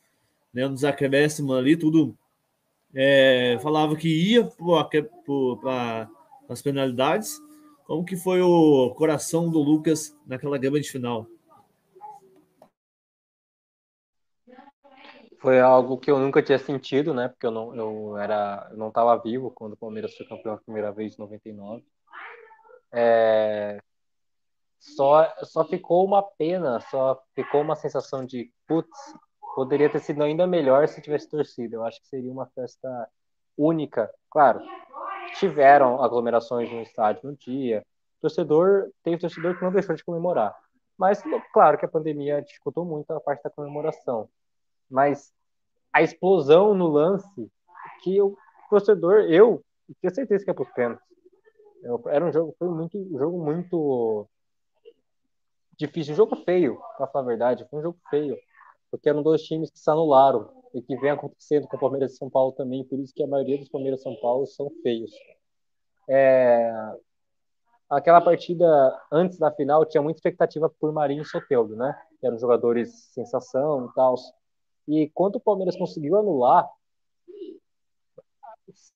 né? 0.54 0.68
Nos 0.68 0.84
acréscimos 0.84 1.58
ali, 1.58 1.76
tudo 1.76 2.16
é, 2.94 3.58
falava 3.62 3.96
que 3.96 4.08
ia 4.08 4.50
para 5.62 6.10
as 6.50 6.62
penalidades. 6.62 7.40
Como 7.86 8.06
que 8.06 8.16
foi 8.16 8.42
o 8.42 8.92
coração 8.92 9.50
do 9.50 9.60
Lucas 9.60 10.16
naquela 10.26 10.58
grande 10.58 10.90
final? 10.90 11.28
Foi 15.42 15.60
algo 15.60 15.98
que 15.98 16.12
eu 16.12 16.20
nunca 16.20 16.42
tinha 16.44 16.60
sentido, 16.60 17.14
né? 17.16 17.28
Porque 17.28 17.48
eu 17.48 17.52
não, 17.52 17.76
eu 17.76 18.18
era, 18.18 18.68
eu 18.70 18.78
não 18.78 18.90
estava 18.90 19.18
vivo 19.18 19.50
quando 19.52 19.74
o 19.74 19.78
Palmeiras 19.78 20.16
foi 20.16 20.28
campeão 20.28 20.54
a 20.54 20.58
primeira 20.58 20.92
vez 20.92 21.16
em 21.16 21.20
99. 21.20 21.84
É, 22.92 23.82
só, 24.80 25.32
só 25.44 25.64
ficou 25.66 26.06
uma 26.06 26.22
pena, 26.22 26.80
só 26.82 27.20
ficou 27.34 27.62
uma 27.62 27.76
sensação 27.76 28.24
de 28.24 28.52
putz, 28.68 29.16
poderia 29.56 29.90
ter 29.90 30.00
sido 30.00 30.24
ainda 30.24 30.46
melhor 30.46 30.88
se 30.88 31.02
tivesse 31.02 31.28
torcido. 31.28 31.76
Eu 31.76 31.84
acho 31.86 32.00
que 32.02 32.08
seria 32.08 32.32
uma 32.32 32.46
festa 32.48 33.10
única. 33.58 34.14
Claro, 34.30 34.62
tiveram 35.40 36.04
aglomerações 36.04 36.72
no 36.72 36.82
estádio 36.82 37.30
no 37.30 37.36
dia. 37.36 37.84
Torcedor, 38.20 38.92
teve 39.04 39.18
torcedor 39.18 39.58
que 39.58 39.64
não 39.64 39.72
deixou 39.72 39.96
de 39.96 40.04
comemorar. 40.04 40.56
Mas, 40.98 41.24
claro 41.52 41.80
que 41.80 41.86
a 41.86 41.90
pandemia 41.90 42.42
dificultou 42.44 42.86
muito 42.86 43.12
a 43.12 43.20
parte 43.20 43.44
da 43.44 43.50
comemoração. 43.50 44.30
Mas 44.92 45.34
a 45.94 46.02
explosão 46.02 46.74
no 46.74 46.88
lance, 46.88 47.52
que 48.04 48.22
o 48.22 48.38
torcedor, 48.70 49.22
eu, 49.22 49.64
tinha 50.00 50.14
certeza 50.14 50.44
que 50.44 50.52
ia 50.52 50.54
para 50.54 50.64
os 50.64 50.72
pênaltis. 50.74 51.06
Era 52.08 52.26
um 52.26 52.32
jogo, 52.32 52.56
foi 52.60 52.70
muito, 52.70 52.98
um 52.98 53.18
jogo 53.18 53.44
muito 53.44 54.28
difícil. 55.78 56.14
Um 56.14 56.18
jogo 56.18 56.36
feio, 56.38 56.80
para 56.98 57.08
falar 57.08 57.26
a 57.26 57.28
verdade. 57.28 57.68
Foi 57.70 57.80
um 57.80 57.84
jogo 57.84 58.00
feio. 58.10 58.38
Porque 58.90 59.10
eram 59.10 59.24
dois 59.24 59.42
times 59.44 59.72
que 59.72 59.80
se 59.80 59.90
anularam. 59.90 60.50
E 60.74 60.82
que 60.82 60.96
vem 60.98 61.10
acontecendo 61.12 61.68
com 61.68 61.76
o 61.76 61.80
Palmeiras 61.80 62.14
e 62.14 62.18
São 62.18 62.30
Paulo 62.30 62.52
também. 62.54 62.84
Por 62.86 63.00
isso 63.00 63.14
que 63.14 63.24
a 63.24 63.28
maioria 63.28 63.58
dos 63.58 63.70
Palmeiras 63.70 64.00
e 64.00 64.04
São 64.04 64.16
Paulo 64.22 64.46
são 64.46 64.70
feios. 64.84 65.12
É... 66.08 66.72
Aquela 67.90 68.22
partida 68.22 68.66
antes 69.12 69.38
da 69.38 69.52
final 69.52 69.86
tinha 69.86 70.02
muita 70.02 70.20
expectativa 70.20 70.70
por 70.70 70.94
Marinho 70.94 71.24
e 71.24 71.26
Soteldo, 71.26 71.76
né? 71.76 72.00
Que 72.20 72.28
eram 72.28 72.38
jogadores 72.38 73.10
sensação 73.14 73.88
e 73.88 73.94
tal. 73.94 74.16
E 74.92 75.10
quando 75.14 75.38
o 75.38 75.40
Palmeiras 75.40 75.78
conseguiu 75.78 76.18
anular, 76.18 76.70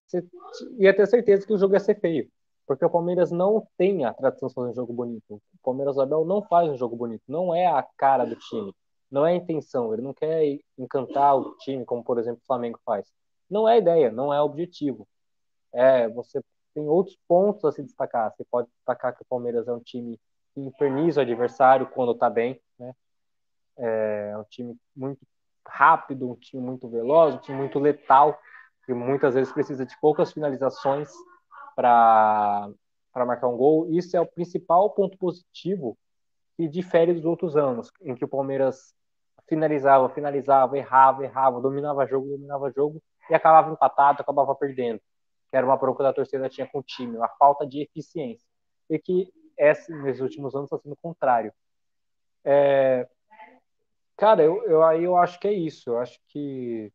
você 0.08 0.26
ia 0.78 0.96
ter 0.96 1.08
certeza 1.08 1.46
que 1.46 1.54
o 1.54 1.58
jogo 1.58 1.74
ia 1.74 1.80
ser 1.80 2.00
feio 2.00 2.30
porque 2.66 2.84
o 2.84 2.90
Palmeiras 2.90 3.32
não 3.32 3.68
tem 3.78 4.06
a 4.06 4.14
tradição 4.14 4.50
de 4.50 4.56
fazer 4.56 4.70
um 4.72 4.76
jogo 4.76 4.94
bonito. 4.94 5.36
O 5.36 5.42
Palmeiras 5.64 5.98
Abel 5.98 6.26
não 6.26 6.42
faz 6.42 6.70
um 6.70 6.78
jogo 6.78 6.96
bonito, 6.96 7.24
não 7.28 7.54
é 7.54 7.68
a 7.68 7.84
cara 7.98 8.26
do 8.26 8.36
time, 8.36 8.74
não 9.10 9.26
é 9.26 9.34
a 9.34 9.36
intenção, 9.36 9.94
ele 9.94 10.02
não 10.02 10.14
quer 10.14 10.60
encantar 10.78 11.38
o 11.38 11.56
time 11.58 11.86
como, 11.86 12.04
por 12.04 12.18
exemplo, 12.18 12.40
o 12.42 12.46
Flamengo 12.46 12.80
faz. 12.84 13.12
Não 13.50 13.70
é 13.70 13.74
a 13.74 13.78
ideia, 13.78 14.12
não 14.12 14.34
é 14.34 14.42
o 14.42 14.46
objetivo. 14.46 15.08
É, 15.72 16.08
você 16.10 16.42
tem 16.74 16.88
outros 16.88 17.18
pontos 17.28 17.64
a 17.66 17.72
se 17.72 17.84
destacar. 17.84 18.34
Você 18.34 18.44
pode 18.46 18.68
destacar 18.70 19.16
que 19.16 19.22
o 19.22 19.26
Palmeiras 19.26 19.68
é 19.68 19.74
um 19.74 19.80
time 19.80 20.20
que 20.54 20.62
inferniza 20.62 21.22
o 21.22 21.24
adversário 21.24 21.88
quando 21.92 22.14
está 22.14 22.30
bem, 22.30 22.60
né? 22.80 22.94
É 23.78 24.38
um 24.38 24.44
time 24.46 24.76
muito 24.96 25.20
rápido, 25.68 26.30
um 26.30 26.36
time 26.36 26.62
muito 26.62 26.88
veloz, 26.88 27.36
um 27.36 27.40
time 27.40 27.58
muito 27.58 27.80
letal, 27.80 28.38
que 28.86 28.94
muitas 28.94 29.34
vezes 29.34 29.52
precisa 29.52 29.86
de 29.86 30.00
poucas 30.00 30.32
finalizações 30.32 31.12
para 31.76 32.70
marcar 33.16 33.48
um 33.48 33.58
gol. 33.58 33.88
Isso 33.90 34.16
é 34.16 34.22
o 34.22 34.26
principal 34.26 34.90
ponto 34.92 35.18
positivo 35.18 35.98
que 36.56 36.68
difere 36.68 37.14
dos 37.14 37.26
outros 37.26 37.58
anos, 37.58 37.92
em 38.02 38.16
que 38.16 38.24
o 38.24 38.28
Palmeiras 38.28 38.94
finalizava, 39.48 40.10
finalizava, 40.10 40.78
errava, 40.78 41.24
errava, 41.24 41.62
dominava 41.62 42.06
jogo, 42.06 42.30
dominava 42.30 42.72
jogo 42.72 43.02
e 43.30 43.36
acabava 43.36 43.72
empatado, 43.72 44.22
acabava 44.22 44.56
perdendo. 44.56 45.00
Que 45.50 45.58
era 45.58 45.66
uma 45.66 45.78
bronca 45.78 46.04
da 46.04 46.14
torcida 46.14 46.50
tinha 46.50 46.68
com 46.68 46.80
o 46.80 46.84
time, 46.84 47.18
uma 47.18 47.28
falta 47.28 47.66
de 47.66 47.82
eficiência. 47.82 48.48
E 48.90 48.98
que 48.98 49.32
esse, 49.58 49.94
nesses 49.94 50.22
últimos 50.22 50.56
anos 50.56 50.68
está 50.68 50.78
sendo 50.78 50.94
o 50.94 50.98
contrário. 51.02 51.54
É... 52.44 53.08
Cara, 54.18 54.44
eu, 54.44 54.64
eu, 54.66 54.84
aí 54.84 55.04
eu 55.04 55.18
acho 55.18 55.40
que 55.40 55.48
é 55.48 55.54
isso. 55.54 55.90
Eu 55.90 56.00
acho 56.00 56.20
que 56.28 56.92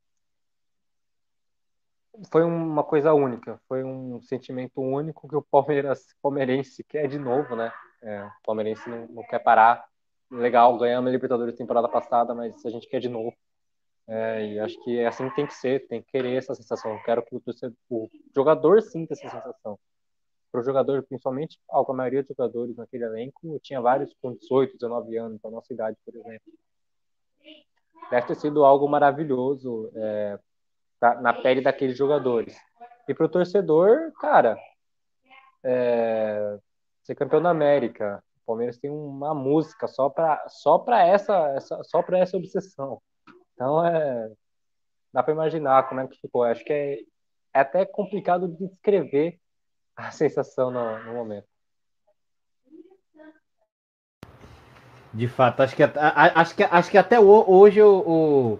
foi 2.30 2.42
uma 2.42 2.82
coisa 2.84 3.14
única, 3.14 3.60
foi 3.68 3.84
um 3.84 4.20
sentimento 4.22 4.80
único 4.80 5.28
que 5.28 5.36
o 5.36 5.42
Palmeiras, 5.42 6.06
palmeirense 6.20 6.84
quer 6.84 7.06
de 7.08 7.18
novo, 7.18 7.54
né? 7.56 7.72
É, 8.02 8.24
o 8.24 8.30
palmeirense 8.44 8.88
não, 8.88 9.06
não, 9.08 9.22
quer 9.24 9.38
parar. 9.38 9.86
Legal, 10.30 10.76
ganhamos 10.78 11.08
a 11.08 11.12
Libertadores 11.12 11.56
temporada 11.56 11.88
passada, 11.88 12.34
mas 12.34 12.64
a 12.64 12.70
gente 12.70 12.88
quer 12.88 13.00
de 13.00 13.08
novo. 13.08 13.34
É, 14.08 14.46
e 14.46 14.58
acho 14.58 14.82
que 14.82 14.98
é 14.98 15.06
assim 15.06 15.28
que 15.28 15.36
tem 15.36 15.46
que 15.46 15.54
ser, 15.54 15.86
tem 15.86 16.02
que 16.02 16.10
querer 16.10 16.36
essa 16.36 16.54
sensação. 16.54 16.92
Eu 16.92 17.02
quero 17.02 17.24
que 17.24 17.34
o, 17.36 17.42
o 17.88 18.10
jogador 18.34 18.82
sinta 18.82 19.14
essa 19.14 19.28
sensação. 19.28 19.78
Para 20.50 20.60
o 20.60 20.64
jogador, 20.64 21.02
principalmente, 21.04 21.58
a 21.70 21.92
maioria 21.92 22.22
dos 22.22 22.28
jogadores 22.36 22.76
naquele 22.76 23.04
elenco 23.04 23.58
tinha 23.62 23.80
vários 23.80 24.12
com 24.20 24.34
18, 24.34 24.74
19 24.74 25.16
anos, 25.16 25.40
da 25.40 25.50
nossa 25.50 25.72
idade, 25.72 25.96
por 26.04 26.14
exemplo. 26.14 26.52
Deve 28.08 28.26
ter 28.28 28.34
sido 28.36 28.64
algo 28.64 28.88
maravilhoso 28.88 29.90
é, 29.94 30.38
na 31.20 31.32
pele 31.32 31.60
daqueles 31.60 31.96
jogadores. 31.96 32.56
E 33.08 33.14
para 33.14 33.26
o 33.26 33.28
torcedor, 33.28 34.12
cara, 34.20 34.56
é, 35.64 36.58
ser 37.02 37.14
campeão 37.14 37.42
da 37.42 37.50
América, 37.50 38.22
o 38.42 38.46
Palmeiras 38.46 38.78
tem 38.78 38.90
uma 38.90 39.34
música 39.34 39.86
só 39.86 40.08
para 40.08 40.48
só 40.48 40.78
para 40.78 41.04
essa, 41.06 41.36
essa 41.56 41.82
só 41.84 42.02
para 42.02 42.18
essa 42.18 42.36
obsessão. 42.36 43.00
Então 43.54 43.84
é 43.84 44.30
dá 45.12 45.22
para 45.22 45.34
imaginar 45.34 45.88
como 45.88 46.00
é 46.00 46.08
que 46.08 46.20
ficou. 46.20 46.44
Acho 46.44 46.64
que 46.64 46.72
é, 46.72 47.00
é 47.54 47.60
até 47.60 47.84
complicado 47.84 48.48
de 48.48 48.68
descrever 48.68 49.38
a 49.96 50.10
sensação 50.12 50.70
no, 50.70 51.04
no 51.04 51.14
momento. 51.14 51.49
De 55.12 55.26
fato, 55.26 55.60
acho 55.62 55.74
que, 55.74 55.82
acho 55.82 56.54
que, 56.54 56.62
acho 56.62 56.90
que 56.90 56.98
até 56.98 57.18
hoje 57.18 57.82
o, 57.82 58.58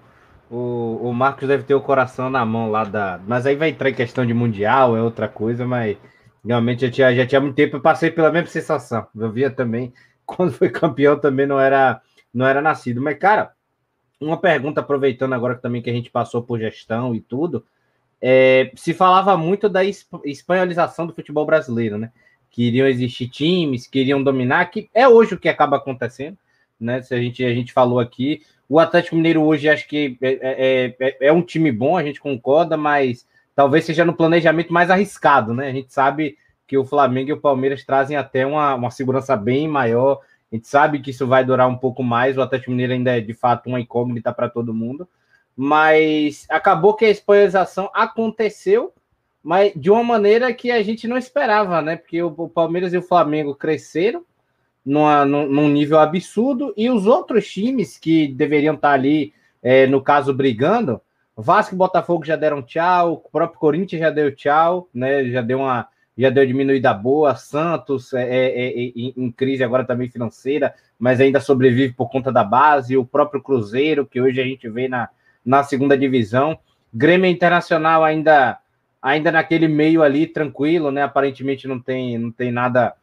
O, 0.50 1.10
o 1.10 1.12
Marcos 1.14 1.46
deve 1.46 1.62
ter 1.62 1.74
o 1.74 1.80
coração 1.80 2.28
na 2.28 2.44
mão 2.44 2.70
lá 2.70 2.82
da. 2.84 3.20
Mas 3.26 3.46
aí 3.46 3.54
vai 3.54 3.68
entrar 3.68 3.88
em 3.88 3.94
questão 3.94 4.26
de 4.26 4.34
mundial, 4.34 4.96
é 4.96 5.02
outra 5.02 5.28
coisa, 5.28 5.64
mas 5.64 5.96
realmente 6.44 6.86
já 6.86 6.90
tinha, 6.90 7.14
já 7.14 7.26
tinha 7.26 7.40
muito 7.40 7.54
tempo, 7.54 7.76
eu 7.76 7.80
passei 7.80 8.10
pela 8.10 8.32
mesma 8.32 8.48
sensação. 8.48 9.06
Eu 9.14 9.30
via 9.30 9.50
também, 9.50 9.92
quando 10.26 10.52
foi 10.52 10.68
campeão, 10.68 11.18
também 11.18 11.46
não 11.46 11.60
era, 11.60 12.00
não 12.34 12.46
era 12.46 12.60
nascido. 12.60 13.00
Mas, 13.00 13.16
cara, 13.18 13.52
uma 14.20 14.36
pergunta, 14.36 14.80
aproveitando 14.80 15.34
agora 15.34 15.54
também 15.56 15.80
que 15.82 15.90
a 15.90 15.92
gente 15.92 16.10
passou 16.10 16.42
por 16.42 16.58
gestão 16.58 17.14
e 17.14 17.20
tudo, 17.20 17.64
é, 18.20 18.72
se 18.74 18.92
falava 18.92 19.36
muito 19.36 19.68
da 19.68 19.82
espanholização 20.24 21.06
do 21.06 21.14
futebol 21.14 21.46
brasileiro, 21.46 21.96
né? 21.96 22.10
Que 22.50 22.64
iriam 22.64 22.86
existir 22.86 23.28
times, 23.28 23.86
que 23.86 24.00
iriam 24.00 24.22
dominar, 24.22 24.66
que 24.66 24.88
é 24.92 25.08
hoje 25.08 25.34
o 25.34 25.38
que 25.38 25.48
acaba 25.48 25.76
acontecendo, 25.76 26.36
né? 26.78 27.00
Se 27.02 27.14
a 27.14 27.18
gente, 27.20 27.44
a 27.44 27.54
gente 27.54 27.72
falou 27.72 28.00
aqui, 28.00 28.42
o 28.68 28.78
Atlético 28.78 29.16
Mineiro 29.16 29.42
hoje 29.42 29.68
acho 29.68 29.88
que 29.88 30.16
é, 30.20 30.38
é, 30.40 30.96
é, 31.00 31.16
é 31.28 31.32
um 31.32 31.42
time 31.42 31.72
bom, 31.72 31.96
a 31.96 32.02
gente 32.02 32.20
concorda, 32.20 32.76
mas 32.76 33.26
talvez 33.54 33.84
seja 33.84 34.04
no 34.04 34.14
planejamento 34.14 34.72
mais 34.72 34.90
arriscado, 34.90 35.52
né? 35.52 35.68
A 35.68 35.72
gente 35.72 35.92
sabe 35.92 36.36
que 36.70 36.78
o 36.78 36.84
Flamengo 36.84 37.30
e 37.30 37.32
o 37.32 37.40
Palmeiras 37.40 37.84
trazem 37.84 38.16
até 38.16 38.46
uma, 38.46 38.76
uma 38.76 38.90
segurança 38.92 39.36
bem 39.36 39.66
maior. 39.66 40.20
A 40.52 40.54
gente 40.54 40.68
sabe 40.68 41.00
que 41.00 41.10
isso 41.10 41.26
vai 41.26 41.44
durar 41.44 41.68
um 41.68 41.76
pouco 41.76 42.00
mais. 42.00 42.38
O 42.38 42.42
Atlético 42.42 42.70
Mineiro 42.70 42.92
ainda 42.92 43.18
é 43.18 43.20
de 43.20 43.34
fato 43.34 43.66
uma 43.68 43.80
incógnita 43.80 44.32
para 44.32 44.48
todo 44.48 44.72
mundo. 44.72 45.08
Mas 45.56 46.46
acabou 46.48 46.94
que 46.94 47.04
a 47.04 47.10
espanholização 47.10 47.90
aconteceu, 47.92 48.94
mas 49.42 49.72
de 49.74 49.90
uma 49.90 50.02
maneira 50.02 50.52
que 50.52 50.70
a 50.70 50.82
gente 50.82 51.08
não 51.08 51.16
esperava, 51.16 51.80
né? 51.80 51.96
Porque 51.96 52.22
o, 52.22 52.48
Palmeiras 52.48 52.92
e 52.92 52.98
o 52.98 53.02
Flamengo 53.02 53.54
cresceram 53.54 54.24
numa, 54.84 55.24
num 55.24 55.68
nível 55.68 55.98
absurdo, 55.98 56.72
e 56.76 56.90
os 56.90 57.06
outros 57.06 57.50
times 57.50 57.98
que 57.98 58.28
deveriam 58.28 58.74
estar 58.74 58.92
ali, 58.92 59.32
é, 59.62 59.86
no 59.86 60.02
caso, 60.02 60.32
brigando, 60.32 61.00
Vasco 61.36 61.74
e 61.74 61.78
Botafogo 61.78 62.24
já 62.24 62.36
deram 62.36 62.62
tchau, 62.62 63.12
o 63.12 63.30
próprio 63.30 63.58
Corinthians 63.58 64.00
já 64.00 64.10
deu 64.10 64.34
tchau, 64.34 64.88
né? 64.92 65.24
Já 65.30 65.40
deu 65.40 65.58
uma 65.58 65.88
já 66.18 66.28
deu 66.28 66.44
diminuída 66.44 66.92
boa, 66.92 67.34
Santos 67.34 68.12
é, 68.12 68.22
é, 68.22 68.66
é, 68.66 68.72
em, 68.72 69.14
em 69.16 69.32
crise 69.32 69.64
agora 69.64 69.84
também 69.84 70.10
financeira, 70.10 70.74
mas 70.98 71.18
ainda 71.18 71.40
sobrevive 71.40 71.94
por 71.94 72.10
conta 72.10 72.30
da 72.30 72.44
base, 72.44 72.94
o 72.94 73.06
próprio 73.06 73.40
Cruzeiro, 73.40 74.04
que 74.04 74.20
hoje 74.20 74.38
a 74.38 74.44
gente 74.44 74.68
vê 74.68 74.86
na, 74.86 75.08
na 75.42 75.62
segunda 75.62 75.96
divisão, 75.96 76.58
Grêmio 76.92 77.30
Internacional 77.30 78.04
ainda 78.04 78.58
ainda 79.00 79.32
naquele 79.32 79.68
meio 79.68 80.02
ali 80.02 80.26
tranquilo, 80.26 80.90
né? 80.90 81.02
Aparentemente 81.02 81.66
não 81.66 81.80
tem 81.80 82.18
não 82.18 82.30
tem 82.30 82.50
nada 82.50 82.94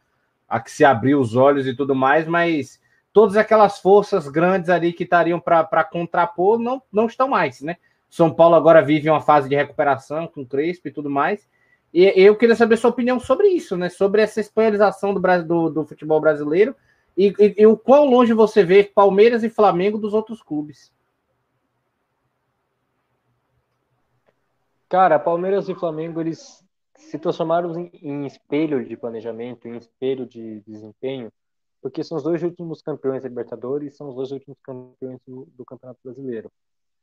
a 0.48 0.60
que 0.60 0.70
se 0.70 0.84
abrir 0.84 1.14
os 1.14 1.36
olhos 1.36 1.66
e 1.66 1.74
tudo 1.74 1.94
mais, 1.94 2.26
mas 2.26 2.80
todas 3.12 3.36
aquelas 3.36 3.78
forças 3.78 4.28
grandes 4.28 4.70
ali 4.70 4.92
que 4.92 5.04
estariam 5.04 5.40
para 5.40 5.84
contrapor 5.84 6.58
não, 6.58 6.82
não 6.92 7.06
estão 7.06 7.28
mais, 7.28 7.60
né? 7.60 7.76
São 8.08 8.32
Paulo 8.32 8.54
agora 8.54 8.80
vive 8.80 9.10
uma 9.10 9.20
fase 9.20 9.48
de 9.48 9.54
recuperação 9.54 10.26
com 10.26 10.46
Crespo 10.46 10.88
e 10.88 10.90
tudo 10.90 11.10
mais. 11.10 11.46
E 11.92 12.04
eu 12.16 12.36
queria 12.36 12.56
saber 12.56 12.76
sua 12.76 12.90
opinião 12.90 13.18
sobre 13.18 13.48
isso, 13.48 13.76
né? 13.76 13.88
Sobre 13.88 14.22
essa 14.22 14.40
espanholização 14.40 15.12
do, 15.12 15.20
do, 15.20 15.70
do 15.70 15.84
futebol 15.84 16.20
brasileiro 16.20 16.74
e, 17.16 17.34
e, 17.38 17.54
e, 17.58 17.66
o 17.66 17.76
quão 17.76 18.04
longe 18.04 18.32
você 18.32 18.62
vê 18.62 18.84
Palmeiras 18.84 19.42
e 19.42 19.50
Flamengo 19.50 19.98
dos 19.98 20.14
outros 20.14 20.42
clubes. 20.42 20.92
Cara, 24.88 25.18
Palmeiras 25.18 25.68
e 25.68 25.74
Flamengo, 25.74 26.20
eles 26.20 26.64
se 26.96 27.18
transformaram 27.18 27.78
em, 27.78 27.90
em 28.02 28.26
espelho 28.26 28.84
de 28.84 28.96
planejamento, 28.96 29.68
em 29.68 29.76
espelho 29.76 30.26
de 30.26 30.60
desempenho, 30.66 31.30
porque 31.80 32.02
são 32.02 32.16
os 32.16 32.24
dois 32.24 32.42
últimos 32.42 32.80
campeões 32.80 33.22
da 33.22 33.28
Libertadores, 33.28 33.96
são 33.96 34.08
os 34.08 34.14
dois 34.14 34.32
últimos 34.32 34.58
campeões 34.62 35.20
do, 35.26 35.46
do 35.56 35.64
Campeonato 35.64 36.00
Brasileiro. 36.02 36.50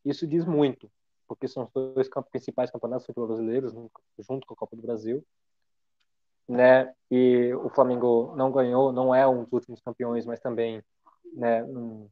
Isso 0.03 0.27
diz 0.27 0.45
muito, 0.45 0.89
porque 1.27 1.47
são 1.47 1.63
os 1.63 1.69
dois 1.71 2.09
principais 2.31 2.71
campeonatos 2.71 3.07
brasileiros, 3.15 3.73
junto 4.19 4.47
com 4.47 4.53
a 4.53 4.57
Copa 4.57 4.75
do 4.75 4.81
Brasil. 4.81 5.23
Né? 6.47 6.93
E 7.09 7.53
o 7.53 7.69
Flamengo 7.69 8.33
não 8.35 8.51
ganhou, 8.51 8.91
não 8.91 9.13
é 9.13 9.27
um 9.27 9.43
dos 9.43 9.53
últimos 9.53 9.81
campeões, 9.81 10.25
mas 10.25 10.39
também, 10.39 10.83
né, 11.33 11.63
um, 11.63 12.07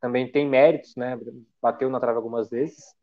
também 0.00 0.30
tem 0.30 0.48
méritos, 0.48 0.96
né? 0.96 1.18
Bateu 1.60 1.90
na 1.90 2.00
trave 2.00 2.16
algumas 2.16 2.48
vezes. 2.48 2.94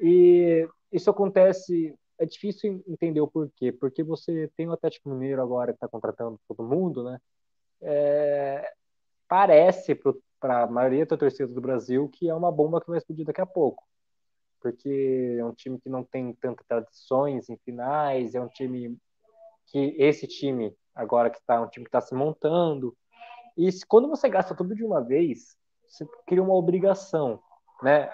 E 0.00 0.68
isso 0.92 1.10
acontece 1.10 1.94
é 2.18 2.26
difícil 2.26 2.82
entender 2.86 3.20
o 3.20 3.28
porquê, 3.28 3.72
porque 3.72 4.02
você 4.02 4.50
tem 4.56 4.68
o 4.68 4.72
Atlético 4.72 5.08
Mineiro 5.08 5.40
agora 5.40 5.72
que 5.72 5.76
está 5.76 5.88
contratando 5.88 6.38
todo 6.46 6.66
mundo, 6.66 7.02
né? 7.04 7.18
É, 7.80 8.72
parece 9.26 9.98
para 10.38 10.64
a 10.64 10.66
maioria 10.66 11.06
da 11.06 11.16
torcida 11.16 11.48
do 11.48 11.60
Brasil 11.60 12.10
que 12.10 12.28
é 12.28 12.34
uma 12.34 12.52
bomba 12.52 12.80
que 12.80 12.88
vai 12.88 12.98
explodir 12.98 13.24
daqui 13.24 13.40
a 13.40 13.46
pouco, 13.46 13.82
porque 14.60 15.36
é 15.38 15.44
um 15.44 15.54
time 15.54 15.80
que 15.80 15.88
não 15.88 16.04
tem 16.04 16.34
tantas 16.34 16.66
tradições 16.66 17.48
em 17.48 17.56
finais, 17.64 18.34
é 18.34 18.40
um 18.40 18.48
time 18.48 18.98
que 19.66 19.94
esse 19.98 20.26
time 20.26 20.74
agora 20.94 21.30
que 21.30 21.38
está 21.38 21.60
um 21.60 21.68
time 21.68 21.86
que 21.86 21.88
está 21.88 22.02
se 22.02 22.14
montando 22.14 22.94
e 23.56 23.70
se, 23.70 23.86
quando 23.86 24.08
você 24.08 24.28
gasta 24.28 24.54
tudo 24.54 24.74
de 24.74 24.84
uma 24.84 25.02
vez, 25.02 25.56
você 25.88 26.06
cria 26.26 26.42
uma 26.42 26.54
obrigação, 26.54 27.42
né? 27.82 28.10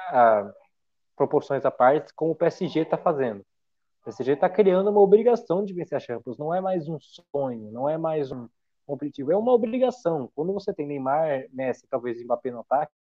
Proporções 1.17 1.65
à 1.65 1.71
parte, 1.71 2.13
como 2.15 2.33
o 2.33 2.37
PSG 2.37 2.81
está 2.81 2.97
fazendo 2.97 3.45
o 4.01 4.05
PSG 4.07 4.35
está 4.35 4.49
criando 4.49 4.89
uma 4.89 5.01
obrigação 5.01 5.65
de 5.65 5.75
vencer 5.75 5.97
a 5.97 6.01
Champions. 6.01 6.39
Não 6.39 6.55
é 6.55 6.61
mais 6.61 6.89
um 6.89 6.97
sonho, 7.01 7.73
não 7.73 7.89
é 7.89 7.99
mais 7.99 8.31
um 8.31 8.49
objetivo, 8.87 9.33
é 9.33 9.37
uma 9.37 9.53
obrigação. 9.53 10.31
Quando 10.33 10.53
você 10.53 10.73
tem 10.73 10.87
Neymar, 10.87 11.47
Messi, 11.53 11.89
talvez 11.89 12.23
Mbappé 12.23 12.53
no 12.53 12.61
ataque, 12.61 12.93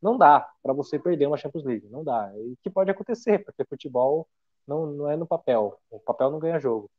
não 0.00 0.18
dá 0.18 0.46
para 0.62 0.74
você 0.74 0.98
perder 0.98 1.26
uma 1.26 1.38
Champions 1.38 1.64
League, 1.64 1.88
não 1.88 2.04
dá. 2.04 2.30
E 2.36 2.54
que 2.62 2.68
pode 2.68 2.90
acontecer, 2.90 3.42
porque 3.46 3.64
futebol 3.64 4.28
não, 4.66 4.86
não 4.86 5.10
é 5.10 5.16
no 5.16 5.26
papel. 5.26 5.80
O 5.90 5.98
papel 5.98 6.30
não 6.30 6.38
ganha 6.38 6.60
jogo. 6.60 6.90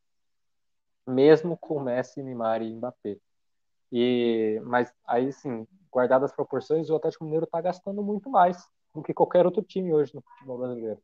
Mesmo 1.06 1.56
com 1.56 1.80
Messi, 1.80 2.24
Neymar 2.24 2.64
e 2.64 2.74
Mbappé. 2.74 3.18
E, 3.92 4.60
mas 4.66 4.92
aí 5.06 5.32
sim, 5.32 5.68
guardadas 5.92 6.32
as 6.32 6.36
proporções, 6.36 6.90
o 6.90 6.96
Atlético 6.96 7.24
Mineiro 7.24 7.46
está 7.46 7.62
gastando 7.62 8.02
muito 8.02 8.32
mais 8.32 8.68
do 8.98 9.04
que 9.04 9.14
qualquer 9.14 9.46
outro 9.46 9.62
time 9.62 9.94
hoje 9.94 10.14
no 10.14 10.22
futebol 10.22 10.58
brasileiro. 10.58 11.00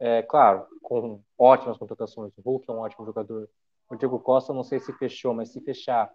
É, 0.00 0.22
claro, 0.22 0.66
com 0.82 1.20
ótimas 1.38 1.78
contratações. 1.78 2.32
O 2.36 2.42
Hulk 2.42 2.68
é 2.68 2.72
um 2.72 2.78
ótimo 2.78 3.06
jogador. 3.06 3.48
O 3.88 3.94
Diego 3.94 4.18
Costa, 4.18 4.52
não 4.52 4.64
sei 4.64 4.80
se 4.80 4.92
fechou, 4.94 5.32
mas 5.32 5.52
se 5.52 5.60
fechar 5.60 6.10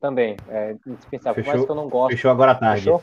também, 0.00 0.36
é 0.48 0.76
indispensável. 0.86 1.42
Fechou, 1.42 1.52
Por 1.52 1.56
mais 1.56 1.64
que 1.64 1.70
eu 1.70 1.76
não 1.76 1.88
goste. 1.88 2.16
Fechou 2.16 2.30
agora 2.30 2.52
à 2.52 2.54
tarde. 2.54 2.82
Fechou? 2.82 3.02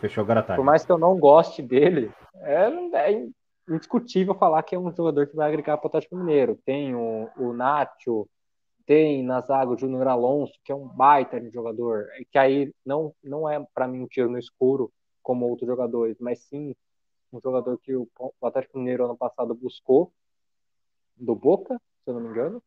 Fechou 0.00 0.22
agora 0.22 0.40
à 0.40 0.42
tarde. 0.42 0.60
Por 0.60 0.66
mais 0.66 0.84
que 0.84 0.92
eu 0.92 0.98
não 0.98 1.18
goste 1.18 1.62
dele, 1.62 2.10
é, 2.34 2.68
é 2.94 3.26
indiscutível 3.68 4.34
falar 4.34 4.62
que 4.62 4.74
é 4.74 4.78
um 4.78 4.94
jogador 4.94 5.26
que 5.26 5.36
vai 5.36 5.48
agregar 5.48 5.78
para 5.78 5.86
o 5.86 5.88
Atlético 5.88 6.16
Mineiro. 6.16 6.58
Tem 6.64 6.94
o, 6.94 7.30
o 7.38 7.52
Nacho, 7.52 8.28
tem 8.84 9.22
na 9.22 9.40
zaga 9.40 9.70
o 9.70 9.78
Júnior 9.78 10.08
Alonso, 10.08 10.54
que 10.64 10.72
é 10.72 10.74
um 10.74 10.88
baita 10.88 11.40
de 11.40 11.50
jogador, 11.50 12.06
que 12.30 12.38
aí 12.38 12.72
não, 12.84 13.14
não 13.22 13.48
é 13.48 13.64
para 13.74 13.88
mim 13.88 14.02
um 14.02 14.06
tiro 14.06 14.30
no 14.30 14.38
escuro 14.38 14.92
como 15.26 15.48
outros 15.48 15.66
jogadores, 15.66 16.16
mas 16.20 16.38
sim 16.44 16.72
um 17.32 17.40
jogador 17.40 17.76
que 17.78 17.96
o, 17.96 18.08
Atlético 18.40 18.78
Mineiro 18.78 19.06
ano 19.06 19.16
passado 19.16 19.52
buscou 19.56 20.12
do 21.16 21.34
Boca, 21.34 21.74
se 22.04 22.10
eu 22.10 22.14
não 22.14 22.20
me 22.20 22.28
engano, 22.28 22.62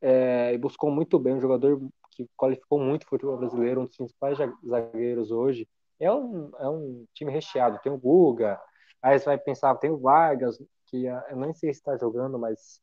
é, 0.00 0.54
e 0.54 0.58
buscou 0.58 0.90
muito 0.90 1.18
bem, 1.18 1.34
um 1.34 1.40
jogador 1.40 1.78
que 2.12 2.26
qualificou 2.34 2.80
muito 2.80 3.04
o 3.04 3.08
futebol 3.08 3.36
brasileiro, 3.36 3.82
um 3.82 3.84
dos 3.84 3.94
principais 3.94 4.38
zagueiros 4.66 5.30
hoje. 5.30 5.68
É 6.00 6.10
um, 6.10 6.50
é 6.58 6.66
um 6.66 7.04
time 7.12 7.30
recheado, 7.30 7.78
tem 7.82 7.92
o 7.92 7.98
Guga, 7.98 8.58
aí 9.02 9.18
você 9.18 9.26
vai 9.26 9.36
pensar, 9.36 9.74
tem 9.74 9.90
o 9.90 9.98
Vargas, 9.98 10.58
que 10.86 11.04
eu 11.04 11.36
nem 11.36 11.52
sei 11.52 11.74
se 11.74 11.80
está 11.80 11.94
jogando, 11.98 12.38
mas 12.38 12.80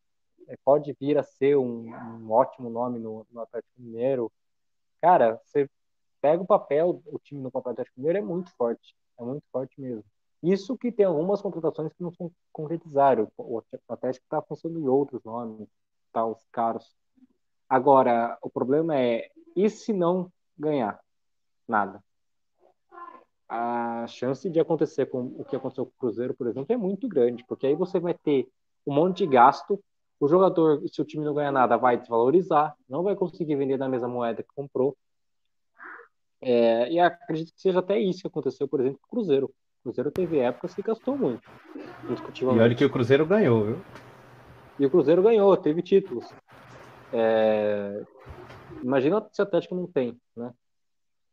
é, 0.47 0.55
pode 0.63 0.95
vir 0.99 1.17
a 1.17 1.23
ser 1.23 1.57
um, 1.57 1.89
um 1.89 2.31
ótimo 2.31 2.69
nome 2.69 2.99
no, 2.99 3.25
no, 3.31 3.41
Atlético 3.41 3.73
Mineiro. 3.75 4.31
Cara, 5.01 5.41
você 5.43 5.67
pega 6.23 6.41
o 6.41 6.47
papel, 6.47 7.03
o 7.05 7.19
time 7.19 7.41
do 7.41 7.51
Atlético 7.53 7.97
Mineiro 7.97 8.19
é 8.19 8.21
muito 8.21 8.49
forte, 8.55 8.95
é 9.19 9.23
muito 9.23 9.43
forte 9.51 9.79
mesmo. 9.81 10.05
Isso 10.41 10.77
que 10.77 10.89
tem 10.89 11.05
algumas 11.05 11.41
contratações 11.41 11.91
que 11.91 12.01
não 12.01 12.13
são 12.13 12.31
concretizaram. 12.49 13.29
O 13.37 13.61
Atlético 13.89 14.23
está 14.25 14.41
pensando 14.41 14.79
em 14.79 14.87
outros 14.87 15.21
nomes, 15.25 15.67
tá, 16.13 16.25
os 16.25 16.41
caros. 16.49 16.95
Agora, 17.67 18.37
o 18.41 18.49
problema 18.49 18.97
é, 18.97 19.29
e 19.53 19.69
se 19.69 19.91
não 19.91 20.31
ganhar 20.57 20.97
nada? 21.67 22.01
A 23.49 24.07
chance 24.07 24.49
de 24.49 24.61
acontecer 24.61 25.07
com 25.07 25.25
o 25.37 25.43
que 25.43 25.57
aconteceu 25.57 25.85
com 25.85 25.91
o 25.91 25.99
Cruzeiro, 25.99 26.33
por 26.33 26.47
exemplo, 26.47 26.73
é 26.73 26.77
muito 26.77 27.05
grande, 27.09 27.43
porque 27.45 27.67
aí 27.67 27.75
você 27.75 27.99
vai 27.99 28.13
ter 28.13 28.47
um 28.87 28.93
monte 28.93 29.19
de 29.19 29.27
gasto, 29.27 29.77
o 30.21 30.27
jogador, 30.29 30.81
se 30.87 31.01
o 31.01 31.05
time 31.05 31.25
não 31.25 31.33
ganhar 31.33 31.51
nada, 31.51 31.75
vai 31.75 31.97
desvalorizar, 31.97 32.73
não 32.87 33.03
vai 33.03 33.13
conseguir 33.13 33.57
vender 33.57 33.77
na 33.77 33.89
mesma 33.89 34.07
moeda 34.07 34.41
que 34.41 34.49
comprou. 34.55 34.95
É, 36.45 36.91
e 36.91 36.99
acredito 36.99 37.53
que 37.53 37.61
seja 37.61 37.79
até 37.79 37.97
isso 37.97 38.21
que 38.21 38.27
aconteceu, 38.27 38.67
por 38.67 38.81
exemplo, 38.81 38.99
com 39.01 39.07
o 39.07 39.09
Cruzeiro. 39.09 39.45
O 39.45 39.83
Cruzeiro 39.83 40.11
teve 40.11 40.39
épocas 40.39 40.73
que 40.75 40.81
gastou 40.81 41.17
muito. 41.17 41.41
E 42.57 42.59
olha 42.59 42.75
que 42.75 42.83
o 42.83 42.89
Cruzeiro 42.89 43.25
ganhou, 43.25 43.65
viu? 43.65 43.81
E 44.77 44.85
o 44.85 44.89
Cruzeiro 44.89 45.23
ganhou, 45.23 45.55
teve 45.55 45.81
títulos. 45.81 46.25
É... 47.13 48.03
Imagina 48.81 49.25
se 49.31 49.41
o 49.41 49.43
Atlético 49.43 49.75
não 49.75 49.87
tem, 49.87 50.19
né? 50.35 50.53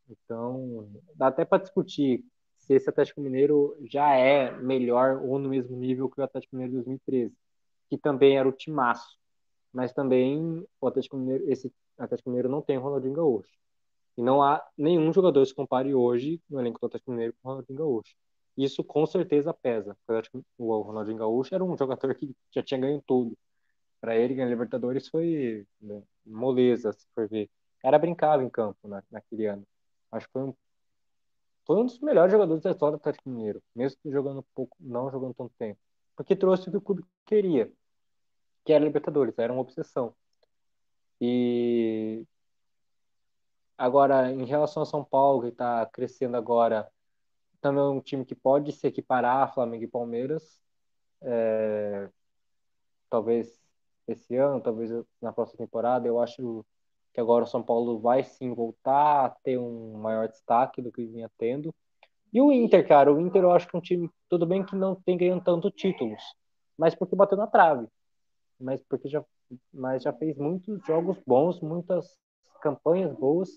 Então, 0.08 0.88
dá 1.14 1.28
até 1.28 1.44
para 1.44 1.62
discutir 1.62 2.24
se 2.56 2.74
esse 2.74 2.88
Atlético 2.88 3.20
Mineiro 3.20 3.76
já 3.90 4.14
é 4.14 4.52
melhor 4.58 5.20
ou 5.24 5.38
no 5.38 5.48
mesmo 5.48 5.76
nível 5.76 6.08
que 6.08 6.20
o 6.20 6.24
Atlético 6.24 6.54
Mineiro 6.54 6.72
de 6.72 6.76
2013, 6.84 7.34
que 7.88 7.98
também 7.98 8.38
era 8.38 8.48
o 8.48 8.52
timaço. 8.52 9.18
Mas 9.72 9.92
também 9.92 10.64
o 10.80 10.86
Atlético 10.86 11.16
Mineiro, 11.16 11.50
esse 11.50 11.72
Atlético 11.98 12.30
Mineiro 12.30 12.48
não 12.48 12.62
tem 12.62 12.78
o 12.78 12.80
Ronaldinho 12.80 13.14
Gaúcho. 13.14 13.60
E 14.20 14.22
não 14.22 14.42
há 14.42 14.62
nenhum 14.76 15.10
jogador 15.14 15.40
que 15.40 15.48
se 15.48 15.54
compare 15.54 15.94
hoje 15.94 16.42
no 16.46 16.60
elenco 16.60 16.78
do 16.78 16.86
Atlético 16.88 17.10
Mineiro 17.10 17.34
com 17.40 17.48
o 17.48 17.52
Ronaldinho 17.52 17.78
Gaúcho. 17.78 18.14
Isso 18.54 18.84
com 18.84 19.06
certeza 19.06 19.54
pesa. 19.54 19.96
O 20.58 20.78
Ronaldinho 20.82 21.16
Gaúcho 21.16 21.54
era 21.54 21.64
um 21.64 21.74
jogador 21.74 22.14
que 22.14 22.30
já 22.54 22.62
tinha 22.62 22.78
ganho 22.78 23.02
tudo. 23.06 23.34
Para 23.98 24.14
ele, 24.14 24.34
ganhar 24.34 24.50
Libertadores 24.50 25.08
foi 25.08 25.66
né, 25.80 26.02
moleza, 26.26 26.92
se 26.92 27.06
for 27.14 27.26
ver. 27.30 27.46
O 27.78 27.80
cara 27.80 27.98
brincava 27.98 28.44
em 28.44 28.50
campo 28.50 28.86
né, 28.86 29.02
naquele 29.10 29.46
ano. 29.46 29.66
Acho 30.12 30.26
que 30.26 30.32
foi 30.34 30.42
um, 30.42 30.54
foi 31.64 31.76
um 31.76 31.86
dos 31.86 31.98
melhores 32.00 32.30
jogadores 32.30 32.62
da 32.62 32.72
história 32.72 32.98
do 32.98 33.00
Atlético 33.00 33.30
Mineiro, 33.30 33.62
mesmo 33.74 33.98
jogando 34.04 34.44
pouco, 34.54 34.76
não 34.78 35.10
jogando 35.10 35.32
tanto 35.32 35.54
tempo. 35.58 35.80
Porque 36.14 36.36
trouxe 36.36 36.68
o 36.68 36.70
que 36.70 36.76
o 36.76 36.82
clube 36.82 37.02
queria, 37.24 37.72
que 38.66 38.72
era 38.74 38.84
Libertadores, 38.84 39.38
era 39.38 39.50
uma 39.50 39.62
obsessão. 39.62 40.14
E 41.18 42.26
agora, 43.80 44.30
em 44.30 44.44
relação 44.44 44.82
a 44.82 44.86
São 44.86 45.02
Paulo, 45.02 45.40
que 45.40 45.48
está 45.48 45.86
crescendo 45.86 46.36
agora, 46.36 46.86
também 47.62 47.80
é 47.80 47.86
um 47.86 48.00
time 48.00 48.26
que 48.26 48.34
pode 48.34 48.72
se 48.72 48.86
equiparar 48.86 49.42
a 49.42 49.48
Flamengo 49.48 49.84
e 49.84 49.88
Palmeiras. 49.88 50.62
É, 51.22 52.10
talvez 53.08 53.58
esse 54.06 54.36
ano, 54.36 54.60
talvez 54.60 54.90
na 55.20 55.32
próxima 55.32 55.58
temporada. 55.58 56.06
Eu 56.06 56.20
acho 56.20 56.64
que 57.14 57.20
agora 57.20 57.44
o 57.44 57.48
São 57.48 57.62
Paulo 57.62 57.98
vai 57.98 58.22
sim 58.22 58.52
voltar 58.52 59.24
a 59.24 59.30
ter 59.30 59.58
um 59.58 59.94
maior 59.94 60.28
destaque 60.28 60.82
do 60.82 60.92
que 60.92 61.06
vinha 61.06 61.30
tendo. 61.38 61.74
E 62.32 62.40
o 62.40 62.52
Inter, 62.52 62.86
cara, 62.86 63.10
o 63.10 63.18
Inter 63.18 63.42
eu 63.42 63.50
acho 63.50 63.66
que 63.66 63.74
é 63.74 63.78
um 63.78 63.82
time, 63.82 64.10
tudo 64.28 64.46
bem 64.46 64.62
que 64.62 64.76
não 64.76 64.94
tem 64.94 65.16
ganhando 65.16 65.42
tanto 65.42 65.70
títulos, 65.70 66.22
mas 66.76 66.94
porque 66.94 67.16
bateu 67.16 67.38
na 67.38 67.46
trave. 67.46 67.88
Mas 68.60 68.82
porque 68.82 69.08
já, 69.08 69.24
mas 69.72 70.02
já 70.02 70.12
fez 70.12 70.36
muitos 70.36 70.84
jogos 70.84 71.16
bons, 71.26 71.60
muitas 71.60 72.18
campanhas 72.60 73.12
boas 73.14 73.48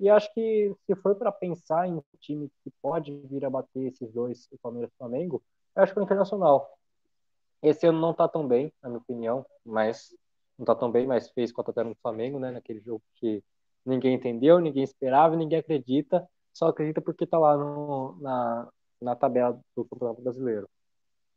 e 0.00 0.08
acho 0.08 0.32
que 0.32 0.74
se 0.86 0.96
for 0.96 1.14
para 1.14 1.30
pensar 1.30 1.86
em 1.86 1.94
um 1.94 2.02
time 2.18 2.50
que 2.64 2.72
pode 2.80 3.14
vir 3.28 3.44
a 3.44 3.50
bater 3.50 3.88
esses 3.88 4.10
dois, 4.10 4.48
o 4.50 4.58
Palmeiras 4.58 4.90
e 4.90 4.94
o 4.94 4.98
Flamengo, 4.98 5.42
eu 5.76 5.82
acho 5.82 5.92
que 5.92 5.98
é 5.98 6.02
o 6.02 6.04
Internacional. 6.04 6.78
Esse 7.62 7.86
ano 7.86 8.00
não 8.00 8.12
está 8.12 8.26
tão 8.26 8.48
bem, 8.48 8.72
na 8.82 8.88
minha 8.88 9.00
opinião, 9.00 9.46
mas 9.64 10.16
não 10.58 10.64
está 10.64 10.74
tão 10.74 10.90
bem, 10.90 11.06
mas 11.06 11.30
fez 11.30 11.52
4 11.52 11.70
a 11.70 11.74
0 11.74 11.88
no 11.90 11.94
Flamengo, 11.96 12.38
né, 12.38 12.50
naquele 12.50 12.80
jogo 12.80 13.02
que 13.16 13.44
ninguém 13.84 14.14
entendeu, 14.14 14.58
ninguém 14.58 14.82
esperava, 14.82 15.36
ninguém 15.36 15.58
acredita, 15.58 16.26
só 16.52 16.68
acredita 16.68 17.02
porque 17.02 17.24
está 17.24 17.38
lá 17.38 17.56
no, 17.56 18.16
na, 18.20 18.68
na 19.02 19.14
tabela 19.14 19.60
do 19.76 19.84
Campeonato 19.84 20.22
Brasileiro. 20.22 20.68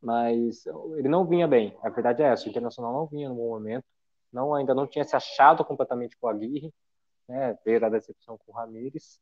Mas 0.02 0.66
ele 0.98 1.10
não 1.10 1.26
vinha 1.26 1.48
bem, 1.48 1.78
a 1.82 1.90
verdade 1.90 2.24
é 2.24 2.28
essa, 2.28 2.46
o 2.46 2.50
Internacional 2.50 2.94
não 2.94 3.08
vinha 3.08 3.28
no 3.28 3.36
bom 3.36 3.50
momento, 3.50 3.86
não 4.32 4.54
ainda 4.54 4.74
não 4.74 4.88
tinha 4.88 5.04
se 5.04 5.16
achado 5.16 5.66
completamente 5.66 6.18
com 6.18 6.28
a 6.28 6.32
Aguirre, 6.32 6.74
né? 7.28 7.58
Veio 7.66 7.86
a 7.86 7.90
decepção 7.90 8.38
com 8.38 8.52
o 8.52 8.56
Ramires. 8.56 9.20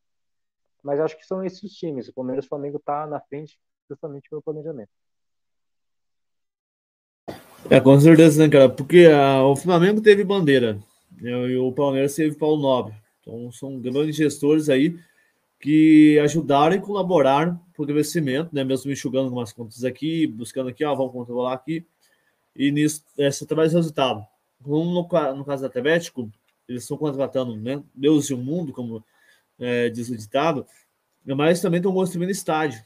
Mas 0.83 0.99
acho 0.99 1.17
que 1.17 1.25
são 1.25 1.43
esses 1.43 1.63
os 1.63 1.73
times. 1.73 2.07
O 2.07 2.13
Palmeiras 2.13 2.45
e 2.45 2.47
o 2.47 2.49
Flamengo 2.49 2.79
tá 2.79 3.05
na 3.05 3.19
frente 3.19 3.59
justamente 3.89 4.29
pelo 4.29 4.41
planejamento. 4.41 4.89
É, 7.69 7.79
com 7.79 7.99
certeza, 7.99 8.43
né, 8.43 8.49
cara? 8.49 8.69
Porque 8.69 9.05
a, 9.05 9.35
ah, 9.35 9.47
o 9.47 9.55
Flamengo 9.55 10.01
teve 10.01 10.23
bandeira 10.23 10.79
né? 11.11 11.31
e 11.31 11.57
o 11.57 11.71
Palmeiras 11.71 12.15
teve 12.15 12.35
Paulo 12.35 12.61
Nobre. 12.61 12.95
Então 13.19 13.51
são 13.51 13.79
grandes 13.79 14.15
gestores 14.15 14.67
aí 14.69 14.97
que 15.59 16.17
ajudaram 16.19 16.75
e 16.75 16.81
colaboraram 16.81 17.59
para 17.73 17.83
o 17.83 17.85
crescimento, 17.85 18.49
né? 18.51 18.63
Mesmo 18.63 18.91
enxugando 18.91 19.25
algumas 19.25 19.53
contas 19.53 19.83
aqui, 19.83 20.25
buscando 20.25 20.69
aqui, 20.69 20.83
ó, 20.83 20.95
vamos 20.95 21.13
controlar 21.13 21.53
aqui. 21.53 21.85
E 22.55 22.71
nisso, 22.71 23.03
essa 23.17 23.45
traz 23.45 23.73
resultado. 23.73 24.25
Como 24.63 24.91
no, 24.91 25.35
no 25.35 25.45
caso 25.45 25.61
do 25.61 25.67
Atlético, 25.67 26.29
eles 26.71 26.83
estão 26.83 26.97
contratando 26.97 27.55
né, 27.55 27.83
Deus 27.93 28.29
e 28.29 28.33
o 28.33 28.37
mundo, 28.37 28.73
como 28.73 29.03
é, 29.59 29.89
diz 29.89 30.09
o 30.09 30.17
ditado, 30.17 30.65
mas 31.25 31.61
também 31.61 31.77
estão 31.77 31.93
construindo 31.93 32.29
estádio. 32.29 32.83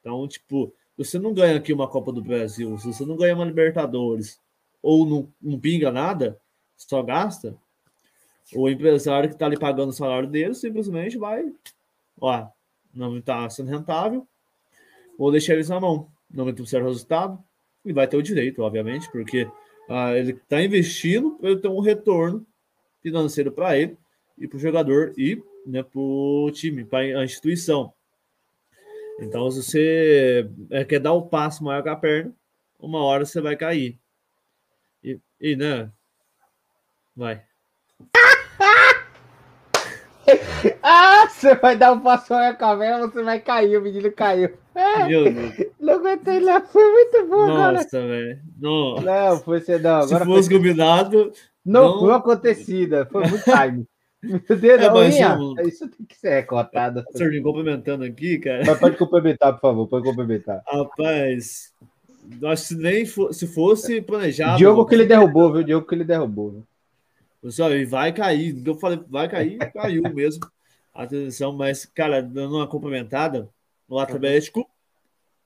Então, 0.00 0.26
tipo, 0.28 0.72
você 0.96 1.18
não 1.18 1.34
ganha 1.34 1.56
aqui 1.56 1.72
uma 1.72 1.88
Copa 1.88 2.12
do 2.12 2.22
Brasil, 2.22 2.78
se 2.78 2.86
você 2.86 3.04
não 3.04 3.16
ganha 3.16 3.34
uma 3.34 3.44
Libertadores, 3.44 4.40
ou 4.82 5.06
não, 5.06 5.32
não 5.40 5.58
pinga 5.58 5.90
nada, 5.90 6.40
só 6.76 7.02
gasta, 7.02 7.56
o 8.54 8.68
empresário 8.68 9.28
que 9.28 9.34
está 9.34 9.46
ali 9.46 9.58
pagando 9.58 9.88
o 9.88 9.94
salário 9.94 10.28
dele 10.28 10.54
simplesmente 10.54 11.16
vai, 11.16 11.50
ó, 12.20 12.48
não 12.94 13.16
está 13.18 13.48
sendo 13.48 13.70
rentável, 13.70 14.26
vou 15.18 15.32
deixar 15.32 15.54
eles 15.54 15.68
na 15.68 15.80
mão, 15.80 16.08
não 16.30 16.46
um 16.46 16.66
certo 16.66 16.86
resultado, 16.86 17.42
e 17.84 17.92
vai 17.92 18.06
ter 18.06 18.16
o 18.16 18.22
direito, 18.22 18.62
obviamente, 18.62 19.10
porque 19.10 19.48
ah, 19.88 20.16
ele 20.16 20.32
está 20.32 20.62
investindo 20.62 21.32
para 21.32 21.56
ter 21.56 21.68
um 21.68 21.80
retorno 21.80 22.46
financeiro 23.04 23.52
para 23.52 23.76
ele 23.76 23.96
e 24.38 24.48
para 24.48 24.56
o 24.56 24.60
jogador 24.60 25.12
e 25.18 25.42
né, 25.66 25.82
para 25.82 26.00
o 26.00 26.50
time, 26.50 26.84
para 26.84 27.00
a 27.00 27.24
instituição. 27.24 27.92
Então, 29.20 29.50
se 29.50 29.62
você 29.62 30.50
é, 30.70 30.84
quer 30.84 30.98
dar 30.98 31.12
o 31.12 31.26
passo 31.26 31.62
maior 31.62 31.82
que 31.82 31.90
a 31.90 31.94
perna, 31.94 32.32
uma 32.80 33.04
hora 33.04 33.26
você 33.26 33.40
vai 33.40 33.56
cair. 33.56 33.98
E, 35.02 35.20
e 35.40 35.54
né? 35.54 35.90
Vai. 37.14 37.42
ah, 40.82 41.28
você 41.28 41.54
vai 41.54 41.76
dar 41.76 41.92
um 41.92 42.00
passo 42.00 42.32
maior 42.32 42.56
com 42.56 42.64
a 42.64 42.76
perna, 42.76 43.06
você 43.06 43.22
vai 43.22 43.38
cair. 43.38 43.76
O 43.76 43.82
menino 43.82 44.10
caiu. 44.10 44.58
É, 44.74 45.06
não 45.78 45.94
aguentei 45.94 46.40
lá, 46.40 46.60
foi 46.60 46.90
muito 46.90 47.28
bom, 47.28 47.46
Nossa, 47.46 48.00
velho. 48.00 48.40
Não. 48.58 48.96
não, 48.96 49.38
foi 49.38 49.60
você 49.60 49.78
não. 49.78 50.00
Agora 50.00 50.24
se 50.24 50.30
fosse 50.30 50.48
foi... 50.48 50.58
combinado, 50.58 51.32
não, 51.64 51.92
não... 51.92 52.00
foi 52.00 52.12
acontecida, 52.12 53.06
foi 53.06 53.22
muito 53.28 53.44
time. 53.44 53.86
Meu 54.22 54.58
Deus, 54.58 54.80
é, 54.80 54.90
mas, 54.90 55.20
eu... 55.20 55.68
Isso 55.68 55.88
tem 55.88 56.06
que 56.06 56.16
ser 56.16 56.30
recotado. 56.30 57.04
Senhor, 57.12 57.42
complementando 57.42 58.04
aqui, 58.04 58.38
cara. 58.38 58.62
Mas 58.66 58.78
pode 58.78 58.96
complementar, 58.96 59.52
por 59.52 59.60
favor, 59.60 59.86
pode 59.86 60.04
complementar. 60.04 60.62
Rapaz, 60.66 61.74
acho 62.46 62.68
que 62.68 62.74
nem 62.74 63.04
for, 63.04 63.34
se 63.34 63.46
fosse 63.46 64.00
planejado. 64.00 64.56
Diogo 64.56 64.86
que 64.86 64.94
ele 64.94 65.04
derrubou, 65.04 65.52
viu? 65.52 65.62
Diogo 65.62 65.86
que 65.86 65.94
ele 65.94 66.04
derrubou. 66.04 66.52
Viu? 66.52 66.66
Pessoal, 67.42 67.74
e 67.74 67.84
vai 67.84 68.12
cair. 68.12 68.56
Eu 68.64 68.74
falei, 68.76 68.98
vai 69.08 69.28
cair, 69.28 69.58
caiu 69.72 70.02
mesmo. 70.14 70.48
Atenção, 70.94 71.52
mas, 71.52 71.84
cara, 71.84 72.22
dando 72.22 72.56
uma 72.56 72.66
complementada, 72.66 73.50
no 73.88 73.98
Atlético 73.98 74.66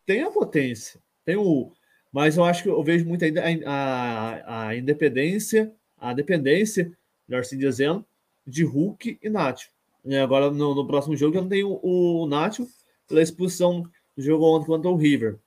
tem 0.06 0.22
a 0.22 0.30
potência, 0.30 1.00
tem 1.24 1.36
o. 1.36 1.72
Mas 2.10 2.36
eu 2.36 2.44
acho 2.44 2.62
que 2.62 2.68
eu 2.68 2.82
vejo 2.82 3.04
muito 3.04 3.24
ainda 3.24 3.42
a, 3.42 3.50
a, 3.66 4.68
a 4.68 4.76
independência 4.76 5.70
a 6.00 6.12
dependência, 6.12 6.92
melhor 7.26 7.40
assim 7.40 7.58
dizendo, 7.58 8.04
de 8.46 8.64
Hulk 8.64 9.18
e 9.22 9.28
Nacho. 9.28 9.70
E 10.04 10.16
agora, 10.16 10.50
no, 10.50 10.74
no, 10.74 10.86
próximo 10.86 11.16
jogo, 11.16 11.36
eu 11.36 11.42
não 11.42 11.48
tenho 11.48 11.78
o, 11.82 12.22
o 12.22 12.26
Nacho 12.26 12.66
pela 13.06 13.22
expulsão 13.22 13.82
do 14.16 14.22
jogo 14.22 14.44
ontem 14.44 14.66
contra 14.66 14.90
o 14.90 14.96
River. 14.96 15.38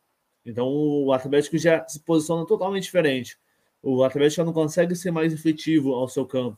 Então, 0.46 0.68
o 0.68 1.12
Atlético 1.14 1.58
já 1.58 1.88
se 1.88 2.00
posiciona 2.00 2.46
totalmente 2.46 2.84
diferente. 2.84 3.38
O 3.82 4.04
Atlético 4.04 4.38
já 4.38 4.46
não 4.46 4.54
consegue 4.54 4.96
ser 4.96 5.12
mais 5.12 5.34
efetivo 5.34 5.94
ao 5.94 6.08
seu 6.08 6.26
campo, 6.26 6.58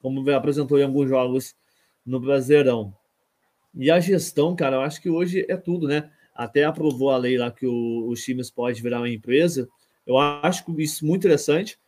como 0.00 0.28
apresentou 0.30 0.78
em 0.78 0.84
alguns 0.84 1.08
jogos 1.08 1.54
no 2.04 2.20
Brasileirão. 2.20 2.94
E 3.74 3.90
a 3.90 4.00
gestão, 4.00 4.54
cara, 4.54 4.76
eu 4.76 4.80
acho 4.82 5.00
que 5.00 5.08
hoje 5.08 5.46
é 5.48 5.56
tudo, 5.56 5.88
né? 5.88 6.10
Até 6.34 6.64
aprovou 6.64 7.10
a 7.10 7.16
lei 7.16 7.38
lá 7.38 7.50
que 7.50 7.66
o, 7.66 8.08
os 8.08 8.22
times 8.22 8.50
podem 8.50 8.82
virar 8.82 8.98
uma 8.98 9.08
empresa. 9.08 9.68
Eu 10.06 10.18
acho 10.18 10.64
isso 10.80 11.06
muito 11.06 11.20
interessante. 11.20 11.78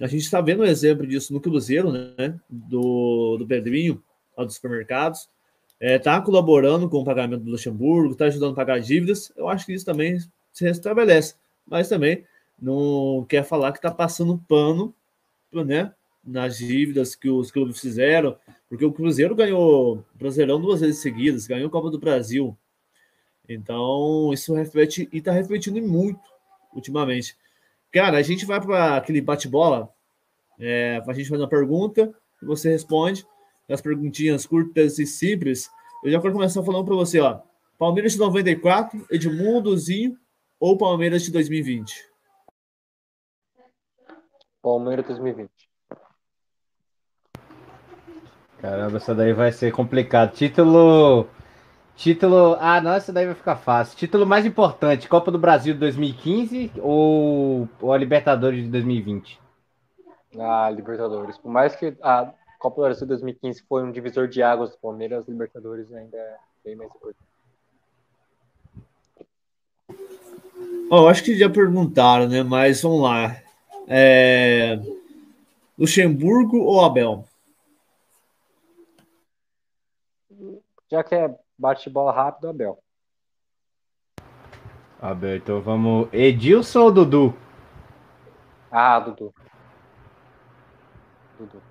A 0.00 0.06
gente 0.06 0.22
está 0.22 0.40
vendo 0.40 0.62
um 0.62 0.66
exemplo 0.66 1.06
disso 1.06 1.32
no 1.32 1.40
Cruzeiro, 1.40 1.90
né? 1.90 2.38
Do, 2.48 3.36
do 3.38 3.46
Pedrinho, 3.46 4.02
lá 4.36 4.44
dos 4.44 4.54
supermercados. 4.54 5.28
Está 5.80 5.86
é, 5.86 5.98
tá 5.98 6.20
colaborando 6.20 6.88
com 6.88 6.98
o 6.98 7.04
pagamento 7.04 7.42
do 7.42 7.50
Luxemburgo, 7.50 8.12
está 8.12 8.26
ajudando 8.26 8.52
a 8.52 8.56
pagar 8.56 8.80
dívidas. 8.80 9.32
Eu 9.36 9.48
acho 9.48 9.64
que 9.64 9.72
isso 9.72 9.84
também 9.84 10.18
se 10.52 10.64
restabelece. 10.64 11.34
Mas 11.66 11.88
também 11.88 12.24
não 12.60 13.24
quer 13.28 13.44
falar 13.44 13.72
que 13.72 13.78
está 13.78 13.90
passando 13.90 14.42
pano 14.46 14.94
né, 15.52 15.92
nas 16.22 16.58
dívidas 16.58 17.14
que 17.14 17.28
os 17.28 17.50
clubes 17.50 17.80
fizeram, 17.80 18.36
porque 18.68 18.84
o 18.84 18.92
Cruzeiro 18.92 19.34
ganhou 19.34 19.98
o 19.98 20.04
Brasileirão 20.14 20.60
duas 20.60 20.80
vezes 20.80 21.00
seguidas, 21.00 21.46
ganhou 21.46 21.68
a 21.68 21.70
Copa 21.70 21.90
do 21.90 21.98
Brasil. 21.98 22.56
Então, 23.48 24.30
isso 24.32 24.54
reflete 24.54 25.08
e 25.12 25.18
está 25.18 25.32
refletindo 25.32 25.80
muito 25.82 26.20
ultimamente. 26.74 27.36
Cara, 27.92 28.18
a 28.18 28.22
gente 28.22 28.46
vai 28.46 28.60
para 28.60 28.96
aquele 28.96 29.20
bate-bola. 29.20 29.88
É, 30.58 31.02
a 31.06 31.12
gente 31.12 31.28
faz 31.28 31.40
uma 31.40 31.48
pergunta 31.48 32.14
e 32.42 32.46
você 32.46 32.70
responde. 32.70 33.26
As 33.68 33.80
perguntinhas 33.80 34.46
curtas 34.46 34.98
e 34.98 35.06
simples. 35.06 35.70
Eu 36.04 36.10
já 36.10 36.20
quero 36.20 36.32
começar 36.32 36.62
falando 36.62 36.84
para 36.84 36.94
você, 36.94 37.20
ó. 37.20 37.40
Palmeiras 37.78 38.12
de 38.12 38.18
94, 38.18 39.06
Edmundozinho 39.10 40.16
ou 40.58 40.76
Palmeiras 40.76 41.22
de 41.22 41.30
2020? 41.30 42.10
Palmeiras 44.62 45.06
2020. 45.06 45.50
Caramba, 48.60 48.98
essa 48.98 49.14
daí 49.14 49.32
vai 49.32 49.50
ser 49.50 49.72
complicado. 49.72 50.34
Título 50.34 51.26
Título. 51.96 52.56
Ah, 52.58 52.80
não, 52.80 52.92
essa 52.92 53.12
daí 53.12 53.26
vai 53.26 53.34
ficar 53.34 53.56
fácil. 53.56 53.96
Título 53.96 54.26
mais 54.26 54.46
importante: 54.46 55.08
Copa 55.08 55.30
do 55.30 55.38
Brasil 55.38 55.74
de 55.74 55.80
2015 55.80 56.72
ou, 56.78 57.68
ou 57.80 57.92
a 57.92 57.98
Libertadores 57.98 58.62
de 58.62 58.70
2020? 58.70 59.40
Ah, 60.38 60.70
Libertadores. 60.70 61.36
Por 61.36 61.50
mais 61.50 61.76
que 61.76 61.96
a 62.02 62.32
Copa 62.58 62.76
do 62.76 62.82
Brasil 62.84 63.02
de 63.02 63.08
2015 63.08 63.64
foi 63.68 63.82
um 63.82 63.92
divisor 63.92 64.28
de 64.28 64.42
águas 64.42 64.70
do 64.70 64.78
Palmeiras, 64.78 65.26
Libertadores 65.28 65.92
ainda 65.92 66.16
é 66.16 66.36
bem 66.64 66.76
mais 66.76 66.90
importante. 66.90 67.30
Oh, 70.90 71.06
acho 71.06 71.22
que 71.22 71.36
já 71.36 71.48
perguntaram, 71.48 72.28
né? 72.28 72.42
Mas 72.42 72.82
vamos 72.82 73.02
lá. 73.02 73.36
É... 73.86 74.80
Luxemburgo 75.78 76.58
ou 76.58 76.84
Abel? 76.84 77.24
Já 80.90 81.04
que 81.04 81.14
é 81.14 81.34
bate-bola 81.60 82.10
rápido, 82.10 82.48
Abel. 82.48 82.78
Abel, 85.00 85.36
então 85.36 85.60
vamos. 85.60 86.08
Edilson 86.12 86.80
ou 86.80 86.92
Dudu? 86.92 87.38
Ah, 88.70 88.98
Dudu. 88.98 89.34
Dudu. 91.38 91.62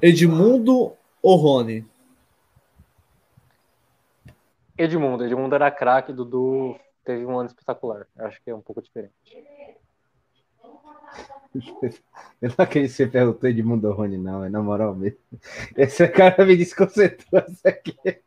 Edmundo 0.00 0.96
ou 1.20 1.36
Rony? 1.36 1.84
Edmundo. 4.76 5.24
Edmundo 5.24 5.54
era 5.54 5.70
craque, 5.70 6.12
Dudu 6.12 6.78
teve 7.04 7.24
um 7.24 7.38
ano 7.38 7.48
espetacular. 7.48 8.06
Acho 8.18 8.40
que 8.42 8.50
é 8.50 8.54
um 8.54 8.60
pouco 8.60 8.82
diferente. 8.82 9.14
Eu 12.40 12.50
não 12.50 12.56
acredito 12.58 12.90
que 12.90 12.96
você 12.96 13.06
perguntou 13.06 13.50
Edmundo 13.50 13.88
ou 13.88 13.94
Rony, 13.94 14.16
não, 14.16 14.44
é 14.44 14.48
na 14.48 14.62
moral 14.62 14.94
mesmo. 14.94 15.18
Esse 15.76 16.06
cara 16.08 16.44
me 16.44 16.56
desconcentrou 16.56 17.42
isso 17.48 17.66
aqui. 17.66 17.96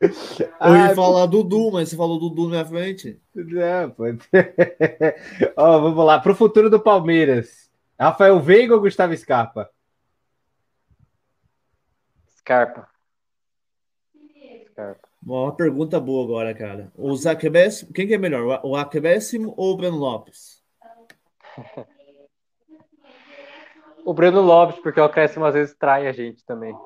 Eu 0.00 0.76
ia 0.76 0.94
falar 0.94 1.26
Dudu, 1.26 1.72
mas 1.72 1.88
você 1.88 1.96
falou 1.96 2.20
Dudu 2.20 2.44
na 2.44 2.50
minha 2.50 2.64
frente. 2.64 3.20
Não, 3.34 3.90
pode. 3.90 4.20
Ó, 5.56 5.80
vamos 5.80 6.04
lá. 6.04 6.20
Para 6.20 6.32
o 6.32 6.36
futuro 6.36 6.70
do 6.70 6.78
Palmeiras. 6.78 7.68
Rafael 7.98 8.38
Veiga 8.38 8.74
ou 8.74 8.80
Gustavo 8.80 9.16
Scarpa? 9.16 9.68
Scarpa. 12.38 12.88
Scarpa. 14.70 15.08
Uma 15.20 15.54
pergunta 15.54 15.98
boa 15.98 16.24
agora, 16.24 16.54
cara. 16.54 16.92
O 16.96 17.14
Zacabés, 17.16 17.84
quem 17.92 18.06
que 18.06 18.14
é 18.14 18.18
melhor? 18.18 18.60
O 18.62 18.76
Acabéssimo 18.76 19.52
ou 19.56 19.72
o 19.72 19.76
Breno 19.76 19.96
Lopes? 19.96 20.57
O 24.04 24.14
Breno 24.14 24.40
Lopes, 24.40 24.80
porque 24.80 25.00
o 25.00 25.04
acréscimo 25.04 25.44
às 25.44 25.54
vezes 25.54 25.76
trai 25.76 26.06
a 26.06 26.12
gente 26.12 26.44
também. 26.44 26.76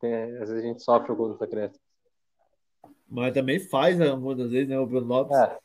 Tem, 0.00 0.14
às 0.14 0.48
vezes 0.48 0.64
a 0.64 0.66
gente 0.66 0.82
sofre 0.82 1.10
alguns 1.10 1.40
acréscimos. 1.40 1.80
Mas 3.08 3.34
também 3.34 3.60
faz 3.60 3.98
né, 3.98 4.08
algumas 4.08 4.50
vezes, 4.50 4.68
né? 4.68 4.78
O 4.78 4.86
Breno 4.86 5.06
Lopes. 5.06 5.36
É. 5.36 5.58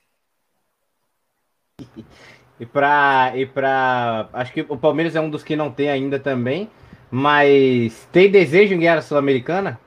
E 2.59 2.65
para 2.65 3.31
e 3.37 3.45
para 3.45 4.29
acho 4.33 4.51
que 4.51 4.61
o 4.61 4.77
Palmeiras 4.77 5.15
é 5.15 5.21
um 5.21 5.29
dos 5.29 5.43
que 5.43 5.55
não 5.55 5.71
tem 5.71 5.89
ainda 5.89 6.19
também, 6.19 6.69
mas 7.09 8.05
tem 8.11 8.29
desejo 8.29 8.73
em 8.73 8.79
ganhar 8.79 8.97
a 8.97 9.01
Sul-Americana? 9.01 9.79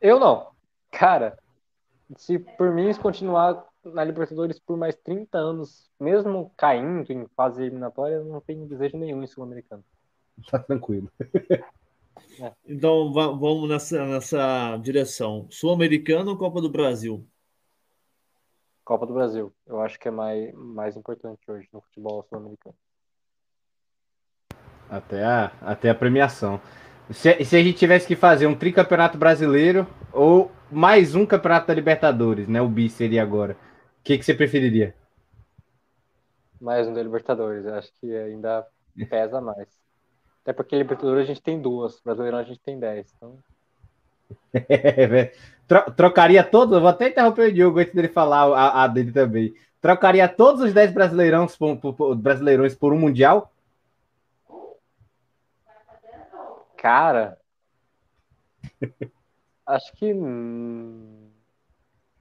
Eu 0.00 0.20
não. 0.20 0.52
Cara, 0.90 1.36
se 2.16 2.38
por 2.38 2.70
mim 2.72 2.94
continuar 2.94 3.64
na 3.84 4.04
Libertadores 4.04 4.58
por 4.58 4.76
mais 4.76 4.94
30 4.96 5.38
anos, 5.38 5.90
mesmo 5.98 6.52
caindo 6.56 7.10
em 7.10 7.26
fase 7.36 7.62
eliminatória, 7.62 8.16
eu 8.16 8.24
não 8.24 8.40
tenho 8.40 8.66
desejo 8.66 8.96
nenhum 8.96 9.22
em 9.22 9.26
Sul-Americano. 9.26 9.84
Tá 10.50 10.58
tranquilo. 10.58 11.10
É. 12.40 12.52
Então 12.66 13.12
vamos 13.12 13.68
nessa, 13.68 14.04
nessa 14.06 14.76
direção. 14.78 15.46
Sul-Americano 15.50 16.30
ou 16.30 16.38
Copa 16.38 16.60
do 16.60 16.70
Brasil? 16.70 17.26
Copa 18.84 19.06
do 19.06 19.14
Brasil. 19.14 19.52
Eu 19.66 19.80
acho 19.80 19.98
que 19.98 20.08
é 20.08 20.10
mais, 20.10 20.52
mais 20.54 20.96
importante 20.96 21.40
hoje 21.48 21.68
no 21.72 21.80
futebol 21.80 22.24
sul-americano. 22.28 22.74
Até 24.88 25.24
a, 25.24 25.52
até 25.60 25.90
a 25.90 25.94
premiação. 25.94 26.60
Se, 27.10 27.44
se 27.44 27.56
a 27.56 27.62
gente 27.62 27.78
tivesse 27.78 28.06
que 28.06 28.16
fazer 28.16 28.46
um 28.46 28.54
tricampeonato 28.54 29.18
brasileiro 29.18 29.86
ou 30.12 30.50
mais 30.70 31.14
um 31.14 31.26
campeonato 31.26 31.66
da 31.66 31.74
Libertadores, 31.74 32.48
né? 32.48 32.60
O 32.60 32.68
bi 32.68 32.88
seria 32.88 33.22
agora. 33.22 33.56
O 34.02 34.04
que, 34.04 34.18
que 34.18 34.24
você 34.24 34.34
preferiria? 34.34 34.96
Mais 36.60 36.88
um 36.88 36.92
da 36.92 37.00
Libertadores. 37.00 37.64
Eu 37.64 37.76
acho 37.76 37.92
que 38.00 38.12
ainda 38.12 38.66
pesa 39.08 39.40
mais. 39.40 39.68
Até 40.42 40.52
porque 40.52 40.76
Libertadores 40.76 41.22
a 41.22 41.26
gente 41.26 41.40
tem 41.40 41.62
duas, 41.62 42.00
Brasileirão 42.00 42.38
a 42.38 42.42
gente 42.42 42.58
tem 42.58 42.80
dez. 42.80 43.14
Então... 43.16 43.38
trocaria 45.96 46.42
todos, 46.42 46.80
vou 46.80 46.88
até 46.88 47.10
interromper 47.10 47.50
o 47.50 47.52
Diogo 47.52 47.78
antes 47.78 47.94
dele 47.94 48.08
falar 48.08 48.52
a, 48.52 48.82
a 48.82 48.88
dele 48.88 49.12
também. 49.12 49.54
Trocaria 49.80 50.28
todos 50.28 50.62
os 50.62 50.74
10 50.74 50.92
brasileirões 50.92 51.56
por, 51.56 51.76
por, 51.76 52.16
brasileirões 52.16 52.74
por 52.74 52.92
um 52.92 52.98
Mundial? 52.98 53.52
Cara, 56.76 57.38
acho 59.64 59.92
que 59.92 60.12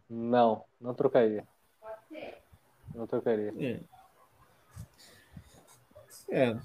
não, 0.08 0.64
não 0.80 0.94
trocaria. 0.94 1.44
Não 2.96 3.08
trocaria. 3.08 3.54
É. 3.60 3.80
é. 6.30 6.58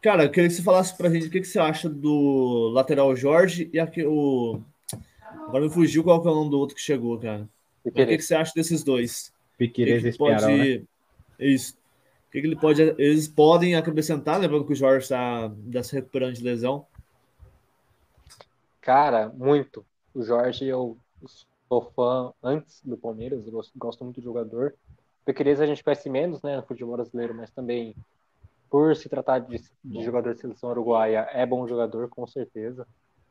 Cara, 0.00 0.24
eu 0.24 0.30
queria 0.30 0.48
que 0.48 0.54
você 0.54 0.62
falasse 0.62 0.96
pra 0.96 1.08
gente 1.08 1.26
o 1.26 1.30
que, 1.30 1.40
que 1.40 1.46
você 1.46 1.58
acha 1.58 1.88
do 1.88 2.68
lateral 2.74 3.16
Jorge 3.16 3.70
e 3.72 3.80
aqui, 3.80 4.04
o. 4.04 4.60
Agora 5.46 5.64
me 5.64 5.70
fugiu 5.70 6.04
qual 6.04 6.20
que 6.20 6.28
é 6.28 6.30
o 6.30 6.34
nome 6.34 6.50
do 6.50 6.58
outro 6.58 6.76
que 6.76 6.82
chegou, 6.82 7.18
cara. 7.18 7.48
O 7.82 7.90
que, 7.90 8.06
que 8.06 8.22
você 8.22 8.34
acha 8.34 8.52
desses 8.54 8.82
dois? 8.82 9.32
Piqueires 9.58 10.14
e 10.14 10.18
pode... 10.18 10.46
né? 10.46 10.82
Isso. 11.38 11.74
O 12.28 12.30
que, 12.32 12.40
que 12.40 12.46
ele 12.46 12.56
pode. 12.56 12.82
Eles 12.82 13.28
podem 13.28 13.74
acrescentar, 13.74 14.40
lembrando 14.40 14.66
que 14.66 14.72
o 14.72 14.76
Jorge 14.76 15.04
está 15.04 15.50
se 15.82 15.94
recuperando 15.94 16.34
de 16.34 16.42
lesão. 16.42 16.86
Cara, 18.80 19.28
muito. 19.30 19.84
O 20.14 20.22
Jorge, 20.22 20.66
eu 20.66 20.98
sou 21.68 21.92
fã 21.96 22.32
antes 22.42 22.82
do 22.84 22.96
Palmeiras, 22.96 23.46
eu 23.46 23.64
gosto 23.76 24.04
muito 24.04 24.20
do 24.20 24.24
jogador. 24.24 24.74
Piqueires 25.24 25.60
a 25.60 25.66
gente 25.66 25.82
conhece 25.82 26.08
menos, 26.10 26.42
né, 26.42 26.56
no 26.56 26.62
futebol 26.62 26.96
brasileiro, 26.96 27.34
mas 27.34 27.50
também 27.50 27.94
por 28.70 28.94
se 28.96 29.08
tratar 29.08 29.38
de, 29.38 29.62
de 29.84 30.02
jogador 30.02 30.34
de 30.34 30.40
seleção 30.40 30.70
uruguaia, 30.70 31.28
é 31.32 31.46
bom 31.46 31.66
jogador, 31.66 32.08
com 32.08 32.26
certeza. 32.26 32.86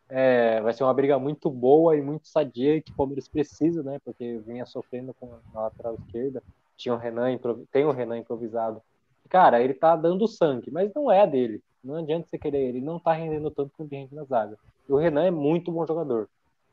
É, 0.07 0.61
vai 0.61 0.73
ser 0.73 0.83
uma 0.83 0.93
briga 0.93 1.17
muito 1.19 1.49
boa 1.49 1.97
e 1.97 2.01
muito 2.01 2.27
sadia 2.27 2.81
que 2.81 2.91
o 2.91 2.95
Palmeiras 2.95 3.27
precisa, 3.27 3.83
né? 3.83 3.99
Porque 4.05 4.37
vinha 4.45 4.65
sofrendo 4.65 5.13
com 5.13 5.29
a 5.53 5.61
lateral 5.61 5.95
esquerda. 5.95 6.41
Tinha 6.77 6.93
o 6.93 6.97
Renan, 6.97 7.37
tem 7.71 7.83
o 7.83 7.91
Renan 7.91 8.19
improvisado. 8.19 8.81
Cara, 9.29 9.61
ele 9.61 9.73
tá 9.73 9.95
dando 9.95 10.27
sangue, 10.27 10.71
mas 10.71 10.93
não 10.93 11.11
é 11.11 11.25
dele. 11.27 11.61
Não 11.83 11.95
adianta 11.95 12.27
você 12.27 12.37
querer 12.37 12.69
ele, 12.69 12.79
não 12.79 12.99
tá 12.99 13.11
rendendo 13.11 13.51
tanto 13.51 13.73
quanto 13.75 13.91
rende 13.91 14.15
na 14.15 14.23
zaga. 14.23 14.57
E 14.87 14.93
o 14.93 14.97
Renan 14.97 15.25
é 15.25 15.31
muito 15.31 15.71
bom 15.71 15.85
jogador. 15.85 16.29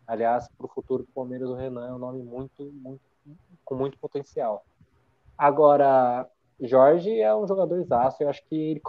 Aliás, 0.06 0.48
para 0.56 0.66
o 0.66 0.68
futuro 0.68 1.02
do 1.02 1.12
Palmeiras, 1.12 1.48
o 1.48 1.54
Renan 1.54 1.88
é 1.88 1.92
um 1.92 1.98
nome 1.98 2.22
muito, 2.22 2.64
muito, 2.74 3.00
com 3.64 3.74
muito 3.74 3.98
potencial. 3.98 4.64
Agora, 5.40 6.28
Jorge 6.60 7.18
é 7.18 7.34
um 7.34 7.48
jogador 7.48 7.80
exato. 7.80 8.22
Eu 8.22 8.28
acho 8.28 8.44
que 8.44 8.54
ele, 8.54 8.82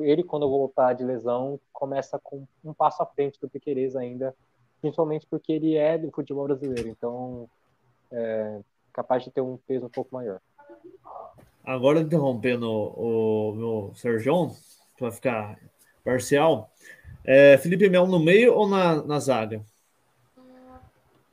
ele, 0.00 0.22
quando 0.22 0.46
voltar 0.46 0.92
de 0.92 1.02
lesão, 1.02 1.58
começa 1.72 2.20
com 2.22 2.46
um 2.62 2.74
passo 2.74 3.02
à 3.02 3.06
frente 3.06 3.40
do 3.40 3.48
Piqueires 3.48 3.96
ainda, 3.96 4.36
principalmente 4.82 5.26
porque 5.26 5.50
ele 5.50 5.78
é 5.78 5.96
do 5.96 6.10
futebol 6.10 6.44
brasileiro. 6.44 6.86
Então, 6.86 7.48
é 8.12 8.60
capaz 8.92 9.24
de 9.24 9.30
ter 9.30 9.40
um 9.40 9.56
peso 9.56 9.86
um 9.86 9.88
pouco 9.88 10.14
maior. 10.14 10.38
Agora, 11.64 12.00
interrompendo 12.00 12.70
o, 12.70 13.48
o 13.48 13.54
meu 13.54 13.92
Sérgio, 13.94 14.50
para 14.98 15.10
ficar 15.10 15.58
parcial, 16.04 16.70
é, 17.24 17.56
Felipe 17.56 17.88
Melo 17.88 18.06
no 18.06 18.20
meio 18.20 18.52
ou 18.52 18.68
na, 18.68 19.02
na 19.02 19.18
zaga? 19.18 19.64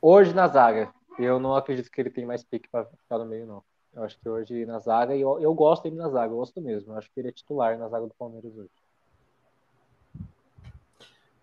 Hoje 0.01 0.33
na 0.33 0.47
zaga. 0.47 0.93
Eu 1.19 1.37
não 1.37 1.53
acredito 1.53 1.91
que 1.91 1.99
ele 1.99 2.09
tem 2.09 2.25
mais 2.25 2.45
pique 2.45 2.69
para 2.69 2.85
ficar 2.85 3.17
no 3.17 3.25
meio, 3.25 3.45
não. 3.45 3.66
Eu 3.97 4.03
acho 4.03 4.19
que 4.19 4.29
hoje 4.29 4.63
na 4.63 4.77
zaga, 4.77 5.15
e 5.15 5.21
eu, 5.21 5.39
eu 5.41 5.51
gosto 5.55 5.81
dele 5.81 5.95
na 5.95 6.07
zaga, 6.07 6.31
eu 6.31 6.37
gosto 6.37 6.61
mesmo. 6.61 6.93
Eu 6.93 6.99
acho 6.99 7.09
que 7.11 7.19
ele 7.19 7.29
é 7.29 7.31
titular 7.31 7.75
na 7.79 7.89
zaga 7.89 8.05
do 8.05 8.13
Palmeiras 8.13 8.55
hoje. 8.55 8.69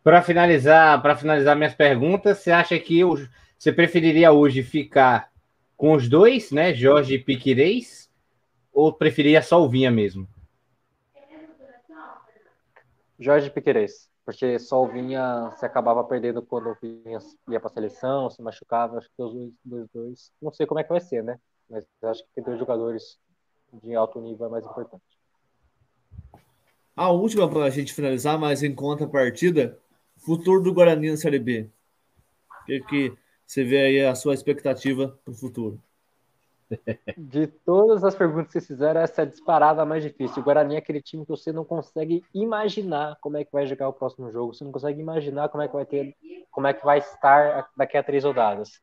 Para 0.05 0.23
finalizar, 0.23 1.03
para 1.03 1.17
finalizar 1.17 1.57
minhas 1.57 1.75
perguntas, 1.75 2.39
você 2.39 2.53
acha 2.53 2.79
que 2.79 3.01
eu, 3.01 3.17
você 3.59 3.73
preferiria 3.73 4.31
hoje 4.31 4.63
ficar 4.63 5.33
com 5.77 5.95
os 5.95 6.09
dois, 6.09 6.53
né, 6.53 6.73
Jorge 6.73 7.15
e 7.15 7.19
Piquerez, 7.19 8.09
ou 8.73 8.93
preferia 8.93 9.43
só 9.43 9.61
o 9.61 9.69
Vinha 9.69 9.91
mesmo? 9.91 10.29
Jorge 13.19 13.51
Piquerez, 13.51 14.09
porque 14.25 14.61
só 14.61 14.81
o 14.81 14.87
Vinha 14.87 15.51
se 15.57 15.67
acabava 15.67 16.05
perdendo 16.05 16.41
quando 16.41 16.71
o 16.71 16.77
Vinha 16.81 17.19
ia 17.49 17.59
para 17.59 17.69
a 17.69 17.73
seleção, 17.73 18.31
se 18.31 18.41
machucava, 18.41 18.99
acho 18.99 19.09
que 19.09 19.21
os 19.21 19.33
dois, 19.33 19.53
dois, 19.65 19.89
dois, 19.93 20.33
não 20.41 20.53
sei 20.53 20.67
como 20.67 20.79
é 20.79 20.85
que 20.85 20.91
vai 20.91 21.01
ser, 21.01 21.25
né? 21.25 21.37
Mas 21.69 21.85
acho 22.03 22.23
que 22.25 22.31
ter 22.35 22.45
dois 22.45 22.59
jogadores 22.59 23.19
de 23.73 23.95
alto 23.95 24.21
nível 24.21 24.47
é 24.47 24.51
mais 24.51 24.65
importante. 24.65 25.03
A 26.97 27.11
última 27.11 27.49
para 27.49 27.65
a 27.65 27.71
gente 27.71 27.93
finalizar, 27.93 28.39
mas 28.39 28.63
em 28.63 28.75
contrapartida, 28.75 29.79
Futuro 30.25 30.63
do 30.63 30.73
Guarani 30.73 31.11
na 31.11 31.17
Série 31.17 31.39
B. 31.39 31.69
O 32.63 32.65
que, 32.65 32.81
que 32.81 33.19
você 33.47 33.63
vê 33.63 33.79
aí 33.79 34.07
a 34.07 34.15
sua 34.15 34.33
expectativa 34.33 35.19
para 35.23 35.33
o 35.33 35.37
futuro? 35.37 35.79
De 37.19 37.47
todas 37.47 38.03
as 38.03 38.15
perguntas 38.15 38.47
que 38.47 38.53
vocês 38.53 38.67
fizeram, 38.67 39.03
essa 39.03 39.23
é 39.23 39.27
disparada 39.27 39.85
mais 39.85 40.03
difícil. 40.03 40.41
O 40.41 40.45
Guarani 40.45 40.77
é 40.77 40.79
aquele 40.79 41.03
time 41.03 41.25
que 41.25 41.31
você 41.31 41.53
não 41.53 41.65
consegue 41.65 42.25
imaginar 42.33 43.19
como 43.21 43.37
é 43.37 43.45
que 43.45 43.53
vai 43.53 43.67
jogar 43.67 43.89
o 43.89 43.93
próximo 43.93 44.31
jogo. 44.31 44.55
Você 44.55 44.65
não 44.65 44.73
consegue 44.73 44.99
imaginar 45.01 45.51
como 45.51 45.63
é 45.63 45.69
que 45.69 45.75
vai 45.75 45.85
ter, 45.85 46.17
como 46.51 46.67
é 46.67 46.73
que 46.73 46.85
vai 46.85 46.99
estar 46.99 47.69
daqui 47.77 47.99
a 47.99 48.03
três 48.03 48.25
rodadas. 48.25 48.81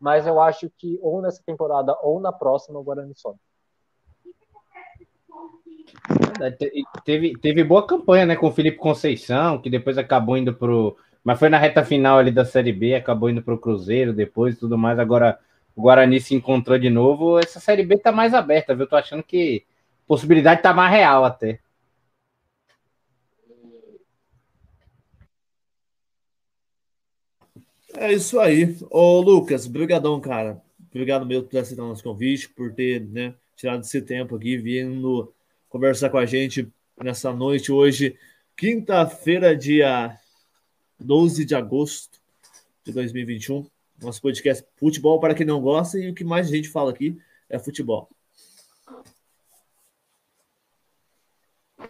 Mas 0.00 0.26
eu 0.26 0.40
acho 0.40 0.70
que 0.76 0.98
ou 1.02 1.22
nessa 1.22 1.42
temporada 1.44 1.96
ou 2.02 2.20
na 2.20 2.32
próxima 2.32 2.78
o 2.78 2.82
Guarani 2.82 3.14
sobe. 3.14 3.38
Teve, 7.04 7.32
teve 7.38 7.64
boa 7.64 7.86
campanha, 7.86 8.26
né, 8.26 8.36
com 8.36 8.48
o 8.48 8.52
Felipe 8.52 8.76
Conceição, 8.76 9.60
que 9.60 9.70
depois 9.70 9.96
acabou 9.96 10.36
indo 10.36 10.54
pro. 10.54 10.96
Mas 11.24 11.38
foi 11.38 11.48
na 11.48 11.58
reta 11.58 11.84
final 11.84 12.18
ali 12.18 12.30
da 12.30 12.44
Série 12.44 12.72
B, 12.72 12.94
acabou 12.94 13.30
indo 13.30 13.42
pro 13.42 13.58
Cruzeiro 13.58 14.12
depois 14.12 14.54
e 14.54 14.58
tudo 14.58 14.78
mais. 14.78 14.98
Agora 14.98 15.38
o 15.74 15.82
Guarani 15.82 16.20
se 16.20 16.34
encontrou 16.34 16.78
de 16.78 16.90
novo. 16.90 17.38
Essa 17.38 17.58
Série 17.58 17.84
B 17.84 17.98
tá 17.98 18.12
mais 18.12 18.32
aberta, 18.32 18.74
viu? 18.74 18.86
Tô 18.86 18.96
achando 18.96 19.22
que 19.22 19.64
possibilidade 20.06 20.62
tá 20.62 20.72
mais 20.72 20.92
real 20.92 21.24
até. 21.24 21.58
É 27.98 28.12
isso 28.12 28.38
aí. 28.38 28.76
Ô, 28.90 29.20
Lucas, 29.20 29.66
brigadão, 29.66 30.20
cara. 30.20 30.62
Obrigado 30.90 31.24
mesmo 31.24 31.48
por 31.48 31.58
aceitar 31.58 31.82
nosso 31.82 32.02
convite, 32.02 32.48
por 32.50 32.74
ter 32.74 33.00
né, 33.00 33.34
tirado 33.56 33.80
esse 33.80 34.02
tempo 34.02 34.36
aqui, 34.36 34.58
vindo 34.58 35.32
conversar 35.68 36.10
com 36.10 36.18
a 36.18 36.26
gente 36.26 36.70
nessa 37.02 37.32
noite 37.32 37.72
hoje, 37.72 38.18
quinta-feira, 38.54 39.56
dia 39.56 40.18
12 40.98 41.46
de 41.46 41.54
agosto 41.54 42.20
de 42.84 42.92
2021. 42.92 43.66
Nosso 44.02 44.20
podcast 44.20 44.66
Futebol 44.76 45.18
para 45.18 45.34
quem 45.34 45.46
não 45.46 45.60
gosta 45.62 45.98
e 45.98 46.10
o 46.10 46.14
que 46.14 46.22
mais 46.22 46.48
a 46.48 46.50
gente 46.50 46.68
fala 46.68 46.90
aqui 46.90 47.18
é 47.48 47.58
futebol. 47.58 48.10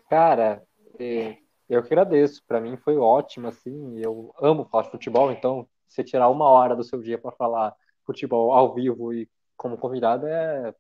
Cara, 0.09 0.63
é, 1.01 1.37
eu 1.69 1.83
que 1.83 1.93
agradeço. 1.93 2.45
Para 2.47 2.61
mim 2.61 2.77
foi 2.77 2.97
ótimo, 2.97 3.49
assim. 3.49 3.99
Eu 3.99 4.33
amo 4.41 4.65
falar 4.65 4.85
de 4.85 4.91
futebol, 4.93 5.33
então 5.33 5.69
você 5.87 6.05
tirar 6.05 6.29
uma 6.29 6.47
hora 6.47 6.75
do 6.75 6.85
seu 6.85 7.01
dia 7.01 7.19
para 7.19 7.33
falar 7.33 7.75
futebol 8.05 8.53
ao 8.53 8.75
vivo 8.75 9.13
e 9.13 9.29
como 9.57 9.77
convidado 9.77 10.27
é 10.27 10.75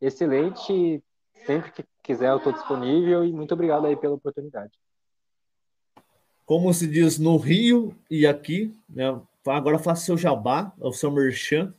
excelente. 0.00 1.02
Sempre 1.46 1.72
que 1.72 1.84
quiser, 2.02 2.30
eu 2.30 2.38
estou 2.38 2.52
disponível 2.52 3.24
e 3.24 3.32
muito 3.32 3.52
obrigado 3.52 3.86
aí 3.86 3.96
pela 3.96 4.14
oportunidade. 4.14 4.72
Como 6.46 6.72
se 6.72 6.86
diz 6.86 7.18
no 7.18 7.36
Rio 7.36 7.94
e 8.10 8.26
aqui, 8.26 8.74
né? 8.88 9.20
Agora 9.46 9.78
faça 9.78 10.04
seu 10.04 10.16
jabá, 10.16 10.72
o 10.78 10.92
seu 10.92 11.10
merchan. 11.10 11.74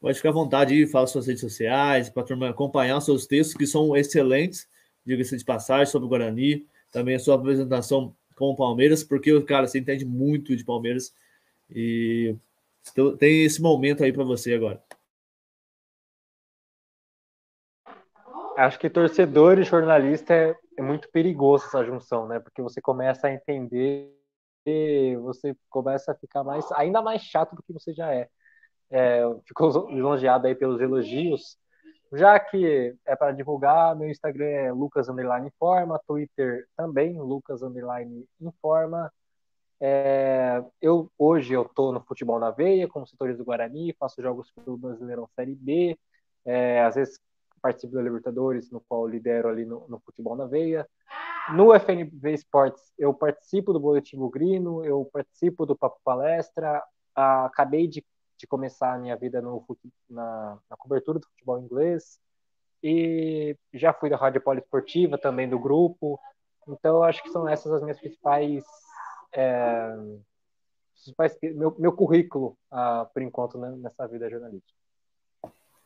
Pode 0.00 0.16
ficar 0.16 0.30
à 0.30 0.32
vontade 0.32 0.74
aí, 0.74 0.86
fala 0.86 1.06
suas 1.06 1.26
redes 1.26 1.40
sociais, 1.40 2.10
para 2.10 2.24
turma 2.24 2.50
acompanhar 2.50 3.00
seus 3.00 3.26
textos, 3.26 3.56
que 3.56 3.66
são 3.66 3.96
excelentes, 3.96 4.68
diga-se 5.04 5.36
de 5.36 5.44
passagem, 5.44 5.86
sobre 5.86 6.06
o 6.06 6.08
Guarani, 6.08 6.66
também 6.92 7.14
a 7.14 7.18
sua 7.18 7.36
apresentação 7.36 8.14
com 8.36 8.50
o 8.50 8.56
Palmeiras, 8.56 9.02
porque, 9.02 9.40
cara, 9.42 9.66
você 9.66 9.78
entende 9.78 10.04
muito 10.04 10.54
de 10.54 10.64
Palmeiras 10.64 11.14
e 11.70 12.36
tem 13.18 13.44
esse 13.44 13.60
momento 13.62 14.04
aí 14.04 14.12
para 14.12 14.24
você 14.24 14.54
agora. 14.54 14.82
Acho 18.56 18.78
que 18.78 18.88
torcedor 18.88 19.58
e 19.58 19.64
jornalista 19.64 20.32
é, 20.32 20.54
é, 20.78 20.82
muito 20.82 21.10
perigoso 21.10 21.66
essa 21.66 21.84
junção, 21.84 22.28
né? 22.28 22.38
Porque 22.38 22.62
você 22.62 22.80
começa 22.80 23.26
a 23.26 23.32
entender, 23.32 24.14
você 25.22 25.56
começa 25.68 26.12
a 26.12 26.14
ficar 26.14 26.44
mais, 26.44 26.70
ainda 26.72 27.02
mais 27.02 27.22
chato 27.22 27.56
do 27.56 27.62
que 27.62 27.72
você 27.72 27.92
já 27.92 28.14
é. 28.14 28.28
é 28.90 29.22
ficou 29.46 29.90
elogiado 29.90 30.46
aí 30.46 30.54
pelos 30.54 30.80
elogios. 30.80 31.58
Já 32.12 32.38
que 32.38 32.96
é 33.04 33.16
para 33.16 33.32
divulgar, 33.32 33.96
meu 33.96 34.08
Instagram 34.08 34.46
é 34.46 34.72
Lucas 34.72 35.08
Underline 35.08 35.48
Informa, 35.48 36.00
Twitter 36.06 36.64
também, 36.76 37.20
Lucas 37.20 37.60
Underline 37.62 38.24
Informa. 38.40 39.12
É, 39.86 40.64
eu 40.80 41.12
hoje 41.18 41.52
eu 41.52 41.60
estou 41.60 41.92
no 41.92 42.00
futebol 42.00 42.38
na 42.38 42.50
veia, 42.50 42.88
como 42.88 43.06
setores 43.06 43.36
do 43.36 43.44
Guarani, 43.44 43.92
faço 43.92 44.22
jogos 44.22 44.50
pelo 44.52 44.78
Brasileirão 44.78 45.28
Série 45.36 45.54
B, 45.54 45.98
é, 46.42 46.82
às 46.82 46.94
vezes 46.94 47.20
participo 47.60 47.92
da 47.92 48.00
Libertadores, 48.00 48.70
no 48.70 48.80
qual 48.80 49.06
lidero 49.06 49.46
ali 49.46 49.66
no, 49.66 49.86
no, 49.86 50.00
futebol 50.00 50.34
na 50.36 50.46
veia. 50.46 50.88
No 51.54 51.78
FNV 51.78 52.32
Esportes, 52.32 52.82
eu 52.98 53.12
participo 53.12 53.74
do 53.74 53.80
Boletim 53.80 54.16
Bugrino, 54.16 54.82
eu 54.86 55.04
participo 55.12 55.66
do 55.66 55.76
Papo 55.76 56.00
Palestra, 56.02 56.82
acabei 57.14 57.86
de, 57.86 58.02
de, 58.38 58.46
começar 58.46 58.94
a 58.94 58.98
minha 58.98 59.16
vida 59.16 59.42
no, 59.42 59.66
na, 60.08 60.58
na, 60.70 60.76
cobertura 60.78 61.18
do 61.18 61.26
futebol 61.26 61.60
inglês, 61.60 62.18
e 62.82 63.54
já 63.74 63.92
fui 63.92 64.08
da 64.08 64.16
Rádio 64.16 64.40
Poliesportiva, 64.40 65.18
também 65.18 65.46
do 65.46 65.58
grupo, 65.58 66.18
então 66.66 67.02
acho 67.02 67.22
que 67.22 67.28
são 67.28 67.46
essas 67.46 67.70
as 67.70 67.82
minhas 67.82 68.00
principais... 68.00 68.64
É, 69.34 69.96
meu, 71.54 71.74
meu 71.78 71.92
currículo, 71.92 72.56
ah, 72.70 73.08
por 73.12 73.22
enquanto, 73.22 73.58
né, 73.58 73.74
nessa 73.76 74.06
vida 74.06 74.30
jornalística 74.30 74.84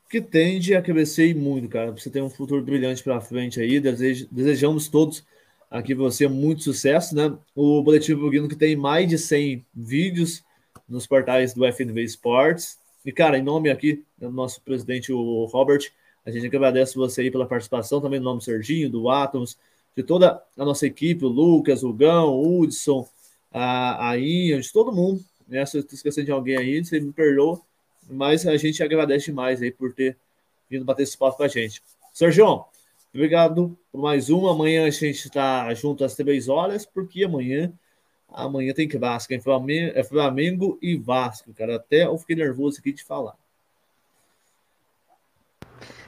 que 0.09 0.21
tende 0.21 0.75
a 0.75 0.83
crescer 0.83 1.35
muito, 1.35 1.69
cara. 1.69 1.93
Você 1.93 2.09
tem 2.09 2.23
um 2.23 2.31
futuro 2.31 2.63
brilhante 2.63 3.03
pela 3.05 3.21
frente 3.21 3.61
aí. 3.61 3.79
desejamos 3.79 4.89
todos 4.89 5.25
aqui 5.71 5.95
você 5.95 6.27
muito 6.27 6.63
sucesso, 6.63 7.15
né? 7.15 7.37
O 7.55 7.83
Boletim 7.83 8.15
Buguino 8.15 8.49
que 8.49 8.57
tem 8.57 8.75
mais 8.75 9.09
de 9.09 9.19
100 9.19 9.67
vídeos 9.75 10.43
nos 10.89 11.07
portais 11.07 11.53
do 11.53 11.67
FNV 11.67 12.03
Sports. 12.05 12.79
E, 13.05 13.13
cara, 13.13 13.39
em 13.39 13.43
nome 13.43 13.71
aqui 13.71 14.05
do 14.17 14.31
nosso 14.31 14.63
presidente, 14.63 15.13
o 15.13 15.45
Robert, 15.45 15.93
a 16.25 16.31
gente 16.31 16.47
agradece 16.47 16.97
você 16.97 17.23
aí 17.23 17.31
pela 17.31 17.47
participação, 17.47 18.01
também 18.01 18.19
no 18.19 18.25
nome 18.25 18.39
do 18.39 18.45
Serginho, 18.45 18.89
do 18.89 19.11
Atomos, 19.11 19.59
de 19.95 20.03
toda 20.03 20.43
a 20.57 20.65
nossa 20.65 20.87
equipe, 20.87 21.25
o 21.25 21.29
Lucas, 21.29 21.83
o 21.83 21.93
Gão, 21.93 22.31
o 22.31 22.61
Hudson, 22.61 23.07
a, 23.53 24.11
a 24.11 24.17
de 24.17 24.73
todo 24.73 24.93
mundo. 24.93 25.25
Né? 25.47 25.65
Se 25.67 25.77
eu 25.77 25.81
estou 25.81 25.95
esquecendo 25.95 26.27
de 26.27 26.33
alguém 26.33 26.57
aí, 26.57 26.85
você 26.85 27.01
me 27.01 27.13
perdoa 27.13 27.61
mas 28.09 28.47
a 28.47 28.57
gente 28.57 28.83
agradece 28.83 29.27
demais 29.27 29.61
aí 29.61 29.71
por 29.71 29.93
ter 29.93 30.17
vindo 30.69 30.85
bater 30.85 31.03
esse 31.03 31.17
papo 31.17 31.37
com 31.37 31.43
a 31.43 31.49
gente. 31.49 31.83
Sérgio, 32.13 32.65
obrigado 33.13 33.79
por 33.93 34.01
mais 34.01 34.31
uma. 34.31 34.53
Amanhã 34.53 34.87
a 34.87 34.91
gente 34.91 35.27
está 35.27 35.73
junto 35.75 36.05
às 36.05 36.15
três 36.15 36.49
horas, 36.49 36.87
porque 36.87 37.25
amanhã 37.25 37.73
amanhã 38.31 38.75
tem 38.75 38.87
que 38.89 38.99
Vasco, 38.99 39.33
é 39.33 39.41
Flamengo, 39.41 39.93
é 39.95 40.05
Flamengo 40.05 40.79
e 40.83 40.97
Vasco, 40.97 41.53
cara. 41.55 41.77
Até 41.77 42.05
eu 42.05 42.19
fiquei 42.19 42.37
nervoso 42.37 42.79
aqui 42.79 42.93
de 42.93 43.05
falar. 43.05 43.35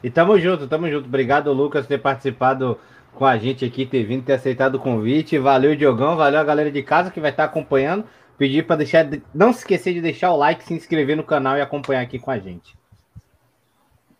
E 0.03 0.11
tamo 0.11 0.39
junto, 0.39 0.67
tamo 0.67 0.91
junto. 0.91 1.07
Obrigado, 1.07 1.53
Lucas, 1.53 1.83
por 1.83 1.89
ter 1.89 1.99
participado 1.99 2.79
com 3.15 3.25
a 3.25 3.37
gente 3.37 3.65
aqui, 3.65 3.85
ter 3.85 4.05
vindo, 4.05 4.25
ter 4.25 4.35
aceitado 4.35 4.77
o 4.77 4.81
convite. 4.81 5.39
Valeu, 5.39 5.77
Diogão, 5.77 6.17
valeu 6.17 6.41
a 6.41 6.45
galera 6.45 6.71
de 6.71 6.83
casa 6.83 7.11
que 7.11 7.21
vai 7.21 7.31
estar 7.31 7.45
acompanhando. 7.45 8.05
Pedir 8.39 8.67
para 8.67 8.77
deixar, 8.77 9.07
não 9.35 9.53
se 9.53 9.61
esquecer 9.61 9.93
de 9.93 10.01
deixar 10.01 10.33
o 10.33 10.37
like, 10.37 10.65
se 10.65 10.73
inscrever 10.73 11.17
no 11.17 11.25
canal 11.25 11.59
e 11.59 11.61
acompanhar 11.61 12.01
aqui 12.01 12.19
com 12.19 12.31
a 12.31 12.39
gente. 12.39 12.75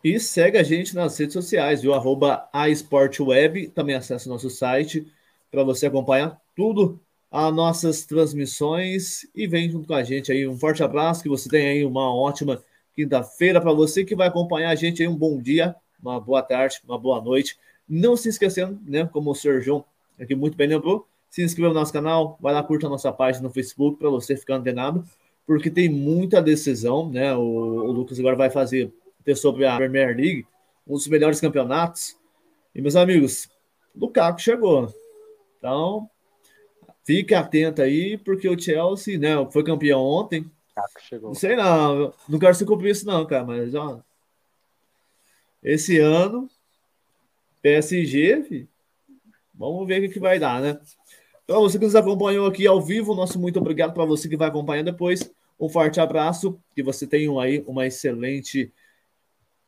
E 0.03 0.19
segue 0.19 0.57
a 0.57 0.63
gente 0.63 0.95
nas 0.95 1.17
redes 1.17 1.33
sociais, 1.33 1.81
viu? 1.81 1.93
Arroba 1.93 2.47
aesportweb, 2.51 3.67
também 3.69 3.95
acesse 3.95 4.27
nosso 4.27 4.49
site 4.49 5.07
para 5.51 5.63
você 5.63 5.87
acompanhar 5.87 6.39
tudo 6.55 6.99
as 7.31 7.53
nossas 7.53 8.05
transmissões 8.05 9.25
e 9.33 9.47
vem 9.47 9.69
junto 9.69 9.87
com 9.87 9.93
a 9.93 10.03
gente 10.03 10.31
aí. 10.31 10.47
Um 10.47 10.57
forte 10.57 10.83
abraço, 10.83 11.23
que 11.23 11.29
você 11.29 11.47
tenha 11.47 11.69
aí 11.69 11.85
uma 11.85 12.13
ótima 12.13 12.61
quinta-feira 12.93 13.61
para 13.61 13.71
você 13.71 14.03
que 14.03 14.15
vai 14.15 14.27
acompanhar 14.27 14.69
a 14.69 14.75
gente 14.75 15.01
aí. 15.01 15.07
Um 15.07 15.15
bom 15.15 15.41
dia, 15.41 15.75
uma 16.01 16.19
boa 16.19 16.41
tarde, 16.41 16.81
uma 16.83 16.97
boa 16.97 17.21
noite. 17.21 17.57
Não 17.93 18.15
se 18.15 18.29
esquecendo, 18.29 18.79
né? 18.87 19.05
Como 19.05 19.31
o 19.31 19.35
senhor 19.35 19.61
João 19.61 19.83
aqui 20.17 20.33
muito 20.33 20.55
bem 20.55 20.65
lembrou, 20.65 21.05
se 21.29 21.43
inscreva 21.43 21.73
no 21.73 21.79
nosso 21.79 21.91
canal, 21.91 22.37
vai 22.39 22.53
lá, 22.53 22.63
curta 22.63 22.87
a 22.87 22.89
nossa 22.89 23.11
página 23.11 23.45
no 23.45 23.53
Facebook 23.53 23.99
para 23.99 24.09
você 24.09 24.37
ficar 24.37 24.55
antenado, 24.55 25.03
porque 25.45 25.69
tem 25.69 25.89
muita 25.89 26.41
decisão, 26.41 27.09
né? 27.09 27.35
O, 27.35 27.41
o, 27.41 27.91
Lucas 27.91 28.17
agora 28.17 28.37
vai 28.37 28.49
fazer 28.49 28.93
ter 29.25 29.35
sobre 29.35 29.65
a 29.65 29.75
Premier 29.75 30.15
League, 30.15 30.47
um 30.87 30.93
dos 30.93 31.05
melhores 31.07 31.41
campeonatos. 31.41 32.17
E 32.73 32.81
meus 32.81 32.95
amigos, 32.95 33.49
Lukaku 33.93 34.39
chegou. 34.39 34.93
Então, 35.57 36.09
fique 37.03 37.35
atento 37.35 37.81
aí, 37.81 38.17
porque 38.17 38.47
o 38.47 38.57
Chelsea, 38.57 39.19
né, 39.19 39.31
foi 39.51 39.65
campeão 39.65 40.01
ontem. 40.01 40.49
Chegou. 40.99 41.27
Não 41.27 41.35
sei 41.35 41.57
não, 41.57 42.13
não 42.29 42.39
quero 42.39 42.55
se 42.55 42.65
cumprir 42.65 42.91
isso 42.91 43.05
não, 43.05 43.25
cara, 43.25 43.43
mas 43.43 43.75
ó, 43.75 44.01
esse 45.61 45.99
ano 45.99 46.49
PSG, 47.61 48.67
vamos 49.53 49.87
ver 49.87 50.03
o 50.03 50.11
que, 50.11 50.19
vai 50.19 50.39
dar, 50.39 50.61
né? 50.61 50.79
Então, 51.43 51.61
você 51.61 51.77
que 51.77 51.85
nos 51.85 51.95
acompanhou 51.95 52.47
aqui 52.47 52.65
ao 52.65 52.81
vivo, 52.81 53.15
nosso 53.15 53.39
muito 53.39 53.59
obrigado 53.59 53.93
para 53.93 54.05
você 54.05 54.27
que 54.27 54.37
vai 54.37 54.47
acompanhar 54.47 54.83
depois. 54.83 55.31
Um 55.59 55.69
forte 55.69 55.99
abraço, 55.99 56.59
que 56.73 56.81
você 56.81 57.05
tenha 57.05 57.29
aí 57.41 57.63
uma 57.67 57.85
excelente 57.85 58.73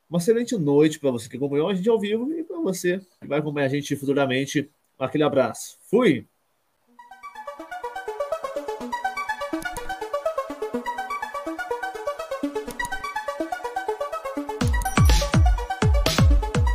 uma 0.10 0.20
excelente 0.20 0.56
noite 0.56 1.00
para 1.00 1.10
você 1.10 1.28
que 1.28 1.38
acompanhou 1.38 1.70
a 1.70 1.74
gente 1.74 1.90
ao 1.90 2.00
vivo 2.00 2.32
e 2.34 2.44
para 2.44 2.60
você 2.60 3.00
que 3.22 3.28
vai 3.28 3.40
acompanhar 3.40 3.66
a 3.66 3.70
gente 3.70 3.96
futuramente. 3.96 4.70
Aquele 5.00 5.24
abraço. 5.24 5.78
Fui! 5.90 6.28